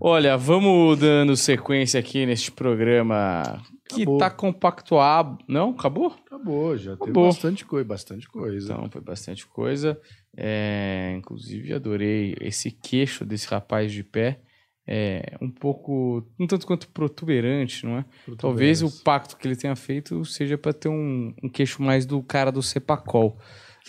Olha, 0.00 0.36
vamos 0.38 0.98
dando 0.98 1.36
sequência 1.36 2.00
aqui 2.00 2.24
neste 2.24 2.50
programa 2.50 3.62
que 3.88 4.02
Acabou. 4.02 4.18
tá 4.18 4.30
compactuado. 4.30 5.38
Não? 5.46 5.70
Acabou? 5.70 6.16
Acabou, 6.26 6.76
já 6.78 6.92
teve 6.92 7.02
Acabou. 7.04 7.26
bastante 7.26 7.64
coisa, 7.64 7.84
bastante 7.86 8.28
coisa. 8.28 8.72
Então, 8.72 8.90
foi 8.90 9.00
bastante 9.02 9.46
coisa. 9.46 10.00
É, 10.36 11.14
inclusive, 11.18 11.74
adorei 11.74 12.34
esse 12.40 12.70
queixo 12.70 13.24
desse 13.24 13.46
rapaz 13.48 13.92
de 13.92 14.02
pé. 14.02 14.40
É 14.86 15.36
um 15.40 15.50
pouco, 15.50 16.22
um 16.38 16.46
tanto 16.46 16.66
quanto 16.66 16.88
protuberante, 16.88 17.86
não 17.86 17.98
é? 17.98 18.04
Talvez 18.36 18.82
o 18.82 19.02
pacto 19.02 19.36
que 19.36 19.48
ele 19.48 19.56
tenha 19.56 19.74
feito 19.74 20.24
seja 20.26 20.58
para 20.58 20.74
ter 20.74 20.88
um, 20.88 21.34
um 21.42 21.48
queixo 21.48 21.82
mais 21.82 22.04
do 22.04 22.22
cara 22.22 22.52
do 22.52 22.62
Cepacol, 22.62 23.38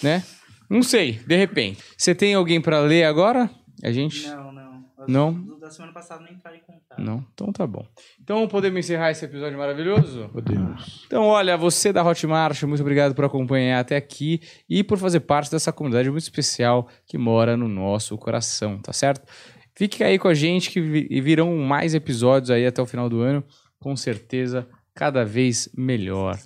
né? 0.01 0.23
Não 0.69 0.81
sei, 0.81 1.19
de 1.27 1.35
repente. 1.35 1.83
Você 1.97 2.15
tem 2.15 2.33
alguém 2.33 2.61
para 2.61 2.79
ler 2.79 3.03
agora? 3.03 3.49
A 3.83 3.91
gente. 3.91 4.27
Não, 4.27 4.51
não. 4.51 4.65
As 4.97 5.07
Não? 5.07 5.59
Da 5.59 5.69
semana 5.69 5.93
passada 5.93 6.23
nem 6.23 6.33
entraram 6.33 6.57
em 6.57 6.61
contato. 6.61 7.01
Não? 7.01 7.25
Então 7.33 7.51
tá 7.51 7.67
bom. 7.67 7.85
Então 8.21 8.47
podemos 8.47 8.79
encerrar 8.79 9.11
esse 9.11 9.25
episódio 9.25 9.57
maravilhoso? 9.57 10.29
Podemos. 10.31 11.03
Então, 11.05 11.23
olha, 11.23 11.57
você 11.57 11.91
da 11.91 12.03
Hotmart, 12.03 12.63
muito 12.63 12.81
obrigado 12.81 13.13
por 13.13 13.25
acompanhar 13.25 13.79
até 13.79 13.95
aqui 13.97 14.41
e 14.69 14.83
por 14.83 14.97
fazer 14.97 15.21
parte 15.21 15.51
dessa 15.51 15.73
comunidade 15.73 16.09
muito 16.09 16.23
especial 16.23 16.87
que 17.05 17.17
mora 17.17 17.57
no 17.57 17.67
nosso 17.67 18.17
coração, 18.17 18.79
tá 18.79 18.93
certo? 18.93 19.27
Fique 19.75 20.03
aí 20.03 20.17
com 20.17 20.27
a 20.27 20.33
gente 20.33 20.69
que 20.71 20.79
vi- 20.81 21.21
virão 21.21 21.55
mais 21.57 21.93
episódios 21.93 22.49
aí 22.51 22.65
até 22.65 22.81
o 22.81 22.85
final 22.85 23.09
do 23.09 23.19
ano, 23.19 23.43
com 23.79 23.95
certeza 23.95 24.67
cada 24.93 25.25
vez 25.25 25.69
melhor. 25.77 26.39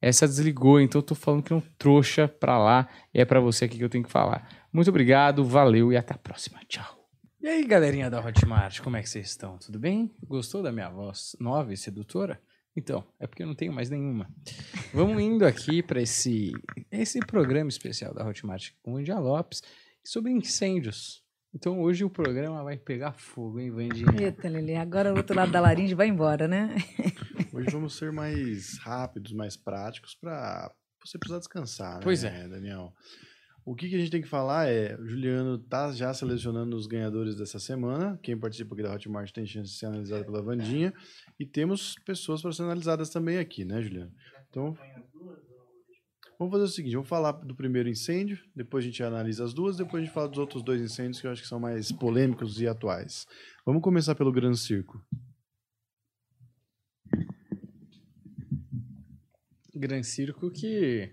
Essa 0.00 0.28
desligou, 0.28 0.80
então 0.80 1.00
eu 1.00 1.02
tô 1.02 1.14
falando 1.16 1.42
que 1.42 1.52
é 1.52 1.56
um 1.56 1.62
trouxa 1.76 2.28
pra 2.28 2.56
lá 2.56 2.88
e 3.12 3.20
é 3.20 3.24
pra 3.24 3.40
você 3.40 3.64
aqui 3.64 3.76
que 3.78 3.84
eu 3.84 3.88
tenho 3.88 4.04
que 4.04 4.10
falar. 4.10 4.48
Muito 4.72 4.88
obrigado, 4.88 5.44
valeu 5.44 5.92
e 5.92 5.96
até 5.96 6.14
a 6.14 6.18
próxima. 6.18 6.60
Tchau. 6.68 6.96
E 7.40 7.48
aí, 7.48 7.64
galerinha 7.64 8.08
da 8.08 8.24
Hotmart, 8.24 8.80
como 8.80 8.96
é 8.96 9.02
que 9.02 9.08
vocês 9.08 9.26
estão? 9.28 9.58
Tudo 9.58 9.78
bem? 9.78 10.12
Gostou 10.24 10.62
da 10.62 10.70
minha 10.70 10.88
voz 10.88 11.36
nova 11.40 11.72
e 11.72 11.76
sedutora? 11.76 12.40
Então, 12.76 13.04
é 13.18 13.26
porque 13.26 13.42
eu 13.42 13.46
não 13.48 13.56
tenho 13.56 13.72
mais 13.72 13.90
nenhuma. 13.90 14.28
Vamos 14.94 15.20
indo 15.20 15.44
aqui 15.44 15.82
para 15.82 16.00
esse, 16.00 16.52
esse 16.92 17.18
programa 17.20 17.68
especial 17.68 18.14
da 18.14 18.24
Hotmart 18.24 18.70
com 18.82 18.94
o 18.94 19.00
India 19.00 19.18
Lopes 19.18 19.62
sobre 20.04 20.30
incêndios. 20.30 21.24
Então 21.54 21.80
hoje 21.80 22.04
o 22.04 22.10
programa 22.10 22.62
vai 22.62 22.76
pegar 22.76 23.12
fogo, 23.12 23.58
hein, 23.58 23.70
Vandinha? 23.70 24.06
Eita, 24.20 24.48
Lelê, 24.48 24.76
agora 24.76 25.12
o 25.12 25.16
outro 25.16 25.34
lado 25.34 25.50
da 25.50 25.60
laringe 25.60 25.94
vai 25.94 26.08
embora, 26.08 26.46
né? 26.46 26.74
Hoje 27.52 27.70
vamos 27.72 27.96
ser 27.96 28.12
mais 28.12 28.78
rápidos, 28.78 29.32
mais 29.32 29.56
práticos 29.56 30.14
para 30.14 30.70
você 31.04 31.18
precisar 31.18 31.38
descansar, 31.38 32.00
Pois 32.02 32.22
né, 32.22 32.46
Daniel? 32.46 32.92
O 33.64 33.74
que, 33.74 33.88
que 33.88 33.96
a 33.96 33.98
gente 33.98 34.10
tem 34.10 34.22
que 34.22 34.28
falar 34.28 34.68
é, 34.68 34.96
o 34.96 35.06
Juliano 35.06 35.58
tá 35.58 35.92
já 35.92 36.12
selecionando 36.14 36.76
os 36.76 36.86
ganhadores 36.86 37.36
dessa 37.36 37.58
semana. 37.58 38.18
Quem 38.22 38.38
participa 38.38 38.74
aqui 38.74 38.82
da 38.82 38.94
Hotmart 38.94 39.30
tem 39.30 39.44
chance 39.44 39.70
de 39.70 39.76
ser 39.76 39.86
analisado 39.86 40.24
pela 40.24 40.42
Vandinha. 40.42 40.92
E 41.38 41.44
temos 41.44 41.94
pessoas 42.06 42.40
para 42.40 42.52
ser 42.52 42.62
analisadas 42.62 43.10
também 43.10 43.38
aqui, 43.38 43.66
né, 43.66 43.82
Juliano? 43.82 44.10
Então, 44.48 44.74
vamos 46.38 46.52
fazer 46.52 46.64
o 46.64 46.68
seguinte, 46.68 46.94
vamos 46.94 47.08
falar 47.08 47.32
do 47.32 47.54
primeiro 47.54 47.88
incêndio, 47.88 48.38
depois 48.54 48.84
a 48.84 48.86
gente 48.86 49.02
analisa 49.02 49.44
as 49.44 49.52
duas, 49.52 49.76
depois 49.76 50.02
a 50.02 50.06
gente 50.06 50.14
fala 50.14 50.28
dos 50.28 50.38
outros 50.38 50.62
dois 50.62 50.80
incêndios 50.80 51.20
que 51.20 51.26
eu 51.26 51.32
acho 51.32 51.42
que 51.42 51.48
são 51.48 51.58
mais 51.58 51.90
polêmicos 51.90 52.60
e 52.60 52.68
atuais. 52.68 53.26
Vamos 53.66 53.82
começar 53.82 54.14
pelo 54.14 54.32
Gran 54.32 54.54
Circo. 54.54 55.04
Gran 59.74 60.02
Circo 60.02 60.50
que 60.50 61.12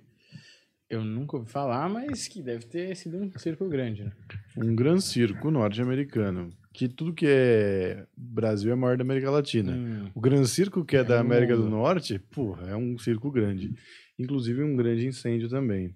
eu 0.90 1.04
nunca 1.04 1.38
ouvi 1.38 1.50
falar, 1.50 1.90
mas 1.90 2.28
que 2.28 2.42
deve 2.42 2.66
ter 2.68 2.96
sido 2.96 3.18
um 3.18 3.32
circo 3.38 3.68
grande, 3.68 4.04
né? 4.04 4.12
Um 4.58 4.76
Gran 4.76 5.00
Circo 5.00 5.50
norte-americano, 5.50 6.56
que 6.78 6.90
tudo 6.90 7.14
que 7.14 7.26
é 7.28 8.06
Brasil 8.18 8.72
é 8.72 8.76
maior 8.76 8.98
da 8.98 9.04
América 9.04 9.32
Latina. 9.32 9.72
Hum, 9.74 10.10
O 10.14 10.20
Gran 10.20 10.44
Circo, 10.46 10.84
que 10.84 10.98
é, 10.98 11.00
É 11.00 11.04
da 11.04 11.20
América 11.20 11.56
do. 11.56 11.70
Norte, 11.70 12.20
porra, 12.20 12.68
é 12.70 12.76
um 12.76 12.98
circo 12.98 13.32
grande. 13.32 13.74
Inclusive 14.20 14.62
um 14.64 14.76
grande 14.76 15.08
incêndio 15.08 15.48
também. 15.50 15.96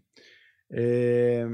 É, 0.71 1.45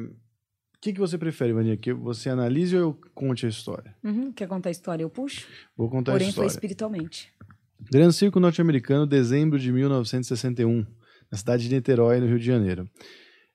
O 0.75 0.79
que, 0.81 0.93
que 0.93 0.99
você 0.99 1.17
prefere, 1.17 1.53
Vania? 1.53 1.75
Que 1.77 1.91
você 1.93 2.29
analise 2.29 2.75
ou 2.75 2.81
eu 2.81 2.99
conte 3.15 3.45
a 3.45 3.49
história? 3.49 3.95
Uhum, 4.03 4.31
quer 4.31 4.47
contar 4.47 4.69
a 4.69 4.71
história? 4.71 5.03
Eu 5.03 5.09
puxo. 5.09 5.47
Vou 5.75 5.89
contar 5.89 6.11
Porém, 6.11 6.27
a 6.29 6.31
foi 6.31 6.45
história. 6.45 6.49
espiritualmente. 6.49 7.31
Gran 7.91 8.11
Circo 8.11 8.39
norte-americano, 8.39 9.05
dezembro 9.07 9.57
de 9.59 9.71
1961, 9.71 10.85
na 11.31 11.37
cidade 11.37 11.67
de 11.67 11.73
Niterói, 11.75 12.19
no 12.19 12.27
Rio 12.27 12.39
de 12.39 12.45
Janeiro. 12.45 12.87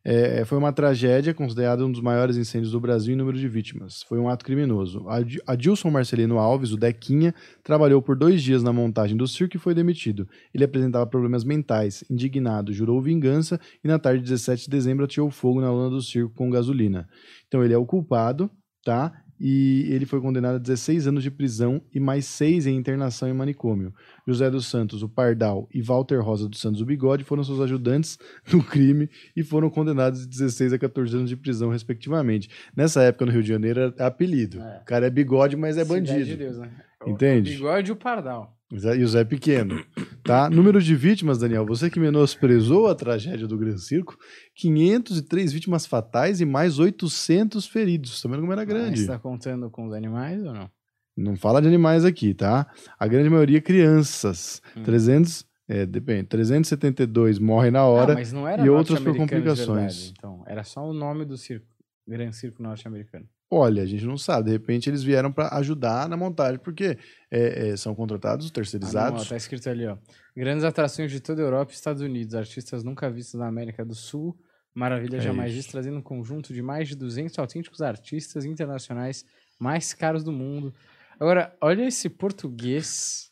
É, 0.03 0.45
foi 0.47 0.57
uma 0.57 0.73
tragédia, 0.73 1.35
considerada 1.35 1.85
um 1.85 1.93
dos 1.93 2.01
maiores 2.01 2.37
incêndios 2.39 2.73
do 2.73 2.81
Brasil 2.81 3.13
em 3.13 3.17
número 3.17 3.37
de 3.37 3.47
vítimas. 3.49 4.03
Foi 4.05 4.19
um 4.19 4.29
ato 4.31 4.45
criminoso. 4.45 5.07
Ad- 5.09 5.43
Adilson 5.47 5.91
Marcelino 5.91 6.39
Alves, 6.39 6.73
o 6.73 6.77
Dequinha, 6.77 7.35
trabalhou 7.63 8.01
por 8.01 8.17
dois 8.17 8.43
dias 8.43 8.63
na 8.63 8.73
montagem 8.73 9.17
do 9.17 9.29
circo 9.29 9.57
e 9.57 9.61
foi 9.61 9.75
demitido. 9.75 10.27
Ele 10.55 10.65
apresentava 10.65 11.07
problemas 11.07 11.45
mentais. 11.45 12.03
Indignado, 12.11 12.73
jurou 12.73 13.01
vingança 13.03 13.61
e 13.85 13.89
na 13.89 13.99
tarde 13.99 14.23
de 14.23 14.31
17 14.31 14.65
de 14.65 14.71
dezembro 14.71 15.05
atirou 15.05 15.31
fogo 15.31 15.61
na 15.61 15.71
lona 15.71 15.91
do 15.91 16.01
circo 16.03 16.33
com 16.35 16.49
gasolina. 16.49 17.07
Então 17.47 17.63
ele 17.63 17.75
é 17.75 17.79
o 17.79 17.85
culpado, 17.85 18.51
tá? 18.83 19.13
E 19.41 19.87
ele 19.89 20.05
foi 20.05 20.21
condenado 20.21 20.57
a 20.57 20.59
16 20.59 21.07
anos 21.07 21.23
de 21.23 21.31
prisão 21.31 21.81
e 21.95 21.99
mais 21.99 22.27
seis 22.27 22.67
em 22.67 22.77
internação 22.77 23.27
em 23.27 23.33
manicômio. 23.33 23.95
José 24.29 24.51
dos 24.51 24.67
Santos, 24.67 25.03
o 25.03 25.09
Pardal, 25.09 25.67
e 25.73 25.81
Walter 25.81 26.21
Rosa 26.21 26.47
dos 26.47 26.61
Santos, 26.61 26.83
o 26.83 26.85
Bigode, 26.85 27.25
foram 27.25 27.43
seus 27.43 27.59
ajudantes 27.61 28.19
no 28.53 28.63
crime 28.63 29.09
e 29.35 29.43
foram 29.43 29.71
condenados 29.71 30.21
de 30.21 30.29
16 30.29 30.75
a 30.75 30.79
14 30.79 31.17
anos 31.17 31.31
de 31.31 31.37
prisão, 31.37 31.71
respectivamente. 31.71 32.51
Nessa 32.77 33.03
época, 33.03 33.25
no 33.25 33.33
Rio 33.33 33.43
de 33.43 33.49
Janeiro, 33.49 33.81
era 33.81 34.07
apelido. 34.07 34.61
É. 34.61 34.81
O 34.83 34.85
cara 34.85 35.07
é 35.07 35.11
bigode, 35.11 35.57
mas 35.57 35.79
é 35.79 35.85
Cidade 35.85 36.07
bandido. 36.07 36.25
de 36.27 36.37
Deus, 36.37 36.59
né? 36.59 36.71
Entende? 37.07 37.51
O 37.51 37.55
bigode 37.55 37.91
e 37.91 37.93
o 37.93 37.97
pardal. 37.97 38.60
E 38.73 39.03
o 39.03 39.09
Zé 39.09 39.25
Pequeno. 39.25 39.85
Tá? 40.23 40.49
Número 40.49 40.81
de 40.81 40.95
vítimas, 40.95 41.39
Daniel. 41.39 41.67
Você 41.67 41.91
que 41.91 41.99
menosprezou 41.99 42.87
a 42.87 42.95
tragédia 42.95 43.47
do 43.49 43.59
Gran 43.59 43.77
Circo, 43.77 44.17
503 44.55 45.53
vítimas 45.53 45.87
fatais 45.87 46.41
e 46.41 46.45
mais 46.47 46.79
800 46.79 47.67
feridos. 47.67 48.23
Tá 48.23 48.29
vendo 48.29 48.41
como 48.41 48.53
era 48.53 48.65
grande? 48.65 49.01
Você 49.01 49.07
tá 49.09 49.19
contando 49.19 49.69
com 49.71 49.87
os 49.87 49.93
animais 49.93 50.45
ou 50.45 50.53
não? 50.53 50.71
Não 51.17 51.37
fala 51.37 51.61
de 51.61 51.67
animais 51.69 52.05
aqui, 52.05 52.33
tá? 52.33 52.67
A 52.99 53.07
grande 53.09 53.29
maioria 53.29 53.61
crianças. 53.61 54.63
Hum. 54.77 54.83
300, 54.85 55.45
é, 55.69 55.85
depende, 55.85 56.25
372 56.29 57.39
morrem 57.39 57.71
na 57.73 57.81
Ah, 57.81 57.87
hora. 57.87 58.15
não 58.33 58.47
era 58.47 58.65
e 58.65 58.71
outras 58.71 59.01
por 59.01 59.17
complicações. 59.17 59.67
verdade, 59.97 60.15
então, 60.17 60.45
era 60.47 60.63
só 60.63 60.89
o 60.89 60.93
nome 60.93 61.25
do 61.25 61.37
circo. 61.37 61.67
Gran 62.07 62.33
Circo 62.33 62.63
Norte-Americano. 62.63 63.27
Olha, 63.53 63.83
a 63.83 63.87
gente 63.87 64.05
não 64.05 64.17
sabe. 64.17 64.47
De 64.47 64.53
repente 64.53 64.89
eles 64.89 65.03
vieram 65.03 65.33
para 65.33 65.49
ajudar 65.57 66.09
na 66.09 66.17
montagem, 66.17 66.59
porque 66.61 66.97
é, 67.31 67.71
é, 67.71 67.77
são 67.77 67.95
contratados, 67.97 68.47
Ah, 68.47 68.49
não, 68.49 68.53
terceirizados. 68.53 69.27
ó, 69.27 69.29
tá 69.29 69.37
escrito 69.37 69.69
ali, 69.69 69.87
ó. 69.87 69.97
Grandes 70.37 70.65
atrações 70.65 71.11
de 71.11 71.19
toda 71.21 71.43
a 71.43 71.45
Europa 71.45 71.73
e 71.73 71.75
Estados 71.75 72.01
Unidos, 72.01 72.35
artistas 72.35 72.85
nunca 72.85 73.11
vistos 73.11 73.41
na 73.41 73.49
América 73.49 73.85
do 73.85 73.95
Sul, 73.95 74.39
maravilha 74.73 75.17
É 75.17 75.21
jamais 75.21 75.53
vista, 75.53 75.73
trazendo 75.73 75.99
um 75.99 76.03
conjunto 76.03 76.55
de 76.55 76.63
mais 76.63 76.89
de 76.89 76.95
200 76.95 77.37
autênticos 77.41 77.83
artistas 77.83 78.45
internacionais 78.45 79.25
mais 79.59 79.93
caros 79.93 80.23
do 80.23 80.33
mundo. 80.33 80.73
Agora, 81.19 81.55
olha 81.61 81.87
esse 81.87 82.09
português. 82.09 83.29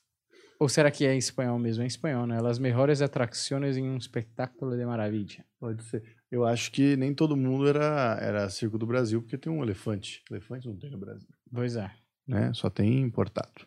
Ou 0.60 0.68
será 0.68 0.90
que 0.90 1.06
é 1.06 1.14
em 1.14 1.18
espanhol 1.18 1.56
mesmo? 1.58 1.82
É 1.82 1.86
em 1.86 1.86
espanhol, 1.86 2.26
né? 2.26 2.40
Las 2.40 2.58
mejores 2.58 3.00
atracciones 3.00 3.76
em 3.76 3.88
um 3.88 3.96
espetáculo 3.96 4.76
de 4.76 4.84
maravilha. 4.84 5.44
Pode 5.60 5.84
ser. 5.84 6.02
Eu 6.30 6.44
acho 6.44 6.70
que 6.70 6.96
nem 6.96 7.14
todo 7.14 7.36
mundo 7.36 7.66
era, 7.68 8.18
era 8.20 8.50
circo 8.50 8.76
do 8.76 8.86
Brasil, 8.86 9.22
porque 9.22 9.38
tem 9.38 9.52
um 9.52 9.62
elefante. 9.62 10.22
Elefante 10.30 10.68
não 10.68 10.76
tem 10.76 10.90
no 10.90 10.98
Brasil, 10.98 11.28
Pois 11.50 11.76
é. 11.76 11.90
né? 12.26 12.52
Só 12.54 12.68
tem 12.68 13.00
importado. 13.00 13.66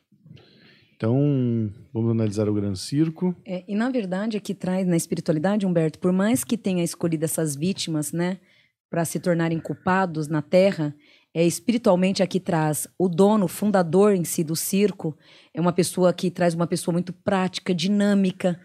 Então, 0.95 1.73
vamos 1.91 2.11
analisar 2.11 2.47
o 2.47 2.53
Gran 2.53 2.75
Circo. 2.75 3.35
É, 3.43 3.63
e 3.67 3.73
na 3.73 3.89
verdade, 3.89 4.37
aqui 4.37 4.53
traz 4.53 4.85
na 4.85 4.95
espiritualidade, 4.95 5.65
Humberto, 5.65 5.97
por 5.97 6.11
mais 6.11 6.43
que 6.43 6.55
tenha 6.55 6.83
escolhido 6.83 7.25
essas 7.25 7.55
vítimas, 7.55 8.11
né, 8.11 8.39
para 8.87 9.03
se 9.03 9.19
tornarem 9.19 9.59
culpados 9.59 10.27
na 10.27 10.43
Terra, 10.43 10.93
é 11.33 11.43
espiritualmente 11.43 12.21
aqui 12.21 12.39
traz 12.39 12.87
o 12.99 13.09
dono, 13.09 13.45
o 13.45 13.47
fundador 13.47 14.13
em 14.13 14.23
si 14.23 14.43
do 14.43 14.55
circo, 14.55 15.17
é 15.55 15.59
uma 15.59 15.73
pessoa 15.73 16.13
que 16.13 16.29
traz 16.29 16.53
uma 16.53 16.67
pessoa 16.67 16.93
muito 16.93 17.11
prática, 17.11 17.73
dinâmica, 17.73 18.59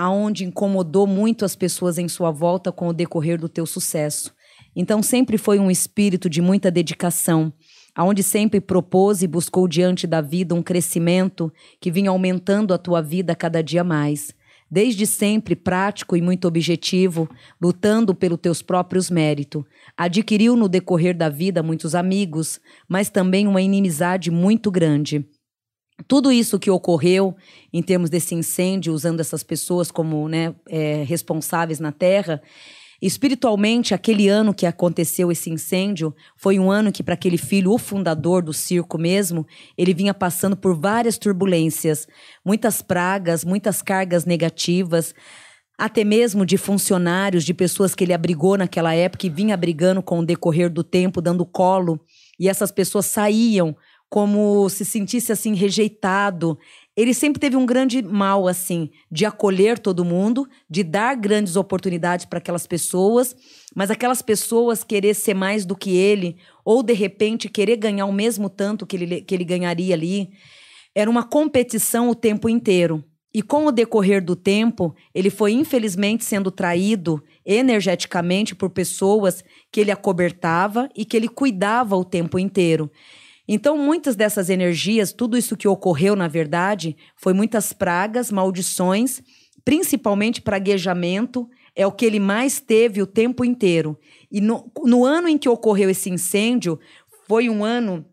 aonde 0.00 0.46
incomodou 0.46 1.06
muito 1.06 1.44
as 1.44 1.54
pessoas 1.54 1.98
em 1.98 2.08
sua 2.08 2.30
volta 2.30 2.72
com 2.72 2.88
o 2.88 2.92
decorrer 2.94 3.38
do 3.38 3.50
teu 3.50 3.66
sucesso. 3.66 4.32
Então 4.74 5.02
sempre 5.02 5.36
foi 5.36 5.58
um 5.58 5.70
espírito 5.70 6.30
de 6.30 6.40
muita 6.40 6.70
dedicação, 6.70 7.52
aonde 7.94 8.22
sempre 8.22 8.62
propôs 8.62 9.20
e 9.22 9.26
buscou 9.26 9.68
diante 9.68 10.06
da 10.06 10.22
vida 10.22 10.54
um 10.54 10.62
crescimento 10.62 11.52
que 11.78 11.90
vinha 11.90 12.08
aumentando 12.08 12.72
a 12.72 12.78
tua 12.78 13.02
vida 13.02 13.34
cada 13.34 13.62
dia 13.62 13.84
mais. 13.84 14.32
Desde 14.70 15.06
sempre 15.06 15.54
prático 15.54 16.16
e 16.16 16.22
muito 16.22 16.48
objetivo, 16.48 17.28
lutando 17.60 18.14
pelos 18.14 18.38
teus 18.40 18.62
próprios 18.62 19.10
méritos. 19.10 19.64
Adquiriu 19.94 20.56
no 20.56 20.66
decorrer 20.66 21.14
da 21.14 21.28
vida 21.28 21.62
muitos 21.62 21.94
amigos, 21.94 22.58
mas 22.88 23.10
também 23.10 23.46
uma 23.46 23.60
inimizade 23.60 24.30
muito 24.30 24.70
grande. 24.70 25.28
Tudo 26.08 26.32
isso 26.32 26.58
que 26.58 26.70
ocorreu 26.70 27.36
em 27.72 27.82
termos 27.82 28.10
desse 28.10 28.34
incêndio, 28.34 28.92
usando 28.92 29.20
essas 29.20 29.42
pessoas 29.42 29.90
como 29.90 30.28
né, 30.28 30.54
é, 30.68 31.04
responsáveis 31.04 31.78
na 31.78 31.92
Terra, 31.92 32.42
Espiritualmente, 33.00 33.94
aquele 33.94 34.28
ano 34.28 34.52
que 34.52 34.66
aconteceu 34.66 35.32
esse 35.32 35.48
incêndio 35.48 36.14
foi 36.36 36.58
um 36.58 36.70
ano 36.70 36.92
que, 36.92 37.02
para 37.02 37.14
aquele 37.14 37.38
filho, 37.38 37.72
o 37.72 37.78
fundador 37.78 38.42
do 38.42 38.52
circo 38.52 38.98
mesmo, 38.98 39.46
ele 39.76 39.94
vinha 39.94 40.12
passando 40.12 40.54
por 40.54 40.78
várias 40.78 41.16
turbulências, 41.16 42.06
muitas 42.44 42.82
pragas, 42.82 43.42
muitas 43.42 43.80
cargas 43.80 44.26
negativas, 44.26 45.14
até 45.78 46.04
mesmo 46.04 46.44
de 46.44 46.58
funcionários, 46.58 47.42
de 47.42 47.54
pessoas 47.54 47.94
que 47.94 48.04
ele 48.04 48.12
abrigou 48.12 48.58
naquela 48.58 48.94
época 48.94 49.26
e 49.26 49.30
vinha 49.30 49.54
abrigando 49.54 50.02
com 50.02 50.18
o 50.18 50.26
decorrer 50.26 50.68
do 50.68 50.84
tempo, 50.84 51.22
dando 51.22 51.46
colo, 51.46 51.98
e 52.38 52.50
essas 52.50 52.70
pessoas 52.70 53.06
saíam 53.06 53.74
como 54.10 54.68
se 54.68 54.84
sentisse 54.84 55.30
assim 55.30 55.54
rejeitado, 55.54 56.58
ele 56.96 57.14
sempre 57.14 57.38
teve 57.38 57.56
um 57.56 57.64
grande 57.64 58.02
mal, 58.02 58.48
assim, 58.48 58.90
de 59.08 59.24
acolher 59.24 59.78
todo 59.78 60.04
mundo, 60.04 60.48
de 60.68 60.82
dar 60.82 61.14
grandes 61.14 61.54
oportunidades 61.54 62.26
para 62.26 62.40
aquelas 62.40 62.66
pessoas, 62.66 63.36
mas 63.74 63.88
aquelas 63.88 64.20
pessoas 64.20 64.82
querer 64.82 65.14
ser 65.14 65.34
mais 65.34 65.64
do 65.64 65.76
que 65.76 65.96
ele, 65.96 66.36
ou 66.64 66.82
de 66.82 66.92
repente 66.92 67.48
querer 67.48 67.76
ganhar 67.76 68.04
o 68.06 68.12
mesmo 68.12 68.50
tanto 68.50 68.84
que 68.84 68.96
ele, 68.96 69.22
que 69.22 69.32
ele 69.32 69.44
ganharia 69.44 69.94
ali. 69.94 70.30
Era 70.92 71.08
uma 71.08 71.22
competição 71.22 72.10
o 72.10 72.14
tempo 72.14 72.48
inteiro. 72.48 73.04
E 73.32 73.42
com 73.42 73.66
o 73.66 73.70
decorrer 73.70 74.24
do 74.24 74.34
tempo, 74.34 74.92
ele 75.14 75.30
foi 75.30 75.52
infelizmente 75.52 76.24
sendo 76.24 76.50
traído 76.50 77.22
energeticamente 77.46 78.56
por 78.56 78.70
pessoas 78.70 79.44
que 79.70 79.80
ele 79.80 79.92
acobertava 79.92 80.88
e 80.96 81.04
que 81.04 81.16
ele 81.16 81.28
cuidava 81.28 81.96
o 81.96 82.04
tempo 82.04 82.40
inteiro. 82.40 82.90
Então, 83.52 83.76
muitas 83.76 84.14
dessas 84.14 84.48
energias, 84.48 85.12
tudo 85.12 85.36
isso 85.36 85.56
que 85.56 85.66
ocorreu, 85.66 86.14
na 86.14 86.28
verdade, 86.28 86.96
foi 87.16 87.32
muitas 87.32 87.72
pragas, 87.72 88.30
maldições, 88.30 89.20
principalmente 89.64 90.40
praguejamento, 90.40 91.50
é 91.74 91.84
o 91.84 91.90
que 91.90 92.06
ele 92.06 92.20
mais 92.20 92.60
teve 92.60 93.02
o 93.02 93.06
tempo 93.08 93.44
inteiro. 93.44 93.98
E 94.30 94.40
no, 94.40 94.70
no 94.84 95.04
ano 95.04 95.26
em 95.26 95.36
que 95.36 95.48
ocorreu 95.48 95.90
esse 95.90 96.08
incêndio, 96.08 96.78
foi 97.26 97.50
um 97.50 97.64
ano 97.64 98.06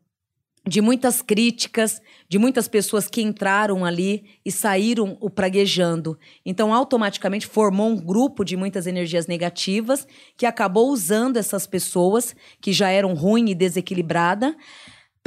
de 0.68 0.82
muitas 0.82 1.22
críticas, 1.22 2.02
de 2.28 2.40
muitas 2.40 2.68
pessoas 2.68 3.08
que 3.08 3.22
entraram 3.22 3.86
ali 3.86 4.24
e 4.44 4.52
saíram 4.52 5.20
o 5.22 5.30
praguejando. 5.30 6.18
Então, 6.44 6.74
automaticamente 6.74 7.46
formou 7.46 7.90
um 7.90 7.96
grupo 7.96 8.44
de 8.44 8.58
muitas 8.58 8.88
energias 8.88 9.28
negativas 9.28 10.08
que 10.36 10.48
acabou 10.48 10.90
usando 10.90 11.38
essas 11.38 11.68
pessoas 11.68 12.36
que 12.60 12.74
já 12.74 12.90
eram 12.90 13.14
ruins 13.14 13.52
e 13.52 13.56
desequilibradas 13.56 14.56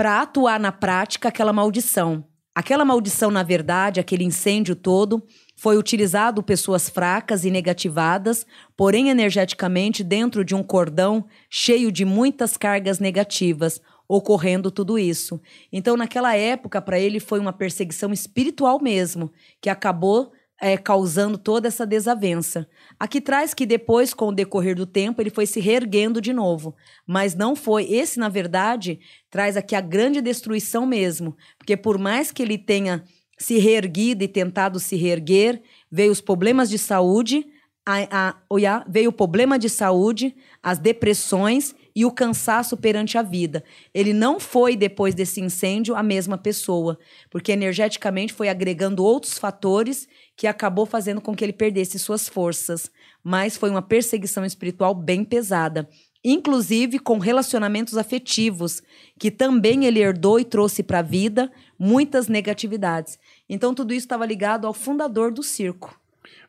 para 0.01 0.23
atuar 0.23 0.59
na 0.59 0.73
prática 0.73 1.29
aquela 1.29 1.53
maldição. 1.53 2.25
Aquela 2.55 2.87
maldição, 2.87 3.31
na 3.31 3.43
verdade, 3.43 4.01
aquele 4.01 4.25
incêndio 4.25 4.75
todo, 4.75 5.23
foi 5.55 5.77
utilizado 5.77 6.43
pessoas 6.43 6.89
fracas 6.89 7.45
e 7.45 7.51
negativadas, 7.51 8.47
porém 8.75 9.11
energeticamente 9.11 10.03
dentro 10.03 10.43
de 10.43 10.55
um 10.55 10.63
cordão 10.63 11.27
cheio 11.51 11.93
de 11.93 12.07
muitas 12.07 12.57
cargas 12.57 12.99
negativas, 12.99 13.79
ocorrendo 14.09 14.71
tudo 14.71 14.99
isso. 14.99 15.39
Então, 15.71 15.99
naquela 15.99 16.35
época, 16.35 16.81
para 16.81 16.99
ele 16.99 17.21
foi 17.21 17.39
uma 17.39 17.53
perseguição 17.53 18.11
espiritual 18.11 18.81
mesmo, 18.81 19.31
que 19.61 19.69
acabou 19.69 20.33
é, 20.61 20.77
causando 20.77 21.39
toda 21.39 21.69
essa 21.69 21.87
desavença. 21.87 22.69
Aqui 22.99 23.21
traz 23.21 23.55
que 23.55 23.65
depois, 23.65 24.13
com 24.13 24.29
o 24.29 24.35
decorrer 24.35 24.77
do 24.77 24.87
tempo, 24.87 25.23
ele 25.23 25.31
foi 25.31 25.47
se 25.47 25.59
reerguendo 25.59 26.21
de 26.21 26.33
novo. 26.33 26.77
Mas 27.07 27.35
não 27.35 27.57
foi. 27.57 27.91
Esse, 27.91 28.19
na 28.19 28.29
verdade, 28.29 29.01
traz 29.31 29.57
aqui 29.57 29.75
a 29.75 29.81
grande 29.81 30.21
destruição 30.21 30.85
mesmo. 30.85 31.35
Porque 31.57 31.77
por 31.77 31.99
mais 31.99 32.31
que 32.31 32.43
ele 32.43 32.59
tenha 32.59 33.03
se 33.39 33.57
reerguido 33.59 34.23
e 34.23 34.29
tentado 34.29 34.79
se 34.79 34.97
reerguer, 34.97 35.63
veio 35.91 36.13
os 36.13 36.21
problemas 36.21 36.69
de 36.69 36.77
saúde, 36.77 37.47
a, 37.87 38.35
a, 38.39 38.85
veio 38.87 39.09
o 39.09 39.13
problema 39.13 39.59
de 39.59 39.71
saúde, 39.71 40.37
as 40.63 40.79
depressões 40.79 41.75
e 41.95 42.05
o 42.05 42.11
cansaço 42.11 42.77
perante 42.77 43.19
a 43.19 43.23
vida. 43.23 43.65
Ele 43.93 44.13
não 44.13 44.39
foi, 44.39 44.77
depois 44.77 45.15
desse 45.15 45.41
incêndio, 45.41 45.97
a 45.97 46.03
mesma 46.03 46.39
pessoa, 46.39 46.99
porque 47.31 47.51
energeticamente 47.51 48.33
foi 48.33 48.49
agregando 48.49 49.05
outros 49.05 49.39
fatores 49.39 50.07
que 50.41 50.47
acabou 50.47 50.87
fazendo 50.87 51.21
com 51.21 51.37
que 51.37 51.45
ele 51.45 51.53
perdesse 51.53 51.99
suas 51.99 52.27
forças. 52.27 52.91
Mas 53.23 53.59
foi 53.59 53.69
uma 53.69 53.83
perseguição 53.83 54.43
espiritual 54.43 54.95
bem 54.95 55.23
pesada. 55.23 55.87
Inclusive 56.25 56.99
com 56.99 57.19
relacionamentos 57.19 57.99
afetivos, 57.99 58.83
que 59.19 59.31
também 59.31 59.85
ele 59.85 60.01
herdou 60.01 60.41
e 60.41 60.45
trouxe 60.47 60.83
para 60.83 61.01
a 61.01 61.03
vida 61.03 61.53
muitas 61.79 62.27
negatividades. 62.27 63.19
Então, 63.51 63.75
tudo 63.75 63.93
isso 63.93 64.07
estava 64.07 64.25
ligado 64.25 64.67
ao 64.67 64.73
fundador 64.73 65.31
do 65.31 65.43
circo. 65.43 66.01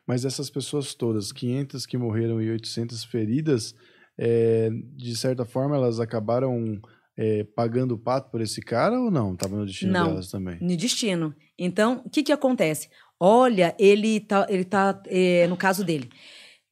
Mas 0.06 0.24
essas 0.24 0.48
pessoas 0.48 0.94
todas, 0.94 1.30
500 1.30 1.84
que 1.84 1.98
morreram 1.98 2.40
e 2.40 2.48
800 2.48 3.04
feridas, 3.04 3.74
é, 4.16 4.70
de 4.96 5.14
certa 5.14 5.44
forma 5.44 5.76
elas 5.76 6.00
acabaram 6.00 6.80
é, 7.14 7.44
pagando 7.44 7.92
o 7.92 7.98
pato 7.98 8.30
por 8.30 8.40
esse 8.40 8.62
cara 8.62 8.98
ou 8.98 9.10
não? 9.10 9.34
Estava 9.34 9.54
no 9.54 9.66
destino 9.66 9.92
não, 9.92 10.06
delas 10.06 10.30
também? 10.30 10.56
No 10.62 10.76
destino. 10.76 11.34
Então, 11.58 12.02
o 12.04 12.10
que, 12.10 12.22
que 12.22 12.32
acontece? 12.32 12.88
Olha, 13.24 13.72
ele 13.78 14.18
tá, 14.18 14.48
ele 14.48 14.64
tá 14.64 15.00
é, 15.06 15.46
no 15.46 15.56
caso 15.56 15.84
dele, 15.84 16.10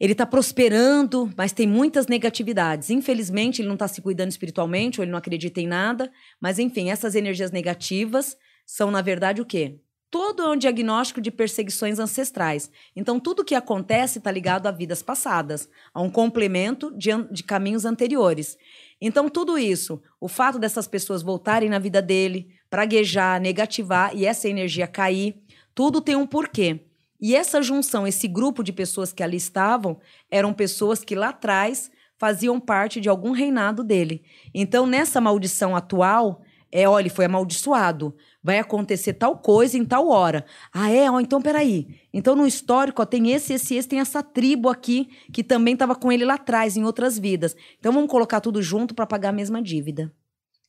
ele 0.01 0.17
tá 0.17 0.27
prosperando, 0.27 1.31
mas 1.37 1.53
tem 1.53 1.65
muitas 1.65 2.09
negatividades. 2.09 2.91
Infelizmente, 2.91 3.63
ele 3.63 3.69
não 3.69 3.77
está 3.77 3.87
se 3.87 4.03
cuidando 4.03 4.31
espiritualmente, 4.31 4.99
ou 4.99 5.05
ele 5.05 5.13
não 5.13 5.19
acredita 5.19 5.61
em 5.61 5.69
nada. 5.69 6.11
Mas, 6.41 6.59
enfim, 6.59 6.91
essas 6.91 7.15
energias 7.15 7.53
negativas 7.53 8.37
são, 8.67 8.91
na 8.91 9.01
verdade, 9.01 9.41
o 9.41 9.47
quê? 9.47 9.79
Todo 10.11 10.43
é 10.43 10.51
um 10.51 10.57
diagnóstico 10.57 11.21
de 11.21 11.31
perseguições 11.31 12.01
ancestrais. 12.01 12.69
Então, 12.97 13.21
tudo 13.21 13.45
que 13.45 13.55
acontece 13.55 14.19
está 14.19 14.33
ligado 14.33 14.67
a 14.67 14.73
vidas 14.73 15.05
passadas, 15.05 15.69
a 15.95 16.03
um 16.03 16.11
complemento 16.11 16.91
de, 16.99 17.11
de 17.31 17.45
caminhos 17.45 17.85
anteriores. 17.85 18.59
Então, 19.01 19.29
tudo 19.29 19.57
isso, 19.57 20.03
o 20.21 20.27
fato 20.27 20.59
dessas 20.59 20.89
pessoas 20.89 21.23
voltarem 21.23 21.71
na 21.71 21.79
vida 21.79 22.03
dele, 22.03 22.49
praguejar, 22.69 23.41
negativar 23.41 24.17
e 24.17 24.27
essa 24.27 24.49
energia 24.49 24.89
cair, 24.89 25.41
tudo 25.75 26.01
tem 26.01 26.17
um 26.17 26.27
porquê. 26.27 26.81
E 27.21 27.37
essa 27.37 27.61
junção, 27.61 28.07
esse 28.07 28.27
grupo 28.27 28.63
de 28.63 28.73
pessoas 28.73 29.13
que 29.13 29.23
ali 29.23 29.37
estavam, 29.37 29.99
eram 30.31 30.53
pessoas 30.53 31.05
que 31.05 31.15
lá 31.15 31.29
atrás 31.29 31.91
faziam 32.19 32.59
parte 32.59 33.01
de 33.01 33.09
algum 33.09 33.33
reinado 33.33 33.85
dele. 33.85 34.23
Então, 34.55 34.87
nessa 34.87 35.21
maldição 35.21 35.77
atual, 35.77 36.43
é, 36.73 36.89
olha, 36.89 37.11
foi 37.11 37.25
amaldiçoado. 37.25 38.15
Vai 38.43 38.59
acontecer 38.59 39.15
tal 39.15 39.37
coisa 39.37 39.77
em 39.77 39.85
tal 39.85 40.09
hora. 40.09 40.47
Ah, 40.73 40.91
é? 40.91 41.11
Ó, 41.11 41.21
então, 41.21 41.43
peraí. 41.43 41.99
Então, 42.13 42.37
no 42.37 42.47
histórico, 42.47 43.03
ó, 43.03 43.05
tem 43.05 43.33
esse, 43.33 43.53
esse, 43.53 43.75
esse, 43.75 43.89
tem 43.89 44.01
essa 44.01 44.23
tribo 44.23 44.69
aqui 44.69 45.09
que 45.33 45.43
também 45.43 45.75
estava 45.75 45.95
com 45.95 46.11
ele 46.11 46.25
lá 46.25 46.35
atrás, 46.35 46.77
em 46.77 46.85
outras 46.85 47.19
vidas. 47.19 47.57
Então, 47.79 47.93
vamos 47.93 48.11
colocar 48.11 48.41
tudo 48.41 48.63
junto 48.63 48.95
para 48.95 49.07
pagar 49.07 49.31
a 49.31 49.33
mesma 49.33 49.61
dívida. 49.61 50.13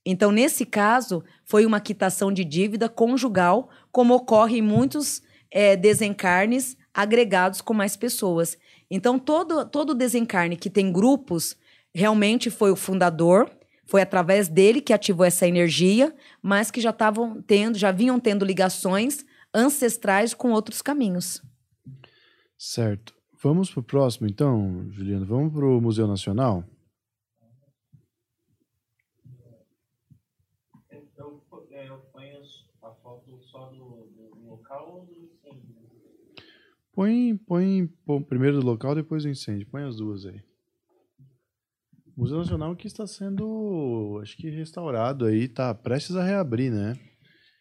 Então, 0.05 0.31
nesse 0.31 0.65
caso, 0.65 1.23
foi 1.45 1.65
uma 1.65 1.79
quitação 1.79 2.31
de 2.31 2.43
dívida 2.43 2.89
conjugal, 2.89 3.69
como 3.91 4.15
ocorre 4.15 4.57
em 4.57 4.61
muitos 4.61 5.21
é, 5.51 5.75
desencarnes 5.75 6.75
agregados 6.93 7.61
com 7.61 7.73
mais 7.73 7.95
pessoas. 7.95 8.57
Então, 8.89 9.19
todo, 9.19 9.65
todo 9.65 9.93
desencarne 9.93 10.57
que 10.57 10.69
tem 10.69 10.91
grupos, 10.91 11.55
realmente 11.93 12.49
foi 12.49 12.71
o 12.71 12.75
fundador, 12.75 13.49
foi 13.85 14.01
através 14.01 14.47
dele 14.47 14.81
que 14.81 14.93
ativou 14.93 15.25
essa 15.25 15.47
energia, 15.47 16.15
mas 16.41 16.71
que 16.71 16.81
já 16.81 16.89
estavam 16.89 17.41
tendo, 17.41 17.77
já 17.77 17.91
vinham 17.91 18.19
tendo 18.19 18.45
ligações 18.45 19.25
ancestrais 19.53 20.33
com 20.33 20.51
outros 20.51 20.81
caminhos. 20.81 21.41
Certo. 22.57 23.13
Vamos 23.43 23.71
para 23.71 23.79
o 23.79 23.83
próximo, 23.83 24.27
então, 24.27 24.85
Juliano. 24.91 25.25
Vamos 25.25 25.51
para 25.51 25.65
o 25.65 25.81
Museu 25.81 26.07
Nacional? 26.07 26.63
Põe, 36.93 37.37
põe, 37.47 37.87
põe 38.05 38.21
primeiro 38.23 38.59
do 38.59 38.65
local, 38.65 38.93
depois 38.93 39.23
do 39.23 39.29
incêndio. 39.29 39.67
Põe 39.69 39.83
as 39.83 39.97
duas 39.97 40.25
aí. 40.25 40.41
O 42.15 42.21
Museu 42.21 42.37
Nacional 42.37 42.75
que 42.75 42.87
está 42.87 43.07
sendo, 43.07 44.19
acho 44.21 44.35
que 44.35 44.49
restaurado 44.49 45.25
aí, 45.25 45.45
está 45.45 45.73
prestes 45.73 46.15
a 46.15 46.23
reabrir, 46.23 46.71
né? 46.71 46.95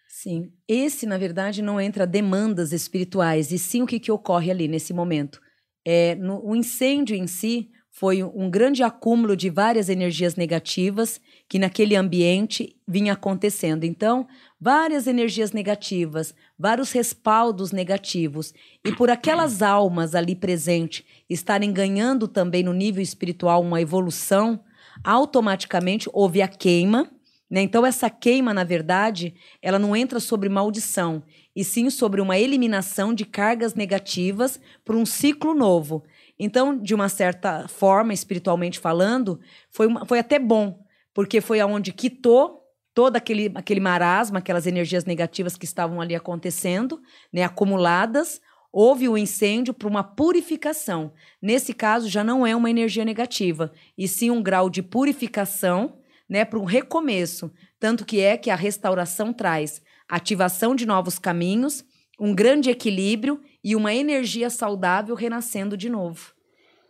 Sim. 0.09 0.53
Esse, 0.67 1.07
na 1.07 1.17
verdade, 1.17 1.63
não 1.63 1.81
entra 1.81 2.07
demandas 2.07 2.73
espirituais, 2.73 3.53
e 3.53 3.59
sim 3.59 3.83
o 3.83 3.87
que, 3.87 4.01
que 4.01 4.11
ocorre 4.11 4.51
ali 4.51 4.67
nesse 4.67 4.93
momento. 4.93 5.41
É, 5.87 6.17
no, 6.17 6.45
o 6.45 6.57
incêndio 6.57 7.15
em 7.15 7.29
si 7.29 7.71
foi 7.93 8.23
um 8.23 8.51
grande 8.51 8.83
acúmulo 8.83 9.37
de 9.37 9.49
várias 9.49 9.89
energias 9.89 10.35
negativas 10.35 11.21
que 11.51 11.59
naquele 11.59 11.97
ambiente 11.97 12.77
vinha 12.87 13.15
acontecendo. 13.15 13.83
Então, 13.83 14.29
várias 14.61 15.09
energias 15.09 15.51
negativas, 15.51 16.33
vários 16.57 16.93
respaldos 16.93 17.73
negativos, 17.73 18.55
e 18.85 18.93
por 18.93 19.11
aquelas 19.11 19.61
almas 19.61 20.15
ali 20.15 20.37
presentes 20.37 21.05
estarem 21.29 21.73
ganhando 21.73 22.29
também 22.29 22.63
no 22.63 22.73
nível 22.73 23.03
espiritual 23.03 23.63
uma 23.63 23.81
evolução, 23.81 24.61
automaticamente 25.03 26.09
houve 26.13 26.41
a 26.41 26.47
queima. 26.47 27.11
Né? 27.51 27.63
Então, 27.63 27.85
essa 27.85 28.09
queima, 28.09 28.55
na 28.55 28.63
verdade, 28.63 29.35
ela 29.61 29.77
não 29.79 29.97
entra 29.97 30.21
sobre 30.21 30.49
maldição, 30.49 31.21
e 31.57 31.65
sim 31.65 31.91
sobre 31.91 32.21
uma 32.21 32.39
eliminação 32.39 33.13
de 33.13 33.25
cargas 33.25 33.75
negativas 33.75 34.61
para 34.85 34.97
um 34.97 35.05
ciclo 35.05 35.53
novo. 35.53 36.05
Então, 36.39 36.79
de 36.79 36.95
uma 36.95 37.09
certa 37.09 37.67
forma, 37.67 38.15
espiritualmente 38.15 38.79
falando, 38.79 39.41
foi, 39.69 39.89
uma, 39.89 40.07
foi 40.07 40.21
até 40.21 40.39
bom, 40.39 40.80
porque 41.15 41.41
foi 41.41 41.61
aonde 41.61 41.93
quitou 41.93 42.61
todo 42.95 43.17
aquele, 43.17 43.51
aquele 43.55 43.81
marasma, 43.81 44.39
aquelas 44.39 44.67
energias 44.67 45.05
negativas 45.05 45.57
que 45.57 45.65
estavam 45.65 46.01
ali 46.01 46.15
acontecendo, 46.15 47.01
né, 47.33 47.43
acumuladas, 47.43 48.41
houve 48.73 49.09
o 49.09 49.13
um 49.13 49.19
incêndio 49.19 49.75
para 49.75 49.89
uma 49.89 50.05
purificação. 50.05 51.13
Nesse 51.41 51.73
caso, 51.73 52.09
já 52.09 52.23
não 52.23 52.47
é 52.47 52.55
uma 52.55 52.71
energia 52.71 53.05
negativa, 53.05 53.73
e 53.97 54.07
sim 54.07 54.31
um 54.31 54.43
grau 54.43 54.71
de 54.71 54.83
purificação 54.83 55.99
né, 56.29 56.45
para 56.45 56.59
um 56.59 56.65
recomeço. 56.65 57.51
Tanto 57.79 58.05
que 58.05 58.21
é 58.21 58.37
que 58.37 58.51
a 58.51 58.57
restauração 58.57 59.33
traz 59.33 59.83
ativação 60.09 60.75
de 60.75 60.85
novos 60.87 61.19
caminhos, 61.19 61.85
um 62.19 62.35
grande 62.35 62.69
equilíbrio 62.69 63.41
e 63.63 63.75
uma 63.75 63.95
energia 63.95 64.51
saudável 64.51 65.15
renascendo 65.15 65.77
de 65.77 65.89
novo. 65.89 66.33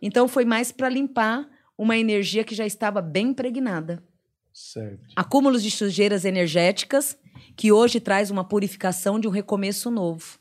Então 0.01 0.27
foi 0.27 0.43
mais 0.43 0.71
para 0.71 0.89
limpar 0.89 1.47
uma 1.77 1.97
energia 1.97 2.43
que 2.43 2.55
já 2.55 2.65
estava 2.65 3.01
bem 3.01 3.29
impregnada. 3.29 4.03
Certo. 4.53 5.13
Acúmulos 5.15 5.63
de 5.63 5.71
sujeiras 5.71 6.25
energéticas 6.25 7.17
que 7.55 7.71
hoje 7.71 7.99
traz 7.99 8.29
uma 8.29 8.43
purificação 8.43 9.19
de 9.19 9.27
um 9.27 9.31
recomeço 9.31 9.89
novo. 9.89 10.37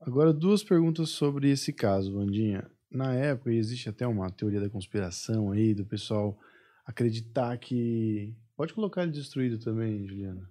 Agora, 0.00 0.32
duas 0.32 0.62
perguntas 0.62 1.10
sobre 1.10 1.50
esse 1.50 1.72
caso, 1.72 2.14
Vandinha. 2.14 2.68
Na 2.90 3.14
época, 3.14 3.52
existe 3.52 3.88
até 3.88 4.06
uma 4.06 4.30
teoria 4.30 4.60
da 4.60 4.70
conspiração 4.70 5.50
aí, 5.50 5.74
do 5.74 5.84
pessoal 5.84 6.38
acreditar 6.84 7.56
que. 7.58 8.34
Pode 8.56 8.72
colocar 8.72 9.02
ele 9.02 9.12
destruído 9.12 9.58
também, 9.58 10.06
Juliana. 10.06 10.50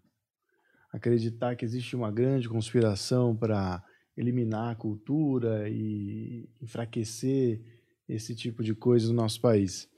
Acreditar 0.92 1.56
que 1.56 1.66
existe 1.66 1.96
uma 1.96 2.12
grande 2.12 2.48
conspiração 2.48 3.36
para 3.36 3.84
eliminar 4.16 4.72
a 4.72 4.76
cultura 4.76 5.68
e 5.70 6.48
enfraquecer 6.62 7.62
esse 8.08 8.36
tipo 8.36 8.64
de 8.64 8.76
coisa 8.76 9.08
no 9.08 9.14
nosso 9.14 9.42
país. 9.42 9.90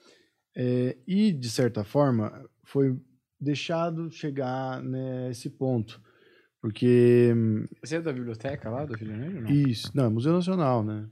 É, 0.55 0.97
e, 1.05 1.31
de 1.31 1.49
certa 1.49 1.83
forma, 1.83 2.49
foi 2.67 2.99
deixado 3.39 4.11
chegar 4.11 4.83
nesse 4.83 5.49
ponto. 5.49 6.01
Porque. 6.61 7.33
Você 7.81 7.95
é 7.95 8.01
da 8.01 8.11
biblioteca 8.11 8.69
lá 8.69 8.85
do 8.85 8.93
Rio 8.93 9.07
de 9.07 9.13
Janeiro? 9.13 9.41
Não? 9.41 9.51
Isso, 9.51 9.91
não, 9.95 10.11
Museu 10.11 10.33
Nacional, 10.33 10.83
né? 10.83 11.07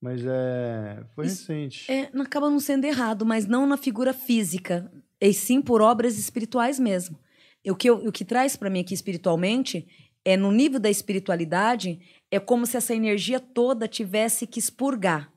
Mas 0.00 0.22
é. 0.24 1.02
Foi 1.14 1.26
Isso 1.26 1.50
recente. 1.50 1.90
É, 1.90 2.10
acaba 2.20 2.50
não 2.50 2.60
sendo 2.60 2.84
errado, 2.84 3.24
mas 3.24 3.46
não 3.46 3.66
na 3.66 3.76
figura 3.76 4.12
física, 4.12 4.90
e 5.20 5.32
sim 5.32 5.62
por 5.62 5.80
obras 5.80 6.18
espirituais 6.18 6.78
mesmo. 6.78 7.18
O 7.66 7.74
que, 7.74 7.88
eu, 7.88 7.96
o 8.06 8.12
que 8.12 8.24
traz 8.24 8.54
para 8.54 8.70
mim 8.70 8.80
aqui 8.80 8.94
espiritualmente 8.94 9.86
é 10.24 10.36
no 10.36 10.52
nível 10.52 10.78
da 10.78 10.90
espiritualidade, 10.90 11.98
é 12.30 12.38
como 12.38 12.66
se 12.66 12.76
essa 12.76 12.94
energia 12.94 13.40
toda 13.40 13.88
tivesse 13.88 14.46
que 14.46 14.58
expurgar. 14.58 15.32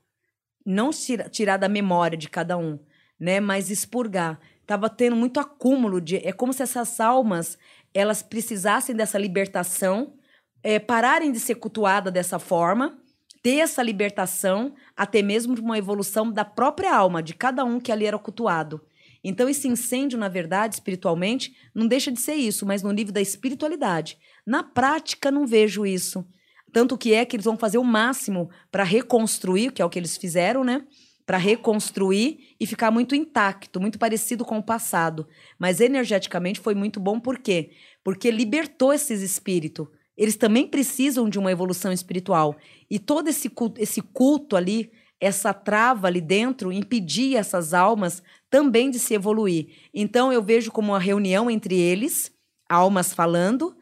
Não 0.64 0.90
tirar, 0.90 1.28
tirar 1.28 1.56
da 1.56 1.68
memória 1.68 2.16
de 2.16 2.28
cada 2.28 2.56
um, 2.56 2.78
né? 3.18 3.40
Mas 3.40 3.70
expurgar. 3.70 4.38
Tava 4.72 4.88
tendo 4.88 5.14
muito 5.14 5.38
acúmulo 5.38 6.00
de. 6.00 6.16
É 6.26 6.32
como 6.32 6.50
se 6.50 6.62
essas 6.62 6.98
almas 6.98 7.58
elas 7.92 8.22
precisassem 8.22 8.96
dessa 8.96 9.18
libertação, 9.18 10.14
é, 10.62 10.78
pararem 10.78 11.30
de 11.30 11.38
ser 11.38 11.56
cultuadas 11.56 12.10
dessa 12.10 12.38
forma 12.38 12.98
ter 13.42 13.58
essa 13.58 13.82
libertação, 13.82 14.72
até 14.96 15.20
mesmo 15.20 15.54
uma 15.60 15.76
evolução 15.76 16.32
da 16.32 16.42
própria 16.42 16.96
alma, 16.96 17.22
de 17.22 17.34
cada 17.34 17.66
um 17.66 17.78
que 17.78 17.92
ali 17.92 18.06
era 18.06 18.18
cultuado. 18.18 18.80
Então, 19.22 19.46
esse 19.46 19.68
incêndio, 19.68 20.18
na 20.18 20.28
verdade, 20.28 20.76
espiritualmente, 20.76 21.54
não 21.74 21.86
deixa 21.86 22.10
de 22.10 22.18
ser 22.18 22.36
isso, 22.36 22.64
mas 22.64 22.82
no 22.82 22.92
nível 22.92 23.12
da 23.12 23.20
espiritualidade. 23.20 24.16
Na 24.46 24.62
prática, 24.62 25.30
não 25.30 25.46
vejo 25.46 25.84
isso. 25.84 26.26
Tanto 26.72 26.96
que 26.96 27.12
é 27.12 27.26
que 27.26 27.36
eles 27.36 27.44
vão 27.44 27.58
fazer 27.58 27.76
o 27.76 27.84
máximo 27.84 28.48
para 28.70 28.84
reconstruir, 28.84 29.70
que 29.70 29.82
é 29.82 29.84
o 29.84 29.90
que 29.90 29.98
eles 29.98 30.16
fizeram, 30.16 30.64
né? 30.64 30.86
Para 31.24 31.38
reconstruir 31.38 32.54
e 32.58 32.66
ficar 32.66 32.90
muito 32.90 33.14
intacto, 33.14 33.80
muito 33.80 33.98
parecido 33.98 34.44
com 34.44 34.58
o 34.58 34.62
passado. 34.62 35.26
Mas 35.58 35.80
energeticamente 35.80 36.60
foi 36.60 36.74
muito 36.74 36.98
bom, 36.98 37.20
por 37.20 37.38
quê? 37.38 37.70
Porque 38.02 38.30
libertou 38.30 38.92
esses 38.92 39.22
espíritos 39.22 39.86
eles 40.16 40.36
também 40.36 40.66
precisam 40.66 41.28
de 41.28 41.38
uma 41.38 41.50
evolução 41.50 41.92
espiritual. 41.92 42.56
E 42.90 42.98
todo 42.98 43.28
esse 43.28 43.48
culto, 43.48 43.80
esse 43.80 44.00
culto 44.00 44.56
ali, 44.56 44.92
essa 45.20 45.54
trava 45.54 46.06
ali 46.06 46.20
dentro, 46.20 46.72
impedia 46.72 47.38
essas 47.38 47.72
almas 47.72 48.22
também 48.50 48.90
de 48.90 48.98
se 48.98 49.14
evoluir. 49.14 49.68
Então 49.94 50.32
eu 50.32 50.42
vejo 50.42 50.70
como 50.70 50.92
uma 50.92 50.98
reunião 50.98 51.50
entre 51.50 51.78
eles, 51.78 52.30
almas 52.68 53.12
falando, 53.12 53.74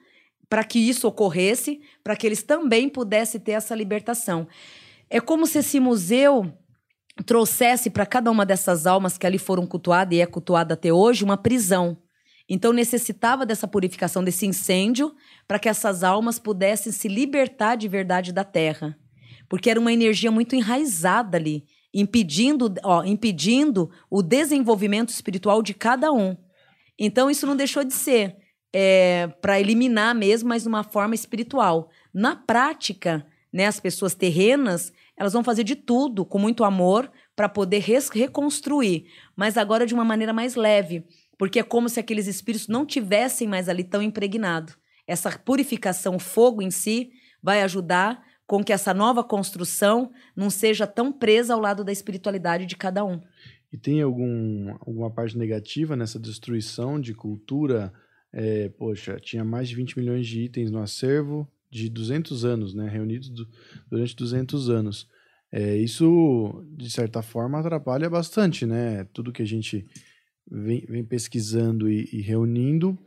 para 0.48 0.64
que 0.64 0.78
isso 0.78 1.06
ocorresse, 1.06 1.80
para 2.02 2.16
que 2.16 2.26
eles 2.26 2.42
também 2.42 2.88
pudessem 2.88 3.40
ter 3.40 3.52
essa 3.52 3.74
libertação. 3.74 4.46
É 5.08 5.20
como 5.20 5.46
se 5.46 5.58
esse 5.58 5.80
museu 5.80 6.52
trouxesse 7.24 7.90
para 7.90 8.06
cada 8.06 8.30
uma 8.30 8.46
dessas 8.46 8.86
almas 8.86 9.18
que 9.18 9.26
ali 9.26 9.38
foram 9.38 9.66
cultuadas 9.66 10.16
e 10.16 10.20
é 10.20 10.26
cultuada 10.26 10.74
até 10.74 10.92
hoje 10.92 11.24
uma 11.24 11.36
prisão. 11.36 11.96
Então 12.48 12.72
necessitava 12.72 13.46
dessa 13.46 13.68
purificação, 13.68 14.24
desse 14.24 14.44
incêndio, 14.44 15.14
para 15.46 15.58
que 15.58 15.68
essas 15.68 16.02
almas 16.02 16.38
pudessem 16.38 16.90
se 16.90 17.06
libertar 17.06 17.76
de 17.76 17.86
verdade 17.86 18.32
da 18.32 18.42
terra. 18.42 18.98
Porque 19.48 19.70
era 19.70 19.78
uma 19.78 19.92
energia 19.92 20.30
muito 20.30 20.56
enraizada 20.56 21.36
ali, 21.36 21.64
impedindo, 21.94 22.72
ó, 22.82 23.04
impedindo 23.04 23.90
o 24.10 24.22
desenvolvimento 24.22 25.10
espiritual 25.10 25.62
de 25.62 25.74
cada 25.74 26.12
um. 26.12 26.36
Então 26.98 27.30
isso 27.30 27.46
não 27.46 27.56
deixou 27.56 27.84
de 27.84 27.94
ser 27.94 28.36
é, 28.72 29.28
para 29.40 29.60
eliminar 29.60 30.14
mesmo, 30.14 30.48
mas 30.48 30.62
de 30.62 30.68
uma 30.68 30.82
forma 30.82 31.14
espiritual. 31.14 31.88
Na 32.12 32.34
prática, 32.34 33.26
né, 33.52 33.66
as 33.66 33.80
pessoas 33.80 34.14
terrenas, 34.14 34.92
elas 35.20 35.34
vão 35.34 35.44
fazer 35.44 35.62
de 35.62 35.76
tudo 35.76 36.24
com 36.24 36.38
muito 36.40 36.64
amor 36.64 37.12
para 37.36 37.48
poder 37.48 37.84
reconstruir, 38.12 39.04
mas 39.36 39.56
agora 39.56 39.86
de 39.86 39.94
uma 39.94 40.04
maneira 40.04 40.32
mais 40.32 40.56
leve 40.56 41.04
porque 41.40 41.58
é 41.58 41.62
como 41.62 41.88
se 41.88 41.98
aqueles 41.98 42.26
espíritos 42.26 42.68
não 42.68 42.84
tivessem 42.84 43.48
mais 43.48 43.66
ali 43.66 43.82
tão 43.82 44.02
impregnado. 44.02 44.74
Essa 45.06 45.38
purificação, 45.38 46.16
o 46.16 46.18
fogo 46.18 46.60
em 46.60 46.70
si, 46.70 47.12
vai 47.42 47.62
ajudar 47.62 48.22
com 48.46 48.62
que 48.62 48.74
essa 48.74 48.92
nova 48.92 49.24
construção 49.24 50.12
não 50.36 50.50
seja 50.50 50.86
tão 50.86 51.10
presa 51.10 51.54
ao 51.54 51.60
lado 51.60 51.82
da 51.82 51.90
espiritualidade 51.90 52.66
de 52.66 52.76
cada 52.76 53.02
um. 53.06 53.22
E 53.72 53.78
tem 53.78 54.02
algum, 54.02 54.76
alguma 54.80 55.10
parte 55.10 55.38
negativa 55.38 55.96
nessa 55.96 56.20
destruição 56.20 57.00
de 57.00 57.14
cultura? 57.14 57.90
É, 58.30 58.68
poxa, 58.68 59.16
tinha 59.18 59.42
mais 59.42 59.66
de 59.66 59.76
20 59.76 59.98
milhões 59.98 60.26
de 60.26 60.42
itens 60.42 60.70
no 60.70 60.82
acervo 60.82 61.48
de 61.70 61.88
200 61.88 62.44
anos, 62.44 62.74
né? 62.74 62.88
Reunidos 62.88 63.28
do, 63.30 63.48
durante 63.88 64.16
200 64.16 64.68
anos. 64.68 65.08
É, 65.52 65.76
isso, 65.76 66.64
de 66.76 66.90
certa 66.90 67.22
forma, 67.22 67.58
atrapalha 67.58 68.08
bastante, 68.08 68.66
né? 68.66 69.04
Tudo 69.12 69.32
que 69.32 69.42
a 69.42 69.46
gente 69.46 69.86
vem, 70.50 70.84
vem 70.88 71.04
pesquisando 71.04 71.90
e, 71.90 72.08
e 72.12 72.20
reunindo, 72.20 72.98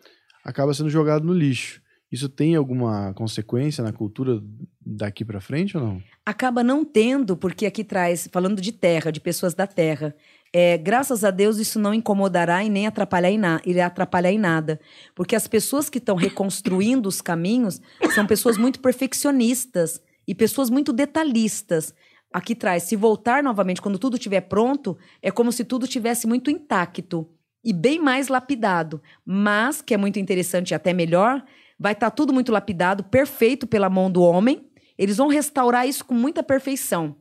acaba 0.43 0.73
sendo 0.73 0.89
jogado 0.89 1.25
no 1.25 1.33
lixo. 1.33 1.81
Isso 2.11 2.29
tem 2.29 2.55
alguma 2.55 3.11
consequência 3.15 3.83
na 3.83 3.91
cultura 3.91 4.39
daqui 4.79 5.25
para 5.25 5.41
frente 5.41 5.75
ou 5.75 5.83
não? 5.83 6.03
Acaba 6.23 6.63
não 6.63 6.85
tendo, 6.85 7.35
porque 7.35 7.65
aqui 7.65 7.83
traz, 7.83 8.29
falando 8.31 8.61
de 8.61 8.71
terra, 8.71 9.11
de 9.11 9.19
pessoas 9.19 9.55
da 9.55 9.65
terra, 9.65 10.15
é, 10.53 10.77
graças 10.77 11.23
a 11.23 11.31
Deus 11.31 11.57
isso 11.57 11.79
não 11.79 11.93
incomodará 11.93 12.63
e 12.63 12.69
nem 12.69 12.85
atrapalhar 12.85 13.31
em, 13.31 13.37
na, 13.37 13.59
irá 13.65 13.87
atrapalhar 13.87 14.31
em 14.31 14.37
nada. 14.37 14.79
Porque 15.15 15.35
as 15.35 15.47
pessoas 15.47 15.89
que 15.89 15.97
estão 15.97 16.15
reconstruindo 16.15 17.09
os 17.09 17.21
caminhos 17.21 17.81
são 18.13 18.27
pessoas 18.27 18.57
muito 18.57 18.79
perfeccionistas 18.79 19.99
e 20.27 20.35
pessoas 20.35 20.69
muito 20.69 20.93
detalhistas 20.93 21.93
aqui 22.33 22.55
traz, 22.55 22.83
se 22.83 22.95
voltar 22.95 23.43
novamente 23.43 23.81
quando 23.81 23.99
tudo 23.99 24.17
estiver 24.17 24.41
pronto, 24.41 24.97
é 25.21 25.29
como 25.29 25.51
se 25.51 25.63
tudo 25.63 25.87
tivesse 25.87 26.25
muito 26.25 26.49
intacto 26.49 27.29
e 27.63 27.71
bem 27.71 27.99
mais 27.99 28.27
lapidado. 28.27 29.01
Mas, 29.23 29.81
que 29.81 29.93
é 29.93 29.97
muito 29.97 30.19
interessante 30.19 30.71
e 30.71 30.73
até 30.73 30.91
melhor, 30.91 31.45
vai 31.79 31.93
estar 31.93 32.09
tá 32.09 32.15
tudo 32.15 32.33
muito 32.33 32.51
lapidado, 32.51 33.03
perfeito 33.03 33.67
pela 33.67 33.89
mão 33.89 34.11
do 34.11 34.23
homem. 34.23 34.67
Eles 34.97 35.17
vão 35.17 35.27
restaurar 35.27 35.87
isso 35.87 36.03
com 36.03 36.15
muita 36.15 36.41
perfeição. 36.41 37.15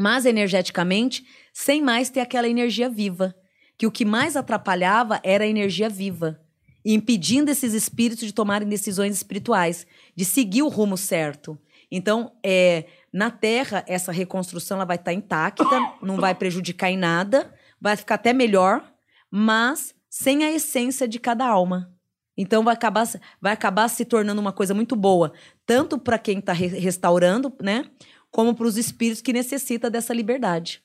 Mas 0.00 0.24
energeticamente, 0.24 1.24
sem 1.52 1.82
mais 1.82 2.08
ter 2.08 2.20
aquela 2.20 2.48
energia 2.48 2.88
viva. 2.88 3.34
Que 3.76 3.86
o 3.86 3.90
que 3.90 4.04
mais 4.04 4.36
atrapalhava 4.36 5.20
era 5.22 5.44
a 5.44 5.48
energia 5.48 5.88
viva. 5.88 6.40
impedindo 6.84 7.50
esses 7.50 7.74
espíritos 7.74 8.24
de 8.24 8.32
tomarem 8.32 8.66
decisões 8.68 9.14
espirituais, 9.14 9.86
de 10.16 10.24
seguir 10.24 10.62
o 10.62 10.68
rumo 10.68 10.96
certo. 10.96 11.58
Então, 11.90 12.32
é, 12.42 12.86
na 13.12 13.30
Terra, 13.30 13.84
essa 13.86 14.12
reconstrução 14.12 14.76
ela 14.76 14.84
vai 14.84 14.96
estar 14.96 15.12
intacta, 15.12 15.64
não 16.00 16.16
vai 16.16 16.34
prejudicar 16.34 16.90
em 16.90 16.96
nada, 16.96 17.52
vai 17.80 17.96
ficar 17.96 18.14
até 18.14 18.32
melhor, 18.32 18.82
mas 19.30 19.94
sem 20.08 20.44
a 20.44 20.50
essência 20.52 21.06
de 21.06 21.18
cada 21.18 21.46
alma. 21.46 21.92
Então 22.36 22.62
vai 22.62 22.74
acabar, 22.74 23.06
vai 23.40 23.52
acabar 23.52 23.88
se 23.88 24.04
tornando 24.04 24.40
uma 24.40 24.52
coisa 24.52 24.72
muito 24.72 24.94
boa, 24.94 25.32
tanto 25.66 25.98
para 25.98 26.18
quem 26.18 26.38
está 26.38 26.52
re 26.52 26.68
restaurando, 26.68 27.52
né, 27.60 27.84
como 28.30 28.54
para 28.54 28.66
os 28.66 28.76
espíritos 28.76 29.22
que 29.22 29.32
necessitam 29.32 29.90
dessa 29.90 30.14
liberdade. 30.14 30.82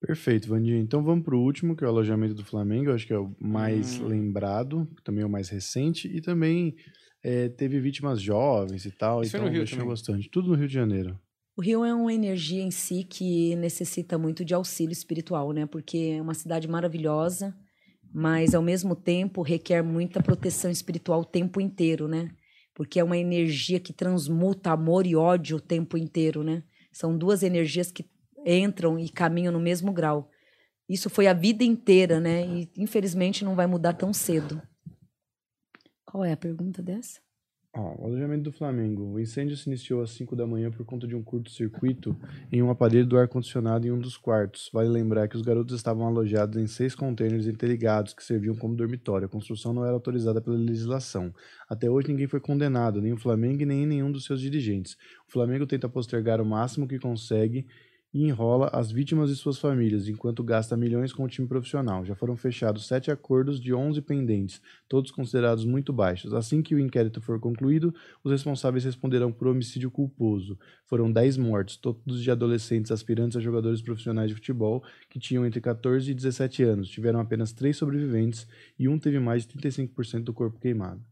Perfeito, 0.00 0.48
Vandinha. 0.48 0.78
Então 0.78 1.02
vamos 1.02 1.24
para 1.24 1.34
o 1.34 1.42
último, 1.42 1.74
que 1.74 1.82
é 1.82 1.86
o 1.86 1.90
alojamento 1.90 2.34
do 2.34 2.44
Flamengo. 2.44 2.90
Eu 2.90 2.94
acho 2.94 3.06
que 3.06 3.12
é 3.12 3.18
o 3.18 3.34
mais 3.40 3.98
hum. 3.98 4.06
lembrado, 4.06 4.86
também 5.02 5.22
é 5.22 5.26
o 5.26 5.30
mais 5.30 5.48
recente, 5.48 6.06
e 6.08 6.20
também 6.20 6.76
é, 7.24 7.48
teve 7.48 7.80
vítimas 7.80 8.20
jovens 8.20 8.84
e 8.84 8.90
tal. 8.90 9.22
Isso 9.22 9.36
então 9.36 9.46
no 9.46 9.52
Rio 9.52 9.68
também. 9.68 9.86
bastante. 9.86 10.30
Tudo 10.30 10.48
no 10.48 10.54
Rio 10.54 10.68
de 10.68 10.74
Janeiro. 10.74 11.18
O 11.56 11.62
Rio 11.62 11.84
é 11.84 11.94
uma 11.94 12.12
energia 12.12 12.62
em 12.62 12.70
si 12.70 13.02
que 13.02 13.56
necessita 13.56 14.18
muito 14.18 14.44
de 14.44 14.52
auxílio 14.52 14.92
espiritual, 14.92 15.52
né? 15.52 15.64
Porque 15.64 16.14
é 16.18 16.20
uma 16.20 16.34
cidade 16.34 16.68
maravilhosa, 16.68 17.56
mas 18.12 18.54
ao 18.54 18.62
mesmo 18.62 18.94
tempo 18.94 19.40
requer 19.40 19.82
muita 19.82 20.22
proteção 20.22 20.70
espiritual 20.70 21.22
o 21.22 21.24
tempo 21.24 21.58
inteiro, 21.58 22.06
né? 22.06 22.30
Porque 22.76 23.00
é 23.00 23.04
uma 23.04 23.16
energia 23.16 23.80
que 23.80 23.90
transmuta 23.90 24.70
amor 24.70 25.06
e 25.06 25.16
ódio 25.16 25.56
o 25.56 25.60
tempo 25.60 25.96
inteiro, 25.96 26.44
né? 26.44 26.62
São 26.92 27.16
duas 27.16 27.42
energias 27.42 27.90
que 27.90 28.04
entram 28.44 28.98
e 28.98 29.08
caminham 29.08 29.50
no 29.50 29.58
mesmo 29.58 29.94
grau. 29.94 30.30
Isso 30.86 31.08
foi 31.08 31.26
a 31.26 31.32
vida 31.32 31.64
inteira, 31.64 32.20
né? 32.20 32.46
E 32.46 32.70
infelizmente 32.76 33.46
não 33.46 33.56
vai 33.56 33.66
mudar 33.66 33.94
tão 33.94 34.12
cedo. 34.12 34.60
Qual 36.04 36.22
é 36.22 36.32
a 36.32 36.36
pergunta 36.36 36.82
dessa? 36.82 37.18
O 37.78 38.06
alojamento 38.06 38.44
do 38.44 38.52
Flamengo. 38.52 39.02
O 39.02 39.20
incêndio 39.20 39.54
se 39.54 39.68
iniciou 39.68 40.00
às 40.00 40.10
5 40.12 40.34
da 40.34 40.46
manhã 40.46 40.70
por 40.70 40.84
conta 40.86 41.06
de 41.06 41.14
um 41.14 41.22
curto-circuito 41.22 42.16
em 42.50 42.62
um 42.62 42.70
aparelho 42.70 43.06
do 43.06 43.18
ar-condicionado 43.18 43.86
em 43.86 43.90
um 43.90 43.98
dos 43.98 44.16
quartos. 44.16 44.70
Vale 44.72 44.88
lembrar 44.88 45.28
que 45.28 45.36
os 45.36 45.42
garotos 45.42 45.76
estavam 45.76 46.06
alojados 46.06 46.56
em 46.56 46.66
seis 46.66 46.94
contêineres 46.94 47.46
interligados 47.46 48.14
que 48.14 48.24
serviam 48.24 48.56
como 48.56 48.74
dormitório. 48.74 49.26
A 49.26 49.28
construção 49.28 49.74
não 49.74 49.84
era 49.84 49.92
autorizada 49.92 50.40
pela 50.40 50.56
legislação. 50.56 51.34
Até 51.68 51.90
hoje 51.90 52.08
ninguém 52.08 52.26
foi 52.26 52.40
condenado, 52.40 53.02
nem 53.02 53.12
o 53.12 53.18
Flamengo 53.18 53.66
nem 53.66 53.84
nenhum 53.84 54.10
dos 54.10 54.24
seus 54.24 54.40
dirigentes. 54.40 54.96
O 55.28 55.32
Flamengo 55.32 55.66
tenta 55.66 55.86
postergar 55.86 56.40
o 56.40 56.46
máximo 56.46 56.88
que 56.88 56.98
consegue 56.98 57.66
e 58.16 58.24
enrola 58.24 58.70
as 58.72 58.90
vítimas 58.90 59.28
e 59.28 59.36
suas 59.36 59.58
famílias, 59.58 60.08
enquanto 60.08 60.42
gasta 60.42 60.74
milhões 60.74 61.12
com 61.12 61.22
o 61.22 61.28
time 61.28 61.46
profissional. 61.46 62.02
Já 62.02 62.14
foram 62.14 62.34
fechados 62.34 62.86
sete 62.86 63.10
acordos 63.10 63.60
de 63.60 63.74
11 63.74 64.00
pendentes, 64.00 64.62
todos 64.88 65.10
considerados 65.10 65.66
muito 65.66 65.92
baixos. 65.92 66.32
Assim 66.32 66.62
que 66.62 66.74
o 66.74 66.78
inquérito 66.78 67.20
for 67.20 67.38
concluído, 67.38 67.94
os 68.24 68.32
responsáveis 68.32 68.86
responderão 68.86 69.30
por 69.30 69.48
homicídio 69.48 69.90
culposo. 69.90 70.58
Foram 70.86 71.12
10 71.12 71.36
mortes, 71.36 71.76
todos 71.76 72.22
de 72.22 72.30
adolescentes 72.30 72.90
aspirantes 72.90 73.36
a 73.36 73.40
jogadores 73.40 73.82
profissionais 73.82 74.30
de 74.30 74.34
futebol 74.34 74.82
que 75.10 75.18
tinham 75.18 75.44
entre 75.44 75.60
14 75.60 76.10
e 76.10 76.14
17 76.14 76.62
anos. 76.62 76.88
Tiveram 76.88 77.20
apenas 77.20 77.52
três 77.52 77.76
sobreviventes 77.76 78.48
e 78.78 78.88
um 78.88 78.98
teve 78.98 79.20
mais 79.20 79.46
de 79.46 79.58
35% 79.58 80.24
do 80.24 80.32
corpo 80.32 80.58
queimado. 80.58 81.04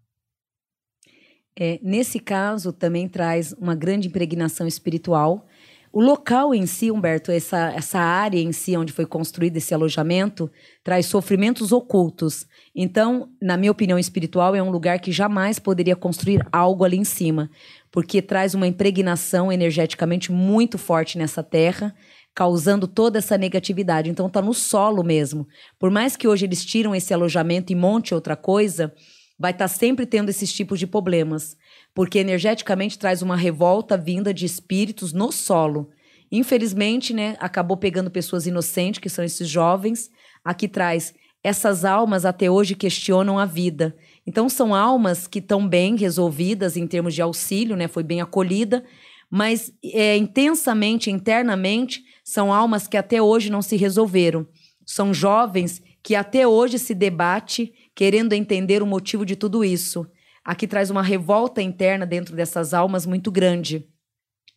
É, 1.54 1.78
nesse 1.82 2.18
caso, 2.18 2.72
também 2.72 3.08
traz 3.08 3.52
uma 3.52 3.74
grande 3.74 4.08
impregnação 4.08 4.66
espiritual 4.66 5.46
o 5.94 6.00
local 6.00 6.52
em 6.52 6.66
si, 6.66 6.90
Humberto, 6.90 7.30
essa, 7.30 7.72
essa 7.72 8.00
área 8.00 8.40
em 8.40 8.50
si 8.50 8.76
onde 8.76 8.92
foi 8.92 9.06
construído 9.06 9.58
esse 9.58 9.72
alojamento, 9.72 10.50
traz 10.82 11.06
sofrimentos 11.06 11.70
ocultos. 11.70 12.48
Então, 12.74 13.28
na 13.40 13.56
minha 13.56 13.70
opinião 13.70 13.96
espiritual, 13.96 14.56
é 14.56 14.62
um 14.62 14.72
lugar 14.72 14.98
que 14.98 15.12
jamais 15.12 15.60
poderia 15.60 15.94
construir 15.94 16.44
algo 16.50 16.82
ali 16.82 16.96
em 16.96 17.04
cima, 17.04 17.48
porque 17.92 18.20
traz 18.20 18.54
uma 18.54 18.66
impregnação 18.66 19.52
energeticamente 19.52 20.32
muito 20.32 20.78
forte 20.78 21.16
nessa 21.16 21.44
terra, 21.44 21.94
causando 22.34 22.88
toda 22.88 23.18
essa 23.18 23.38
negatividade. 23.38 24.10
Então, 24.10 24.26
está 24.26 24.42
no 24.42 24.52
solo 24.52 25.04
mesmo. 25.04 25.46
Por 25.78 25.92
mais 25.92 26.16
que 26.16 26.26
hoje 26.26 26.44
eles 26.44 26.64
tiram 26.64 26.92
esse 26.92 27.14
alojamento 27.14 27.72
e 27.72 27.76
monte 27.76 28.16
outra 28.16 28.34
coisa, 28.34 28.92
vai 29.38 29.52
estar 29.52 29.68
tá 29.68 29.72
sempre 29.72 30.06
tendo 30.06 30.28
esses 30.28 30.52
tipos 30.52 30.80
de 30.80 30.88
problemas 30.88 31.56
porque 31.94 32.18
energeticamente 32.18 32.98
traz 32.98 33.22
uma 33.22 33.36
revolta 33.36 33.96
vinda 33.96 34.34
de 34.34 34.44
espíritos 34.44 35.12
no 35.12 35.30
solo. 35.30 35.90
Infelizmente, 36.30 37.14
né, 37.14 37.36
acabou 37.38 37.76
pegando 37.76 38.10
pessoas 38.10 38.46
inocentes, 38.46 38.98
que 38.98 39.08
são 39.08 39.24
esses 39.24 39.48
jovens. 39.48 40.10
Aqui 40.44 40.66
traz 40.66 41.14
essas 41.42 41.84
almas 41.84 42.24
até 42.24 42.50
hoje 42.50 42.74
questionam 42.74 43.38
a 43.38 43.46
vida. 43.46 43.94
Então 44.26 44.48
são 44.48 44.74
almas 44.74 45.28
que 45.28 45.38
estão 45.38 45.66
bem 45.68 45.94
resolvidas 45.94 46.76
em 46.76 46.86
termos 46.86 47.14
de 47.14 47.22
auxílio, 47.22 47.76
né, 47.76 47.86
foi 47.86 48.02
bem 48.02 48.20
acolhida, 48.20 48.84
mas 49.30 49.72
é, 49.84 50.16
intensamente, 50.16 51.10
internamente, 51.10 52.02
são 52.24 52.52
almas 52.52 52.88
que 52.88 52.96
até 52.96 53.22
hoje 53.22 53.50
não 53.50 53.62
se 53.62 53.76
resolveram. 53.76 54.46
São 54.86 55.14
jovens 55.14 55.82
que 56.02 56.14
até 56.14 56.46
hoje 56.46 56.78
se 56.78 56.94
debate 56.94 57.72
querendo 57.94 58.32
entender 58.32 58.82
o 58.82 58.86
motivo 58.86 59.24
de 59.24 59.36
tudo 59.36 59.64
isso 59.64 60.06
aqui 60.44 60.66
traz 60.66 60.90
uma 60.90 61.02
revolta 61.02 61.62
interna 61.62 62.04
dentro 62.04 62.36
dessas 62.36 62.74
almas 62.74 63.06
muito 63.06 63.32
grande. 63.32 63.88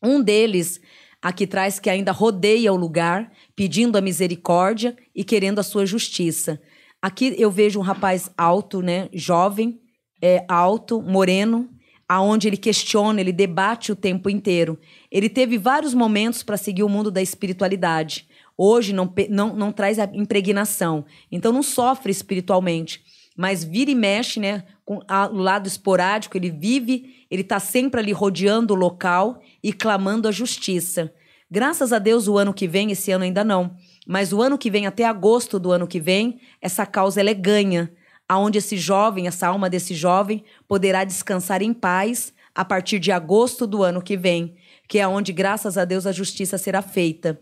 Um 0.03 0.21
deles 0.21 0.81
aqui 1.21 1.47
traz 1.47 1.79
que 1.79 1.89
ainda 1.89 2.11
rodeia 2.11 2.73
o 2.73 2.75
lugar, 2.75 3.31
pedindo 3.55 3.97
a 3.97 4.01
misericórdia 4.01 4.95
e 5.15 5.23
querendo 5.23 5.59
a 5.59 5.63
sua 5.63 5.85
justiça. 5.85 6.61
Aqui 7.01 7.33
eu 7.37 7.49
vejo 7.49 7.79
um 7.79 7.83
rapaz 7.83 8.29
alto, 8.37 8.81
né, 8.81 9.09
jovem, 9.13 9.79
é, 10.21 10.43
alto, 10.47 11.01
moreno, 11.01 11.69
aonde 12.09 12.47
ele 12.47 12.57
questiona, 12.57 13.21
ele 13.21 13.31
debate 13.31 13.91
o 13.91 13.95
tempo 13.95 14.29
inteiro. 14.29 14.79
Ele 15.11 15.29
teve 15.29 15.57
vários 15.57 15.93
momentos 15.93 16.43
para 16.43 16.57
seguir 16.57 16.83
o 16.83 16.89
mundo 16.89 17.11
da 17.11 17.21
espiritualidade. 17.21 18.27
Hoje 18.57 18.93
não, 18.93 19.13
não, 19.29 19.55
não 19.55 19.71
traz 19.71 19.99
a 19.99 20.09
impregnação, 20.13 21.05
então 21.31 21.53
não 21.53 21.61
sofre 21.61 22.11
espiritualmente 22.11 23.03
mas 23.37 23.63
vira 23.63 23.91
e 23.91 23.95
mexe, 23.95 24.39
né? 24.39 24.63
Com 24.83 24.97
o 24.97 25.37
lado 25.37 25.67
esporádico, 25.67 26.35
ele 26.35 26.49
vive, 26.49 27.25
ele 27.29 27.43
está 27.43 27.59
sempre 27.59 28.01
ali 28.01 28.11
rodeando 28.11 28.73
o 28.73 28.77
local 28.77 29.39
e 29.61 29.71
clamando 29.71 30.27
a 30.27 30.31
justiça. 30.31 31.13
Graças 31.49 31.93
a 31.93 31.99
Deus, 31.99 32.27
o 32.27 32.37
ano 32.37 32.53
que 32.53 32.67
vem, 32.67 32.91
esse 32.91 33.11
ano 33.11 33.23
ainda 33.23 33.43
não, 33.43 33.75
mas 34.07 34.33
o 34.33 34.41
ano 34.41 34.57
que 34.57 34.71
vem, 34.71 34.87
até 34.87 35.05
agosto 35.05 35.59
do 35.59 35.71
ano 35.71 35.87
que 35.87 35.99
vem, 35.99 36.39
essa 36.61 36.85
causa 36.85 37.19
ela 37.21 37.29
é 37.29 37.33
ganha, 37.33 37.93
aonde 38.27 38.57
esse 38.57 38.75
jovem, 38.75 39.27
essa 39.27 39.47
alma 39.47 39.69
desse 39.69 39.93
jovem, 39.93 40.43
poderá 40.67 41.03
descansar 41.03 41.61
em 41.61 41.73
paz 41.73 42.33
a 42.55 42.65
partir 42.65 42.99
de 42.99 43.11
agosto 43.11 43.67
do 43.67 43.83
ano 43.83 44.01
que 44.01 44.17
vem, 44.17 44.55
que 44.87 44.97
é 44.97 45.07
onde, 45.07 45.31
graças 45.31 45.77
a 45.77 45.85
Deus, 45.85 46.07
a 46.07 46.11
justiça 46.11 46.57
será 46.57 46.81
feita. 46.81 47.39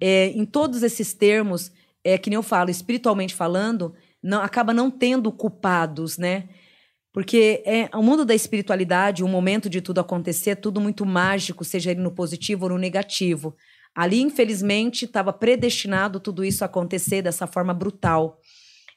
É, 0.00 0.28
em 0.28 0.44
todos 0.44 0.82
esses 0.82 1.12
termos, 1.12 1.70
é 2.02 2.18
que 2.18 2.30
nem 2.30 2.36
eu 2.36 2.42
falo, 2.42 2.70
espiritualmente 2.70 3.34
falando, 3.34 3.94
não 4.24 4.40
acaba 4.40 4.72
não 4.72 4.90
tendo 4.90 5.30
culpados, 5.30 6.16
né? 6.16 6.48
Porque 7.12 7.62
é 7.66 7.90
o 7.94 8.02
mundo 8.02 8.24
da 8.24 8.34
espiritualidade, 8.34 9.22
o 9.22 9.28
momento 9.28 9.68
de 9.68 9.82
tudo 9.82 10.00
acontecer, 10.00 10.50
é 10.50 10.54
tudo 10.54 10.80
muito 10.80 11.04
mágico, 11.04 11.62
seja 11.62 11.90
ele 11.90 12.00
no 12.00 12.10
positivo 12.10 12.64
ou 12.64 12.70
no 12.70 12.78
negativo. 12.78 13.54
Ali, 13.94 14.20
infelizmente, 14.20 15.04
estava 15.04 15.32
predestinado 15.32 16.18
tudo 16.18 16.42
isso 16.42 16.64
acontecer 16.64 17.20
dessa 17.22 17.46
forma 17.46 17.74
brutal. 17.74 18.40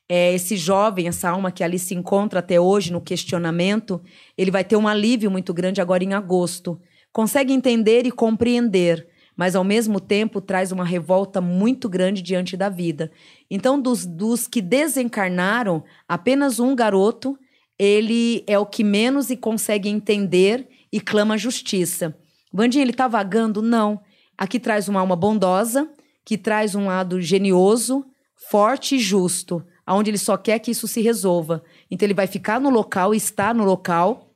É, 0.09 0.33
esse 0.33 0.55
jovem, 0.55 1.09
essa 1.09 1.29
alma 1.29 1.51
que 1.51 1.63
ali 1.63 1.77
se 1.77 1.93
encontra 1.93 2.39
até 2.39 2.59
hoje 2.59 2.91
no 2.91 3.01
questionamento, 3.01 4.01
ele 4.37 4.49
vai 4.49 4.63
ter 4.63 4.77
um 4.77 4.87
alívio 4.87 5.29
muito 5.29 5.53
grande 5.53 5.81
agora 5.81 6.03
em 6.03 6.13
agosto. 6.13 6.79
Consegue 7.11 7.51
entender 7.51 8.05
e 8.05 8.11
compreender 8.11 9.07
mas 9.37 9.55
ao 9.55 9.63
mesmo 9.63 9.99
tempo 9.99 10.41
traz 10.41 10.71
uma 10.71 10.83
revolta 10.83 11.39
muito 11.39 11.87
grande 11.87 12.23
diante 12.23 12.57
da 12.57 12.67
vida. 12.67 13.11
Então, 13.49 13.79
dos, 13.79 14.03
dos 14.03 14.47
que 14.47 14.61
desencarnaram, 14.61 15.83
apenas 16.09 16.59
um 16.59 16.75
garoto, 16.75 17.37
ele 17.77 18.43
é 18.47 18.57
o 18.57 18.65
que 18.65 18.83
menos 18.83 19.29
e 19.29 19.37
consegue 19.37 19.87
entender 19.87 20.67
e 20.91 20.99
clama 20.99 21.37
justiça. 21.37 22.17
Vandinha, 22.51 22.83
ele 22.83 22.91
está 22.91 23.07
vagando? 23.07 23.61
Não. 23.61 24.01
Aqui 24.35 24.59
traz 24.59 24.89
uma 24.89 24.99
alma 24.99 25.15
bondosa, 25.15 25.87
que 26.25 26.37
traz 26.37 26.73
um 26.73 26.87
lado 26.87 27.21
genioso, 27.21 28.03
forte 28.49 28.95
e 28.95 28.99
justo, 28.99 29.63
aonde 29.85 30.09
ele 30.09 30.17
só 30.17 30.35
quer 30.35 30.59
que 30.59 30.71
isso 30.71 30.87
se 30.87 31.01
resolva. 31.01 31.63
Então 31.89 32.05
ele 32.05 32.13
vai 32.13 32.25
ficar 32.25 32.59
no 32.59 32.69
local, 32.69 33.13
está 33.13 33.53
no 33.53 33.63
local, 33.63 34.26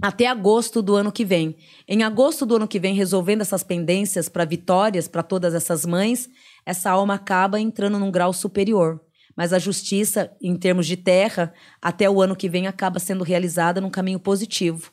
até 0.00 0.26
agosto 0.26 0.82
do 0.82 0.94
ano 0.94 1.10
que 1.10 1.24
vem. 1.24 1.56
Em 1.88 2.02
agosto 2.02 2.44
do 2.44 2.56
ano 2.56 2.68
que 2.68 2.78
vem, 2.78 2.94
resolvendo 2.94 3.40
essas 3.40 3.62
pendências 3.62 4.28
para 4.28 4.44
vitórias 4.44 5.08
para 5.08 5.22
todas 5.22 5.54
essas 5.54 5.86
mães, 5.86 6.28
essa 6.64 6.90
alma 6.90 7.14
acaba 7.14 7.58
entrando 7.58 7.98
num 7.98 8.10
grau 8.10 8.32
superior. 8.32 9.00
Mas 9.36 9.52
a 9.52 9.58
justiça, 9.58 10.30
em 10.40 10.56
termos 10.56 10.86
de 10.86 10.96
terra, 10.96 11.52
até 11.80 12.08
o 12.08 12.20
ano 12.20 12.36
que 12.36 12.48
vem 12.48 12.66
acaba 12.66 12.98
sendo 12.98 13.24
realizada 13.24 13.80
num 13.80 13.90
caminho 13.90 14.18
positivo, 14.18 14.90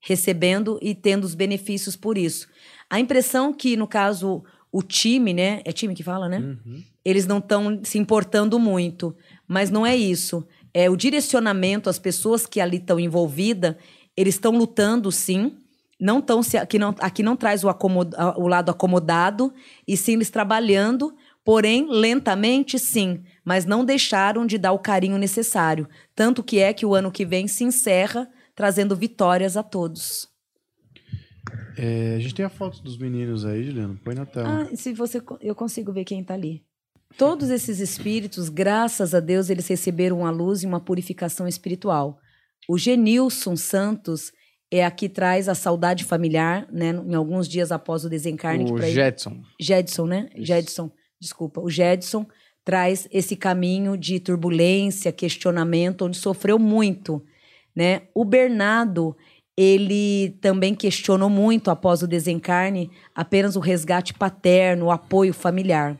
recebendo 0.00 0.78
e 0.80 0.94
tendo 0.94 1.24
os 1.24 1.34
benefícios 1.34 1.96
por 1.96 2.16
isso. 2.16 2.48
A 2.88 2.98
impressão 2.98 3.52
que, 3.52 3.76
no 3.76 3.86
caso, 3.86 4.42
o 4.72 4.82
time, 4.82 5.34
né? 5.34 5.60
É 5.64 5.72
time 5.72 5.94
que 5.94 6.02
fala, 6.02 6.28
né? 6.28 6.38
Uhum. 6.38 6.82
Eles 7.04 7.26
não 7.26 7.38
estão 7.38 7.80
se 7.84 7.98
importando 7.98 8.58
muito. 8.58 9.14
Mas 9.46 9.70
não 9.70 9.86
é 9.86 9.94
isso 9.94 10.46
é, 10.74 10.90
o 10.90 10.96
direcionamento, 10.96 11.88
as 11.88 12.00
pessoas 12.00 12.44
que 12.44 12.60
ali 12.60 12.78
estão 12.78 12.98
envolvidas, 12.98 13.76
eles 14.16 14.34
estão 14.34 14.52
lutando 14.56 15.10
sim. 15.10 15.56
Não 16.00 16.18
estão 16.18 16.42
se 16.42 16.56
aqui 16.56 16.78
não 16.78 16.94
aqui 16.98 17.22
não 17.22 17.36
traz 17.36 17.62
o, 17.64 17.68
acomodo, 17.68 18.16
o 18.36 18.48
lado 18.48 18.70
acomodado 18.70 19.52
e 19.86 19.96
sim 19.96 20.14
eles 20.14 20.28
trabalhando, 20.28 21.14
porém 21.44 21.86
lentamente 21.88 22.78
sim, 22.78 23.22
mas 23.44 23.64
não 23.64 23.84
deixaram 23.84 24.44
de 24.44 24.58
dar 24.58 24.72
o 24.72 24.78
carinho 24.78 25.16
necessário. 25.18 25.88
Tanto 26.14 26.42
que 26.42 26.58
é 26.58 26.72
que 26.72 26.84
o 26.84 26.94
ano 26.94 27.12
que 27.12 27.24
vem 27.24 27.46
se 27.46 27.64
encerra 27.64 28.28
trazendo 28.54 28.96
vitórias 28.96 29.56
a 29.56 29.62
todos. 29.62 30.28
É, 31.76 32.14
a 32.16 32.20
gente 32.20 32.34
tem 32.34 32.44
a 32.44 32.50
foto 32.50 32.82
dos 32.82 32.96
meninos 32.96 33.44
aí, 33.44 33.64
Juliano. 33.64 33.98
Põe 34.02 34.14
na 34.14 34.26
tela. 34.26 34.68
Ah, 34.72 34.76
se 34.76 34.92
você 34.92 35.22
eu 35.40 35.54
consigo 35.54 35.92
ver 35.92 36.04
quem 36.04 36.20
está 36.20 36.34
ali. 36.34 36.64
Todos 37.16 37.50
esses 37.50 37.78
espíritos, 37.78 38.48
graças 38.48 39.14
a 39.14 39.20
Deus, 39.20 39.48
eles 39.48 39.68
receberam 39.68 40.20
uma 40.20 40.30
luz 40.30 40.62
e 40.62 40.66
uma 40.66 40.80
purificação 40.80 41.46
espiritual. 41.46 42.18
O 42.68 42.78
Genilson 42.78 43.56
Santos 43.56 44.32
é 44.70 44.84
a 44.84 44.90
que 44.90 45.08
traz 45.08 45.48
a 45.48 45.54
saudade 45.54 46.04
familiar, 46.04 46.66
né? 46.72 46.90
Em 46.90 47.14
alguns 47.14 47.48
dias 47.48 47.70
após 47.70 48.04
o 48.04 48.08
desencarne. 48.08 48.72
O 48.72 48.78
Jetson. 48.78 49.40
Jedson, 49.60 50.06
né? 50.06 50.28
Isso. 50.34 50.46
Jedson, 50.46 50.90
desculpa. 51.20 51.60
O 51.60 51.70
Jedson 51.70 52.26
traz 52.64 53.06
esse 53.12 53.36
caminho 53.36 53.96
de 53.96 54.18
turbulência, 54.18 55.12
questionamento, 55.12 56.06
onde 56.06 56.16
sofreu 56.16 56.58
muito, 56.58 57.22
né? 57.76 58.02
O 58.14 58.24
Bernardo, 58.24 59.14
ele 59.56 60.36
também 60.40 60.74
questionou 60.74 61.30
muito 61.30 61.70
após 61.70 62.02
o 62.02 62.08
desencarne 62.08 62.90
apenas 63.14 63.54
o 63.54 63.60
resgate 63.60 64.14
paterno, 64.14 64.86
o 64.86 64.90
apoio 64.90 65.34
familiar. 65.34 65.96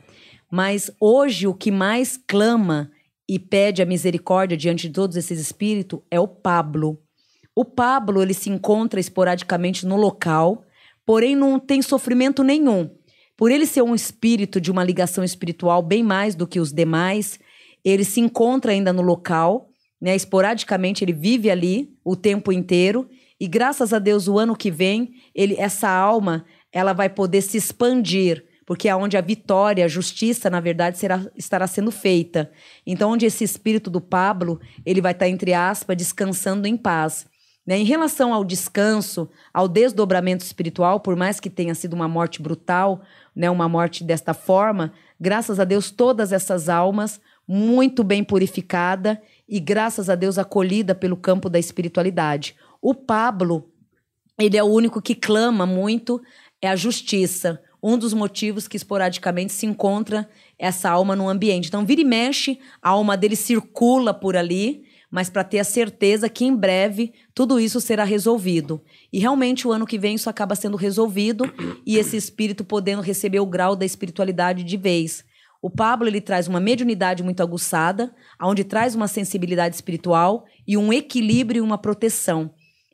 Mas 0.51 0.91
hoje 0.99 1.47
o 1.47 1.53
que 1.53 1.71
mais 1.71 2.17
clama 2.17 2.91
e 3.27 3.39
pede 3.39 3.81
a 3.81 3.85
misericórdia 3.85 4.57
diante 4.57 4.87
de 4.87 4.93
todos 4.93 5.17
esses 5.17 5.39
espíritos 5.39 5.99
é 6.11 6.19
o 6.19 6.27
Pablo. 6.27 6.99
O 7.55 7.63
Pablo, 7.63 8.21
ele 8.21 8.33
se 8.33 8.49
encontra 8.49 8.99
esporadicamente 8.99 9.85
no 9.85 9.95
local, 9.95 10.63
porém 11.05 11.35
não 11.35 11.59
tem 11.59 11.81
sofrimento 11.81 12.43
nenhum. 12.43 12.89
Por 13.37 13.51
ele 13.51 13.65
ser 13.65 13.81
um 13.81 13.95
espírito 13.95 14.61
de 14.61 14.71
uma 14.71 14.83
ligação 14.83 15.23
espiritual 15.23 15.81
bem 15.81 16.03
mais 16.03 16.35
do 16.35 16.47
que 16.47 16.59
os 16.59 16.71
demais, 16.71 17.39
ele 17.83 18.03
se 18.03 18.19
encontra 18.19 18.71
ainda 18.71 18.93
no 18.93 19.01
local, 19.01 19.69
né? 20.01 20.15
Esporadicamente 20.15 21.03
ele 21.03 21.13
vive 21.13 21.49
ali 21.49 21.93
o 22.03 22.15
tempo 22.15 22.51
inteiro 22.51 23.09
e 23.39 23.47
graças 23.47 23.93
a 23.93 23.99
Deus 23.99 24.27
o 24.27 24.37
ano 24.39 24.55
que 24.55 24.71
vem, 24.71 25.13
ele 25.33 25.55
essa 25.57 25.89
alma, 25.89 26.45
ela 26.71 26.93
vai 26.93 27.09
poder 27.09 27.41
se 27.41 27.57
expandir, 27.57 28.45
porque 28.65 28.89
é 28.89 28.95
onde 28.95 29.15
a 29.15 29.21
vitória, 29.21 29.85
a 29.85 29.87
justiça, 29.87 30.49
na 30.49 30.59
verdade, 30.59 30.97
será, 30.97 31.25
estará 31.35 31.67
sendo 31.67 31.91
feita. 31.91 32.51
Então, 32.85 33.11
onde 33.11 33.25
esse 33.25 33.43
espírito 33.43 33.89
do 33.89 34.01
Pablo, 34.01 34.59
ele 34.85 35.01
vai 35.01 35.11
estar 35.11 35.29
entre 35.29 35.53
aspas 35.53 35.95
descansando 35.95 36.67
em 36.67 36.75
paz. 36.75 37.27
Né? 37.65 37.77
Em 37.77 37.83
relação 37.83 38.33
ao 38.33 38.43
descanso, 38.43 39.29
ao 39.53 39.67
desdobramento 39.67 40.43
espiritual, 40.43 40.99
por 40.99 41.15
mais 41.15 41.39
que 41.39 41.49
tenha 41.49 41.75
sido 41.75 41.93
uma 41.93 42.07
morte 42.07 42.41
brutal, 42.41 43.01
né, 43.35 43.49
uma 43.49 43.67
morte 43.67 44.03
desta 44.03 44.33
forma, 44.33 44.93
graças 45.19 45.59
a 45.59 45.63
Deus 45.63 45.91
todas 45.91 46.31
essas 46.31 46.69
almas 46.69 47.19
muito 47.47 48.03
bem 48.03 48.23
purificada 48.23 49.21
e 49.47 49.59
graças 49.59 50.09
a 50.09 50.15
Deus 50.15 50.37
acolhida 50.37 50.95
pelo 50.95 51.17
campo 51.17 51.49
da 51.49 51.59
espiritualidade. 51.59 52.55
O 52.81 52.93
Pablo, 52.93 53.71
ele 54.39 54.57
é 54.57 54.63
o 54.63 54.67
único 54.67 55.01
que 55.01 55.13
clama 55.13 55.65
muito 55.65 56.21
é 56.61 56.67
a 56.67 56.75
justiça. 56.75 57.61
Um 57.87 57.99
dos 57.99 58.15
motivos 58.15 58.67
que 58.67 58.75
esporadicamente 58.75 59.53
se 59.53 59.67
encontra 59.67 60.27
essa 60.57 60.89
alma 60.89 61.15
no 61.15 61.29
ambiente. 61.29 61.67
Então, 61.67 61.85
vira 61.85 62.01
e 62.01 62.03
mexe, 62.03 62.57
a 62.81 62.89
alma 62.89 63.15
dele 63.15 63.35
circula 63.35 64.11
por 64.11 64.35
ali, 64.35 64.85
mas 65.11 65.29
para 65.29 65.43
ter 65.43 65.59
a 65.59 65.63
certeza 65.63 66.27
que 66.27 66.43
em 66.45 66.55
breve 66.55 67.13
tudo 67.35 67.59
isso 67.59 67.79
será 67.79 68.03
resolvido. 68.03 68.81
E 69.13 69.19
realmente 69.19 69.67
o 69.67 69.71
ano 69.71 69.85
que 69.85 69.99
vem 69.99 70.15
isso 70.15 70.31
acaba 70.31 70.55
sendo 70.55 70.75
resolvido 70.75 71.45
e 71.85 71.97
esse 71.97 72.17
espírito 72.17 72.65
podendo 72.65 73.03
receber 73.03 73.39
o 73.39 73.45
grau 73.45 73.75
da 73.75 73.85
espiritualidade 73.85 74.63
de 74.63 74.77
vez. 74.77 75.23
O 75.61 75.69
Pablo 75.69 76.07
ele 76.07 76.19
traz 76.19 76.47
uma 76.47 76.59
mediunidade 76.59 77.21
muito 77.21 77.43
aguçada, 77.43 78.13
onde 78.41 78.63
traz 78.63 78.95
uma 78.95 79.07
sensibilidade 79.07 79.75
espiritual 79.75 80.45
e 80.67 80.75
um 80.75 80.91
equilíbrio 80.91 81.59
e 81.59 81.61
uma 81.61 81.77
proteção. 81.77 82.51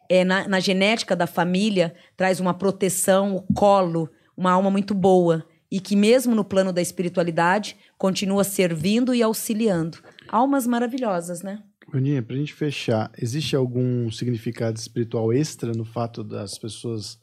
É, 0.10 0.26
na, 0.26 0.50
na 0.50 0.60
genética 0.60 1.16
da 1.16 1.26
família 1.26 1.96
traz 2.18 2.42
uma 2.42 2.54
proteção, 2.54 3.38
o 3.38 3.54
colo, 3.54 4.10
uma 4.42 4.52
alma 4.52 4.72
muito 4.72 4.96
boa 4.96 5.46
e 5.72 5.80
que 5.80 5.96
mesmo 5.96 6.34
no 6.34 6.44
plano 6.44 6.74
da 6.74 6.82
espiritualidade 6.82 7.78
continua 7.98 8.44
servindo 8.44 9.14
e 9.14 9.22
auxiliando. 9.22 10.00
Almas 10.28 10.66
maravilhosas, 10.66 11.44
né? 11.44 11.62
Aninha, 11.94 12.24
pra 12.24 12.36
gente 12.36 12.54
fechar, 12.54 13.12
existe 13.22 13.56
algum 13.56 14.10
significado 14.10 14.80
espiritual 14.80 15.32
extra 15.32 15.74
no 15.74 15.86
fato 15.86 16.24
das 16.24 16.58
pessoas 16.58 17.20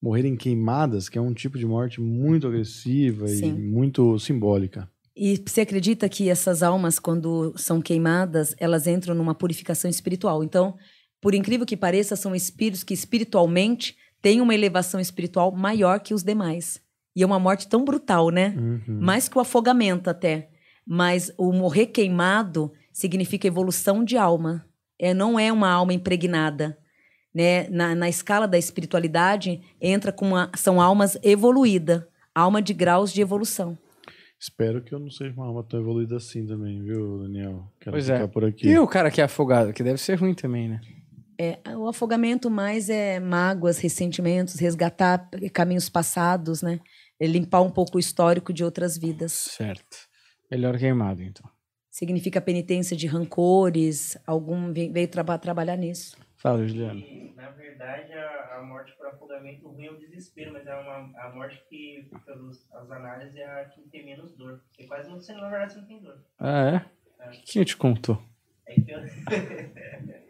morrerem 0.00 0.36
queimadas, 0.36 1.08
que 1.08 1.18
é 1.18 1.20
um 1.20 1.34
tipo 1.34 1.58
de 1.58 1.66
morte 1.66 2.00
muito 2.00 2.46
agressiva 2.46 3.26
e 3.26 3.38
Sim. 3.38 3.52
muito 3.52 4.18
simbólica? 4.18 4.88
E 5.16 5.42
você 5.44 5.62
acredita 5.62 6.08
que 6.08 6.28
essas 6.28 6.62
almas, 6.62 6.98
quando 6.98 7.52
são 7.56 7.80
queimadas, 7.80 8.54
elas 8.58 8.86
entram 8.86 9.14
numa 9.14 9.34
purificação 9.34 9.90
espiritual? 9.90 10.42
Então, 10.44 10.76
por 11.20 11.34
incrível 11.34 11.66
que 11.66 11.76
pareça, 11.76 12.16
são 12.16 12.34
espíritos 12.34 12.84
que 12.84 12.94
espiritualmente 12.94 13.96
têm 14.22 14.40
uma 14.40 14.54
elevação 14.54 15.00
espiritual 15.00 15.52
maior 15.52 16.00
que 16.00 16.14
os 16.14 16.22
demais. 16.22 16.80
E 17.14 17.22
é 17.22 17.26
uma 17.26 17.38
morte 17.38 17.68
tão 17.68 17.84
brutal, 17.84 18.30
né? 18.30 18.54
Uhum. 18.56 19.00
Mais 19.00 19.28
que 19.28 19.36
o 19.36 19.40
afogamento 19.40 20.08
até. 20.08 20.48
Mas 20.86 21.30
o 21.36 21.52
morrer 21.52 21.86
queimado 21.86 22.72
significa 22.92 23.46
evolução 23.46 24.02
de 24.02 24.16
alma. 24.16 24.64
É, 24.98 25.12
não 25.12 25.38
é 25.38 25.52
uma 25.52 25.70
alma 25.70 25.92
impregnada. 25.92 26.78
Né? 27.34 27.68
Na, 27.68 27.94
na 27.94 28.08
escala 28.08 28.46
da 28.46 28.56
espiritualidade, 28.56 29.60
entra 29.80 30.12
com 30.12 30.28
uma, 30.28 30.50
são 30.56 30.80
almas 30.80 31.18
evoluídas. 31.22 32.02
Alma 32.34 32.62
de 32.62 32.72
graus 32.72 33.12
de 33.12 33.20
evolução. 33.20 33.76
Espero 34.40 34.82
que 34.82 34.94
eu 34.94 34.98
não 34.98 35.10
seja 35.10 35.34
uma 35.36 35.46
alma 35.46 35.62
tão 35.62 35.78
evoluída 35.78 36.16
assim 36.16 36.46
também, 36.46 36.82
viu, 36.82 37.18
Daniel? 37.18 37.70
Quero 37.78 37.94
Pois 37.94 38.06
ficar 38.06 38.18
é. 38.18 38.26
por 38.26 38.44
aqui. 38.44 38.66
E 38.66 38.78
o 38.78 38.86
cara 38.88 39.10
que 39.10 39.20
é 39.20 39.24
afogado, 39.24 39.72
que 39.72 39.82
deve 39.82 39.98
ser 39.98 40.14
ruim 40.14 40.34
também, 40.34 40.68
né? 40.68 40.80
É, 41.42 41.76
o 41.76 41.88
afogamento 41.88 42.48
mais 42.48 42.88
é 42.88 43.18
mágoas, 43.18 43.78
ressentimentos, 43.78 44.54
resgatar 44.60 45.28
caminhos 45.52 45.88
passados, 45.88 46.62
né? 46.62 46.78
É 47.18 47.26
limpar 47.26 47.62
um 47.62 47.70
pouco 47.70 47.96
o 47.96 48.00
histórico 48.00 48.52
de 48.52 48.62
outras 48.62 48.96
vidas. 48.96 49.32
Certo. 49.32 49.96
Melhor 50.48 50.78
queimado, 50.78 51.20
então. 51.20 51.50
Significa 51.90 52.40
penitência 52.40 52.96
de 52.96 53.08
rancores, 53.08 54.16
algum 54.24 54.72
ve- 54.72 54.88
veio 54.88 55.08
traba- 55.08 55.36
trabalhar 55.36 55.76
nisso. 55.76 56.16
Fala, 56.36 56.64
Juliano. 56.64 57.04
E, 57.12 57.34
na 57.34 57.48
verdade, 57.48 58.12
a, 58.12 58.58
a 58.58 58.62
morte 58.62 58.92
por 58.96 59.08
afogamento 59.08 59.68
ruim 59.68 59.86
é 59.86 59.90
o 59.90 59.98
desespero, 59.98 60.52
mas 60.52 60.68
é 60.68 60.76
uma, 60.76 60.94
a 60.94 61.32
morte 61.34 61.60
que, 61.68 62.06
pelas 62.08 62.62
as 62.70 62.90
análises, 62.90 63.36
é 63.36 63.44
a 63.62 63.64
que 63.64 63.82
tem 63.90 64.04
menos 64.04 64.32
dor. 64.36 64.60
Porque 64.70 64.84
quase 64.86 65.08
não, 65.08 65.20
você, 65.20 65.34
na 65.34 65.50
verdade, 65.50 65.72
você 65.72 65.78
não 65.80 65.86
tem 65.86 66.00
dor. 66.00 66.14
Ah, 66.38 66.70
é? 66.76 66.90
Quem 67.44 67.64
te 67.64 67.76
contou? 67.76 68.22
É 68.68 68.74
que 68.76 68.94
eu... 68.94 69.08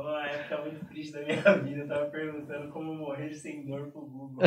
Uma 0.00 0.26
época 0.26 0.62
muito 0.62 0.84
triste 0.86 1.12
da 1.12 1.20
minha 1.24 1.42
vida, 1.64 1.82
eu 1.82 1.88
tava 1.88 2.06
perguntando 2.06 2.68
como 2.68 2.94
morrer 2.94 3.32
sem 3.32 3.64
dor 3.64 3.88
pro 3.90 4.02
Google. 4.02 4.42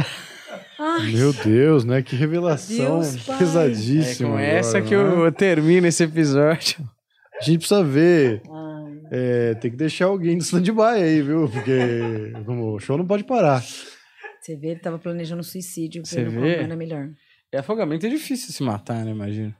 Ai, 0.77 1.11
Meu 1.11 1.33
Deus, 1.33 1.83
né? 1.83 2.01
Que 2.01 2.15
revelação 2.15 2.99
Deus, 3.01 3.23
pai. 3.23 3.35
É 3.35 3.39
pesadíssima. 3.39 4.29
com 4.29 4.35
agora, 4.35 4.47
essa 4.47 4.81
que 4.81 4.95
né? 4.95 5.01
eu 5.01 5.31
termino 5.31 5.87
esse 5.87 6.03
episódio. 6.03 6.77
A 7.39 7.43
gente 7.43 7.59
precisa 7.59 7.83
ver. 7.83 8.41
É, 9.11 9.55
tem 9.55 9.71
que 9.71 9.77
deixar 9.77 10.05
alguém 10.05 10.37
de 10.37 10.43
stand-by 10.43 11.01
aí, 11.01 11.21
viu? 11.21 11.49
Porque 11.49 12.31
como, 12.45 12.75
o 12.75 12.79
show 12.79 12.95
não 12.97 13.07
pode 13.07 13.23
parar. 13.23 13.63
Você 14.39 14.55
vê, 14.55 14.69
ele 14.69 14.79
tava 14.79 14.99
planejando 14.99 15.43
suicídio, 15.43 16.05
Você 16.05 16.23
vendo 16.23 16.41
vê? 16.41 16.57
era 16.57 16.75
melhor. 16.75 17.09
E 17.51 17.57
afogamento 17.57 18.05
é 18.05 18.09
difícil 18.09 18.53
se 18.53 18.61
matar, 18.61 19.03
né? 19.03 19.11
Imagina. 19.11 19.55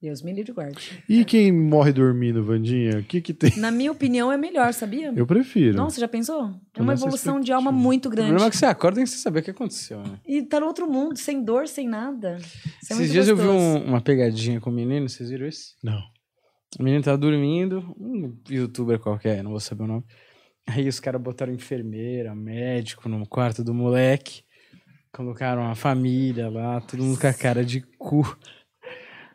Deus 0.00 0.20
me 0.22 0.32
livre 0.32 0.50
e 0.52 0.54
guarde. 0.54 1.02
E 1.08 1.24
quem 1.24 1.50
morre 1.50 1.90
dormindo, 1.92 2.44
Vandinha? 2.44 2.98
O 2.98 3.02
que 3.02 3.20
que 3.22 3.32
tem? 3.32 3.56
Na 3.56 3.70
minha 3.70 3.90
opinião, 3.90 4.30
é 4.30 4.36
melhor, 4.36 4.72
sabia? 4.74 5.10
Eu 5.16 5.26
prefiro. 5.26 5.74
Nossa, 5.76 5.98
já 5.98 6.06
pensou? 6.06 6.54
É 6.76 6.82
uma 6.82 6.92
evolução 6.92 7.40
de 7.40 7.50
alma 7.50 7.72
muito 7.72 8.06
O 8.06 8.10
grande. 8.10 8.28
problema 8.28 8.48
é 8.48 8.50
que 8.50 8.56
você 8.58 8.66
acorda 8.66 9.00
e 9.00 9.06
você 9.06 9.16
saber 9.16 9.40
o 9.40 9.42
que 9.42 9.50
aconteceu, 9.50 9.98
né? 10.02 10.20
E 10.26 10.42
tá 10.42 10.60
no 10.60 10.66
outro 10.66 10.86
mundo, 10.86 11.16
sem 11.18 11.42
dor, 11.42 11.66
sem 11.66 11.88
nada. 11.88 12.36
Isso 12.36 12.92
é 12.92 12.96
Esses 12.96 13.10
dias 13.10 13.26
eu 13.28 13.36
vi 13.36 13.44
gostoso. 13.46 13.64
um- 13.64 13.84
uma 13.88 14.00
pegadinha 14.02 14.60
com 14.60 14.68
o 14.68 14.72
menino, 14.72 15.08
vocês 15.08 15.30
viram 15.30 15.46
isso? 15.46 15.74
Não. 15.82 15.98
O 16.78 16.82
menino 16.82 17.02
tava 17.02 17.16
dormindo, 17.16 17.78
um 17.98 18.36
youtuber 18.50 18.98
qualquer, 19.00 19.42
não 19.42 19.50
vou 19.52 19.60
saber 19.60 19.84
o 19.84 19.86
nome. 19.86 20.04
Aí 20.68 20.86
os 20.86 21.00
caras 21.00 21.22
botaram 21.22 21.54
enfermeira, 21.54 22.34
médico 22.34 23.08
no 23.08 23.26
quarto 23.26 23.64
do 23.64 23.72
moleque. 23.72 24.42
Colocaram 25.10 25.66
a 25.70 25.74
família 25.74 26.50
lá, 26.50 26.80
todo 26.82 27.02
mundo 27.02 27.18
com 27.18 27.26
a 27.26 27.32
cara 27.32 27.64
de 27.64 27.80
cu. 27.96 28.36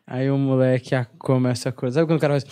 Aí 0.05 0.29
o 0.29 0.37
moleque 0.37 0.91
começa 1.17 1.69
a 1.69 1.71
acordar. 1.71 1.93
Sabe 1.93 2.07
quando 2.07 2.17
o 2.17 2.21
cara 2.21 2.33
faz. 2.33 2.45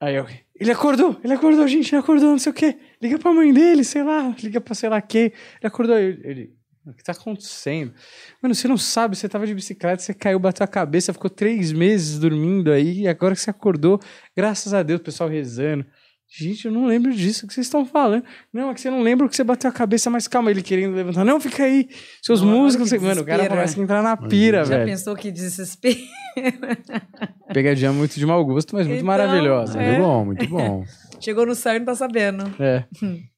Aí 0.00 0.14
eu. 0.14 0.26
Ele 0.58 0.70
acordou, 0.70 1.18
ele 1.22 1.34
acordou, 1.34 1.68
gente, 1.68 1.94
ele 1.94 2.00
acordou, 2.00 2.30
não 2.30 2.38
sei 2.38 2.50
o 2.50 2.54
quê. 2.54 2.78
Liga 3.02 3.18
pra 3.18 3.32
mãe 3.32 3.52
dele, 3.52 3.84
sei 3.84 4.02
lá, 4.02 4.34
liga 4.42 4.60
pra 4.60 4.74
sei 4.74 4.88
lá 4.88 5.00
quem. 5.00 5.24
Ele 5.24 5.32
acordou, 5.64 5.98
ele. 5.98 6.20
ele 6.24 6.56
O 6.86 6.94
que 6.94 7.02
tá 7.02 7.12
acontecendo? 7.12 7.92
Mano, 8.40 8.54
você 8.54 8.68
não 8.68 8.78
sabe, 8.78 9.16
você 9.16 9.28
tava 9.28 9.46
de 9.46 9.54
bicicleta, 9.54 10.02
você 10.02 10.14
caiu, 10.14 10.38
bateu 10.38 10.64
a 10.64 10.68
cabeça, 10.68 11.12
ficou 11.12 11.28
três 11.28 11.72
meses 11.72 12.18
dormindo 12.18 12.70
aí, 12.70 13.00
e 13.00 13.08
agora 13.08 13.34
que 13.34 13.40
você 13.40 13.50
acordou, 13.50 14.00
graças 14.36 14.72
a 14.72 14.82
Deus, 14.82 15.00
o 15.00 15.04
pessoal 15.04 15.28
rezando. 15.28 15.84
Gente, 16.28 16.66
eu 16.66 16.72
não 16.72 16.86
lembro 16.86 17.14
disso 17.14 17.46
que 17.46 17.54
vocês 17.54 17.66
estão 17.66 17.86
falando. 17.86 18.24
Não, 18.52 18.70
é 18.70 18.74
que 18.74 18.80
você 18.80 18.90
não 18.90 19.00
lembra 19.00 19.28
que 19.28 19.36
você 19.36 19.44
bateu 19.44 19.70
a 19.70 19.72
cabeça, 19.72 20.10
mas 20.10 20.26
calma, 20.28 20.50
ele 20.50 20.60
querendo 20.62 20.94
levantar. 20.94 21.24
Não, 21.24 21.40
fica 21.40 21.62
aí. 21.64 21.88
Seus 22.20 22.42
Não, 22.42 22.48
músicos. 22.48 22.92
Mano, 22.92 23.22
o 23.22 23.24
cara 23.24 23.48
começa 23.48 23.78
a 23.80 23.82
entrar 23.82 24.02
na 24.02 24.16
pira, 24.16 24.64
Já 24.64 24.76
velho. 24.78 24.86
pensou 24.90 25.14
que 25.16 25.30
desespero? 25.30 25.96
Pegadinha 27.52 27.92
muito 27.92 28.16
de 28.18 28.26
mau 28.26 28.44
gosto, 28.44 28.74
mas 28.74 28.86
muito 28.86 28.98
Então, 28.98 29.06
maravilhosa. 29.06 29.80
é. 29.80 29.90
Muito 29.92 30.02
bom, 30.02 30.24
muito 30.24 30.48
bom. 30.48 30.84
Chegou 31.20 31.46
no 31.46 31.54
céu 31.54 31.76
e 31.76 31.78
não 31.78 31.86
tá 31.86 31.94
sabendo. 31.94 32.44
É. 32.60 32.84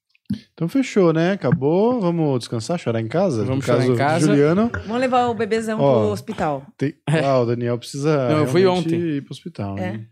Então 0.53 0.67
fechou, 0.67 1.11
né? 1.11 1.31
Acabou. 1.31 1.99
Vamos 1.99 2.37
descansar, 2.37 2.77
chorar 2.77 3.01
em 3.01 3.07
casa? 3.07 3.43
Vamos 3.43 3.61
no 3.61 3.61
chorar 3.65 3.79
caso 3.79 3.91
em 3.91 3.95
casa. 3.95 4.27
Juliano. 4.27 4.69
Vamos 4.85 5.01
levar 5.01 5.25
o 5.27 5.33
bebezão 5.33 5.79
Ó. 5.81 6.01
pro 6.03 6.11
hospital. 6.11 6.67
Tem... 6.77 6.93
Ah, 7.07 7.39
o 7.39 7.47
Daniel 7.47 7.79
precisa. 7.79 8.29
Não, 8.29 8.37
eu 8.41 8.47
fui 8.47 8.63
ontem. 8.67 8.99
ir 8.99 9.23
pro 9.23 9.31
hospital, 9.33 9.75
É. 9.79 9.93
né? 9.93 10.05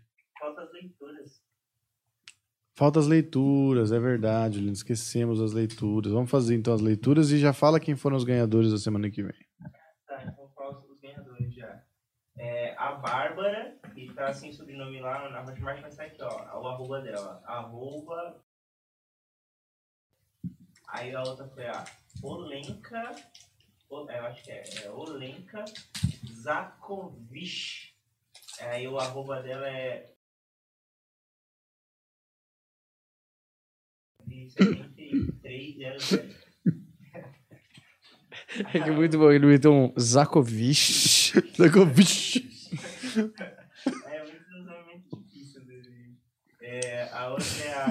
Falta 2.78 3.00
as 3.00 3.08
leituras. 3.08 3.90
É 3.90 3.98
verdade, 3.98 4.54
Juliano. 4.54 4.72
Esquecemos 4.72 5.40
as 5.40 5.52
leituras. 5.52 6.12
Vamos 6.12 6.30
fazer 6.30 6.54
então 6.54 6.72
as 6.72 6.80
leituras 6.80 7.32
e 7.32 7.38
já 7.38 7.52
fala 7.52 7.80
quem 7.80 7.96
foram 7.96 8.16
os 8.16 8.22
ganhadores 8.22 8.70
da 8.70 8.78
semana 8.78 9.10
que 9.10 9.20
vem. 9.20 9.32
Tá, 10.06 10.22
então 10.22 10.84
os 10.88 11.00
ganhadores 11.00 11.52
já? 11.52 11.82
É, 12.36 12.76
a 12.76 12.92
Bárbara, 12.92 13.76
que 13.92 14.14
tá 14.14 14.32
sem 14.32 14.52
sobrenome 14.52 15.00
lá 15.00 15.28
na 15.28 15.42
Hotmart, 15.42 15.80
mas 15.82 15.96
tá 15.96 16.04
aqui, 16.04 16.22
ó. 16.22 16.60
O 16.62 16.68
arroba 16.68 17.00
dela. 17.00 17.42
Arroba. 17.46 18.40
Aí 20.86 21.12
a 21.12 21.20
outra 21.24 21.48
foi 21.48 21.66
a 21.66 21.84
Olenka. 22.22 23.10
O- 23.90 24.08
é, 24.08 24.20
Eu 24.20 24.26
acho 24.26 24.44
que 24.44 24.52
é, 24.52 24.62
é 24.84 24.90
Olenka 24.92 25.64
Zakovic. 26.32 27.92
Aí 28.60 28.86
o 28.86 28.96
arroba 29.00 29.42
dela 29.42 29.68
é. 29.68 30.14
De 34.46 34.50
7300. 35.42 36.48
É 38.72 38.80
que 38.82 38.90
muito 38.90 39.18
bom. 39.18 39.30
Ele 39.30 39.46
meteu 39.46 39.72
um 39.72 39.92
Zakovic. 39.98 41.38
Vixe. 41.92 42.48
É 44.06 44.22
muito 44.24 44.58
nome 44.64 45.04
difícil 45.22 45.64
dele. 45.64 46.16
É, 46.60 47.08
a 47.12 47.30
outra 47.30 47.64
é 47.64 47.74
a 47.74 47.88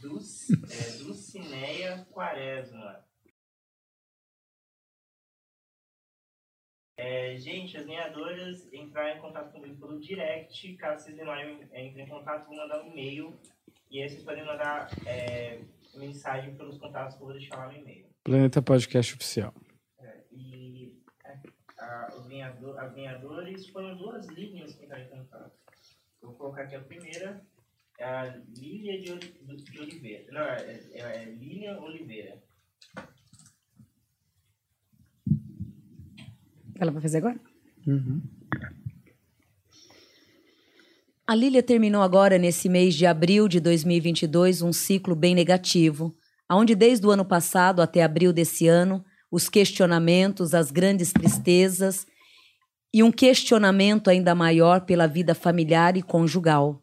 Dulc, 0.00 0.24
é, 0.70 0.96
Dulcineia 0.98 2.06
Quaresma. 2.10 3.04
É, 6.96 7.34
gente, 7.36 7.78
as 7.78 7.86
ganhadoras 7.86 8.70
entraram 8.72 9.16
em 9.16 9.20
contato 9.22 9.52
comigo 9.52 9.80
pelo 9.80 10.00
direct. 10.00 10.76
Caso 10.76 11.04
vocês 11.04 11.16
demorem 11.16 11.68
a 11.72 11.80
entrar 11.80 12.02
em 12.02 12.08
contato, 12.08 12.46
vou 12.46 12.56
mandar 12.56 12.82
um 12.82 12.90
e-mail. 12.90 13.40
E 13.90 14.02
aí 14.02 14.08
vocês 14.08 14.22
podem 14.22 14.44
mandar 14.44 14.90
é, 15.06 15.62
mensagem 15.94 16.54
pelos 16.56 16.78
contatos 16.78 17.16
que 17.16 17.22
eu 17.22 17.26
vou 17.26 17.34
deixar 17.36 17.56
lá 17.56 17.72
no 17.72 17.78
e-mail. 17.78 18.06
Planeta 18.24 18.62
Podcast 18.62 19.14
Oficial. 19.14 19.54
É, 19.98 20.24
e 20.32 20.92
a- 21.24 21.84
a- 21.84 22.14
os 22.18 22.26
ganhador, 22.28 22.78
as 22.78 22.94
ganhadores 22.94 23.68
foram 23.68 23.96
duas 23.96 24.26
linhas 24.28 24.74
que 24.74 24.84
entraram 24.84 25.04
em 25.04 25.08
contato. 25.08 25.52
Vou 26.22 26.34
colocar 26.34 26.62
aqui 26.62 26.74
a 26.76 26.80
primeira, 26.80 27.42
é 27.98 28.04
a 28.04 28.36
Lília 28.56 29.00
de, 29.00 29.18
de 29.18 29.80
Oliveira. 29.80 30.32
Não, 30.32 30.42
é, 30.42 30.80
é, 30.92 31.22
é 31.22 31.24
Lília 31.24 31.80
Oliveira. 31.80 32.42
Ela 36.78 36.90
vai 36.92 37.02
fazer 37.02 37.18
agora? 37.18 37.38
Uhum. 37.86 38.22
A 41.30 41.34
Lília 41.36 41.62
terminou 41.62 42.02
agora, 42.02 42.36
nesse 42.38 42.68
mês 42.68 42.92
de 42.92 43.06
abril 43.06 43.46
de 43.46 43.60
2022, 43.60 44.62
um 44.62 44.72
ciclo 44.72 45.14
bem 45.14 45.32
negativo, 45.32 46.12
onde 46.50 46.74
desde 46.74 47.06
o 47.06 47.10
ano 47.12 47.24
passado 47.24 47.80
até 47.80 48.02
abril 48.02 48.32
desse 48.32 48.66
ano, 48.66 49.04
os 49.30 49.48
questionamentos, 49.48 50.54
as 50.54 50.72
grandes 50.72 51.12
tristezas 51.12 52.04
e 52.92 53.00
um 53.00 53.12
questionamento 53.12 54.10
ainda 54.10 54.34
maior 54.34 54.80
pela 54.80 55.06
vida 55.06 55.32
familiar 55.32 55.96
e 55.96 56.02
conjugal. 56.02 56.82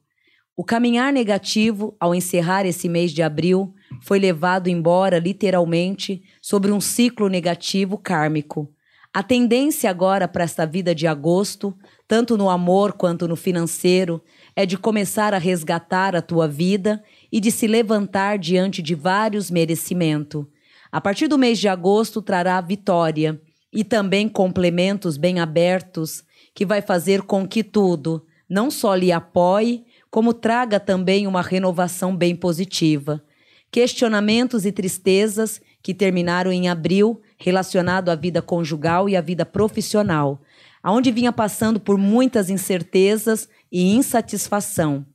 O 0.56 0.64
caminhar 0.64 1.12
negativo, 1.12 1.94
ao 2.00 2.16
encerrar 2.16 2.66
esse 2.66 2.88
mês 2.88 3.12
de 3.12 3.22
abril, 3.22 3.74
foi 4.02 4.18
levado 4.18 4.70
embora 4.70 5.20
literalmente 5.20 6.24
sobre 6.42 6.72
um 6.72 6.80
ciclo 6.80 7.28
negativo 7.28 7.98
kármico. 7.98 8.74
A 9.14 9.24
tendência 9.24 9.90
agora 9.90 10.28
para 10.28 10.44
esta 10.44 10.66
vida 10.66 10.94
de 10.94 11.08
agosto, 11.08 11.76
tanto 12.08 12.38
no 12.38 12.50
amor 12.50 12.94
quanto 12.94 13.28
no 13.28 13.36
financeiro, 13.36 14.24
é 14.56 14.66
de 14.66 14.78
começar 14.78 15.34
a 15.34 15.38
resgatar 15.38 16.16
a 16.16 16.22
tua 16.22 16.48
vida 16.48 17.04
e 17.32 17.40
de 17.40 17.52
se 17.52 17.68
levantar 17.68 18.38
diante 18.38 18.82
de 18.82 18.96
vários 18.96 19.52
merecimentos. 19.52 20.46
A 20.92 21.02
partir 21.02 21.28
do 21.28 21.38
mês 21.38 21.60
de 21.60 21.68
agosto 21.68 22.22
trará 22.22 22.60
vitória 22.62 23.40
e 23.74 23.84
também 23.84 24.30
complementos 24.30 25.18
bem 25.18 25.40
abertos 25.40 26.24
que 26.56 26.66
vai 26.66 26.82
fazer 26.82 27.24
com 27.24 27.48
que 27.48 27.64
tudo 27.64 28.26
não 28.50 28.72
só 28.72 28.96
lhe 28.96 29.12
apoie, 29.12 29.84
como 30.10 30.34
traga 30.34 30.80
também 30.80 31.28
uma 31.28 31.42
renovação 31.42 32.16
bem 32.16 32.36
positiva. 32.36 33.22
Questionamentos 33.70 34.66
e 34.66 34.72
tristezas 34.72 35.62
que 35.84 35.94
terminaram 35.94 36.52
em 36.52 36.70
abril 36.70 37.22
relacionado 37.38 38.10
à 38.10 38.16
vida 38.16 38.42
conjugal 38.42 39.10
e 39.10 39.16
à 39.16 39.22
vida 39.22 39.46
profissional, 39.46 40.42
aonde 40.88 41.12
vinha 41.12 41.34
passando 41.34 41.82
por 41.82 41.98
muitas 41.98 42.50
incertezas 42.50 43.50
e 43.70 43.94
insatisfação. 43.94 45.06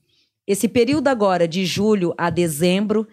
Esse 0.46 0.68
período 0.68 1.08
agora 1.08 1.48
de 1.48 1.64
julho 1.64 2.12
a 2.18 2.28
dezembro 2.28 3.08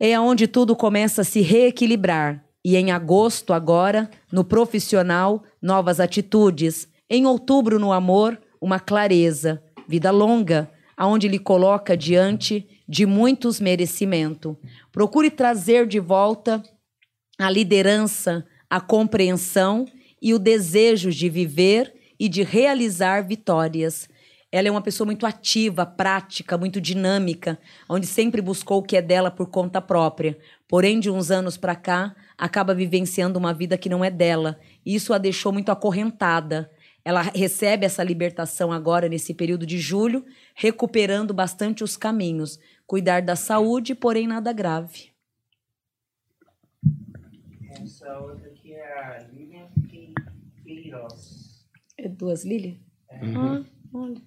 é 0.00 0.18
onde 0.18 0.46
tudo 0.46 0.74
começa 0.74 1.20
a 1.20 1.24
se 1.24 1.42
reequilibrar. 1.42 2.42
E 2.64 2.78
em 2.78 2.90
agosto, 2.90 3.52
agora, 3.52 4.10
no 4.32 4.42
profissional, 4.42 5.42
novas 5.60 6.00
atitudes. 6.00 6.88
Em 7.10 7.26
outubro, 7.26 7.78
no 7.78 7.92
amor, 7.92 8.40
uma 8.58 8.80
clareza. 8.80 9.62
Vida 9.86 10.10
longa, 10.10 10.70
aonde 10.96 11.28
lhe 11.28 11.38
coloca 11.38 11.94
diante 11.94 12.66
de 12.88 13.04
muitos 13.04 13.60
merecimentos. 13.60 14.56
Procure 14.90 15.30
trazer 15.30 15.86
de 15.86 16.00
volta 16.00 16.62
a 17.38 17.50
liderança, 17.50 18.46
a 18.70 18.80
compreensão 18.80 19.84
e 20.22 20.32
o 20.32 20.38
desejo 20.38 21.10
de 21.10 21.28
viver 21.28 21.92
e 22.18 22.28
de 22.28 22.44
realizar 22.44 23.26
vitórias. 23.26 24.08
Ela 24.52 24.68
é 24.68 24.70
uma 24.70 24.82
pessoa 24.82 25.06
muito 25.06 25.26
ativa, 25.26 25.84
prática, 25.84 26.56
muito 26.56 26.80
dinâmica, 26.80 27.58
onde 27.88 28.06
sempre 28.06 28.40
buscou 28.40 28.78
o 28.78 28.82
que 28.82 28.96
é 28.96 29.02
dela 29.02 29.30
por 29.30 29.48
conta 29.48 29.80
própria. 29.80 30.38
Porém, 30.68 31.00
de 31.00 31.10
uns 31.10 31.30
anos 31.30 31.56
para 31.56 31.74
cá, 31.74 32.14
acaba 32.38 32.74
vivenciando 32.74 33.38
uma 33.38 33.52
vida 33.52 33.76
que 33.76 33.88
não 33.88 34.04
é 34.04 34.10
dela. 34.10 34.60
E 34.86 34.94
isso 34.94 35.12
a 35.12 35.18
deixou 35.18 35.52
muito 35.52 35.72
acorrentada. 35.72 36.70
Ela 37.04 37.22
recebe 37.22 37.84
essa 37.84 38.04
libertação 38.04 38.70
agora 38.70 39.08
nesse 39.08 39.34
período 39.34 39.66
de 39.66 39.78
julho, 39.78 40.24
recuperando 40.54 41.34
bastante 41.34 41.82
os 41.82 41.96
caminhos. 41.96 42.60
Cuidar 42.86 43.22
da 43.22 43.34
saúde, 43.34 43.94
porém 43.94 44.28
nada 44.28 44.52
grave. 44.52 45.10
Essa 47.70 48.18
outra 48.20 48.51
É 52.02 52.08
duas, 52.08 52.44
Lili? 52.44 52.80
Ah, 53.08 53.62
olha. 53.94 54.20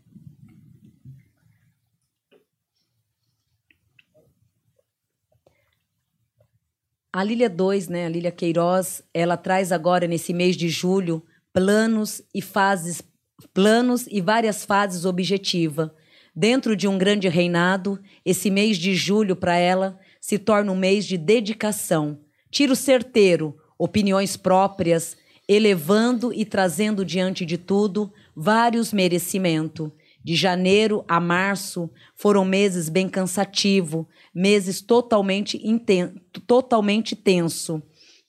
A 7.11 7.21
Lília 7.21 7.49
2, 7.49 7.89
né, 7.89 8.05
a 8.05 8.09
Lília 8.09 8.31
Queiroz, 8.31 9.03
ela 9.13 9.35
traz 9.35 9.73
agora 9.73 10.07
nesse 10.07 10.33
mês 10.33 10.55
de 10.55 10.69
julho 10.69 11.21
planos 11.51 12.21
e 12.33 12.41
fases, 12.41 13.01
planos 13.53 14.07
e 14.07 14.21
várias 14.21 14.63
fases 14.63 15.03
objetiva. 15.03 15.93
Dentro 16.33 16.77
de 16.77 16.87
um 16.87 16.97
grande 16.97 17.27
reinado, 17.27 18.01
esse 18.23 18.49
mês 18.49 18.77
de 18.77 18.95
julho 18.95 19.35
para 19.35 19.57
ela 19.57 19.99
se 20.21 20.39
torna 20.39 20.71
um 20.71 20.77
mês 20.77 21.05
de 21.05 21.17
dedicação, 21.17 22.21
tiro 22.49 22.73
certeiro, 22.73 23.57
opiniões 23.77 24.37
próprias, 24.37 25.17
elevando 25.47 26.33
e 26.33 26.45
trazendo 26.45 27.05
diante 27.05 27.45
de 27.45 27.57
tudo 27.57 28.11
vários 28.35 28.91
merecimentos. 28.91 29.91
De 30.23 30.35
janeiro 30.35 31.05
a 31.07 31.19
março 31.19 31.89
foram 32.15 32.43
meses 32.43 32.89
bem 32.89 33.07
cansativos, 33.07 34.05
meses 34.33 34.81
totalmente, 34.81 35.59
inten 35.63 36.15
totalmente 36.47 37.15
tenso, 37.15 37.81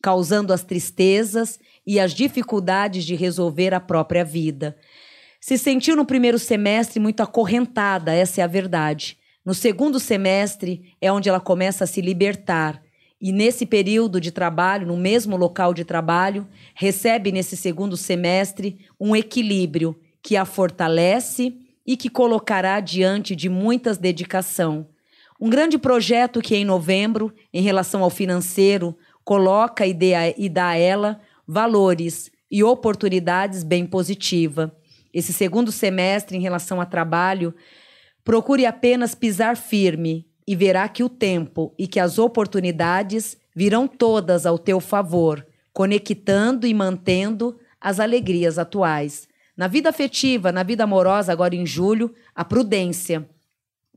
causando 0.02 0.52
as 0.52 0.62
tristezas 0.62 1.58
e 1.86 1.98
as 1.98 2.12
dificuldades 2.12 3.04
de 3.04 3.14
resolver 3.14 3.72
a 3.72 3.80
própria 3.80 4.24
vida. 4.24 4.76
Se 5.40 5.56
sentiu 5.56 5.96
no 5.96 6.04
primeiro 6.04 6.38
semestre 6.38 7.00
muito 7.00 7.22
acorrentada, 7.22 8.12
essa 8.12 8.42
é 8.42 8.44
a 8.44 8.48
verdade. 8.48 9.16
No 9.44 9.54
segundo 9.54 9.98
semestre 9.98 10.96
é 11.00 11.10
onde 11.10 11.28
ela 11.28 11.40
começa 11.40 11.84
a 11.84 11.86
se 11.86 12.00
libertar 12.00 12.82
e 13.20 13.32
nesse 13.32 13.64
período 13.64 14.20
de 14.20 14.30
trabalho, 14.30 14.86
no 14.86 14.96
mesmo 14.96 15.36
local 15.36 15.72
de 15.72 15.84
trabalho, 15.84 16.46
recebe 16.74 17.32
nesse 17.32 17.56
segundo 17.56 17.96
semestre 17.96 18.78
um 19.00 19.16
equilíbrio 19.16 19.98
que 20.22 20.36
a 20.36 20.44
fortalece 20.44 21.56
e 21.86 21.96
que 21.96 22.10
colocará 22.10 22.80
diante 22.80 23.34
de 23.34 23.48
muitas 23.48 23.96
dedicação. 23.96 24.88
Um 25.40 25.48
grande 25.48 25.78
projeto 25.78 26.40
que 26.40 26.56
em 26.56 26.64
novembro, 26.64 27.32
em 27.52 27.62
relação 27.62 28.02
ao 28.02 28.10
financeiro, 28.10 28.96
coloca 29.24 29.86
e, 29.86 29.94
dá 30.48 30.68
a 30.68 30.76
ela 30.76 31.20
valores 31.46 32.30
e 32.50 32.62
oportunidades 32.62 33.62
bem 33.62 33.86
positiva. 33.86 34.74
Esse 35.12 35.32
segundo 35.32 35.72
semestre, 35.72 36.36
em 36.36 36.40
relação 36.40 36.80
a 36.80 36.86
trabalho, 36.86 37.54
procure 38.24 38.66
apenas 38.66 39.14
pisar 39.14 39.56
firme 39.56 40.25
e 40.46 40.54
verá 40.54 40.88
que 40.88 41.02
o 41.02 41.08
tempo 41.08 41.74
e 41.78 41.86
que 41.86 41.98
as 41.98 42.18
oportunidades 42.18 43.36
virão 43.54 43.88
todas 43.88 44.46
ao 44.46 44.58
teu 44.58 44.80
favor, 44.80 45.44
conectando 45.72 46.66
e 46.66 46.72
mantendo 46.72 47.58
as 47.80 47.98
alegrias 47.98 48.58
atuais. 48.58 49.28
Na 49.56 49.66
vida 49.66 49.88
afetiva, 49.88 50.52
na 50.52 50.62
vida 50.62 50.84
amorosa, 50.84 51.32
agora 51.32 51.56
em 51.56 51.66
julho, 51.66 52.14
a 52.34 52.44
prudência, 52.44 53.28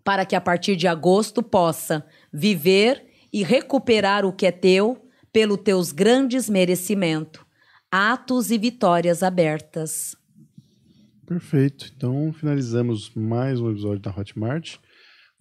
para 0.04 0.26
que 0.26 0.36
a 0.36 0.41
partir 0.41 0.76
de 0.76 0.88
agosto 0.88 1.43
possa 1.43 2.06
viver 2.32 3.06
e 3.32 3.43
recuperar 3.43 4.26
o 4.26 4.34
que 4.34 4.45
é 4.45 4.52
teu 4.52 5.06
pelo 5.32 5.58
teus 5.58 5.91
grandes 5.91 6.50
merecimentos, 6.50 7.41
atos 7.91 8.50
e 8.52 8.58
vitórias 8.58 9.22
abertas. 9.22 10.16
Perfeito. 11.26 11.91
Então 11.95 12.34
finalizamos 12.34 13.12
mais 13.14 13.60
um 13.60 13.70
episódio 13.70 14.00
da 14.00 14.10
Hotmart. 14.10 14.78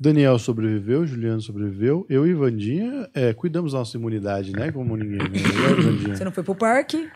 Daniel 0.00 0.38
sobreviveu, 0.38 1.06
Juliano 1.06 1.40
sobreviveu. 1.40 2.06
Eu 2.08 2.26
e 2.26 2.32
Vandinha 2.32 3.08
é, 3.14 3.32
cuidamos 3.32 3.72
da 3.72 3.78
nossa 3.78 3.96
imunidade, 3.96 4.52
né? 4.52 4.70
Como 4.70 4.96
ninguém. 4.96 5.18
Né? 5.18 6.14
Você 6.14 6.24
não 6.24 6.30
foi 6.32 6.44
pro 6.44 6.54
parque? 6.54 7.08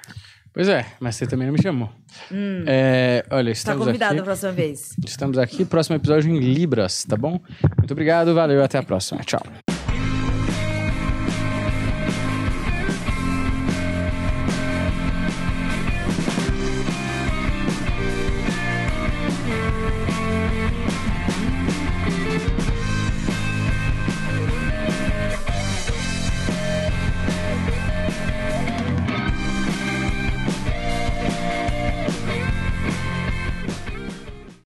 Pois 0.52 0.68
é, 0.68 0.84
mas 1.00 1.16
você 1.16 1.26
também 1.26 1.46
não 1.46 1.54
me 1.54 1.62
chamou. 1.62 1.88
É, 2.66 3.24
olha, 3.30 3.46
Tá 3.46 3.52
estamos 3.52 3.86
convidado 3.86 4.12
aqui. 4.12 4.20
a 4.20 4.24
próxima 4.24 4.52
vez. 4.52 4.94
Estamos 5.06 5.38
aqui, 5.38 5.64
próximo 5.64 5.96
episódio 5.96 6.30
em 6.30 6.38
Libras, 6.40 7.04
tá 7.04 7.16
bom? 7.16 7.40
Muito 7.78 7.92
obrigado, 7.92 8.34
valeu, 8.34 8.62
até 8.62 8.78
a 8.78 8.82
próxima. 8.82 9.20
Tchau. 9.22 9.40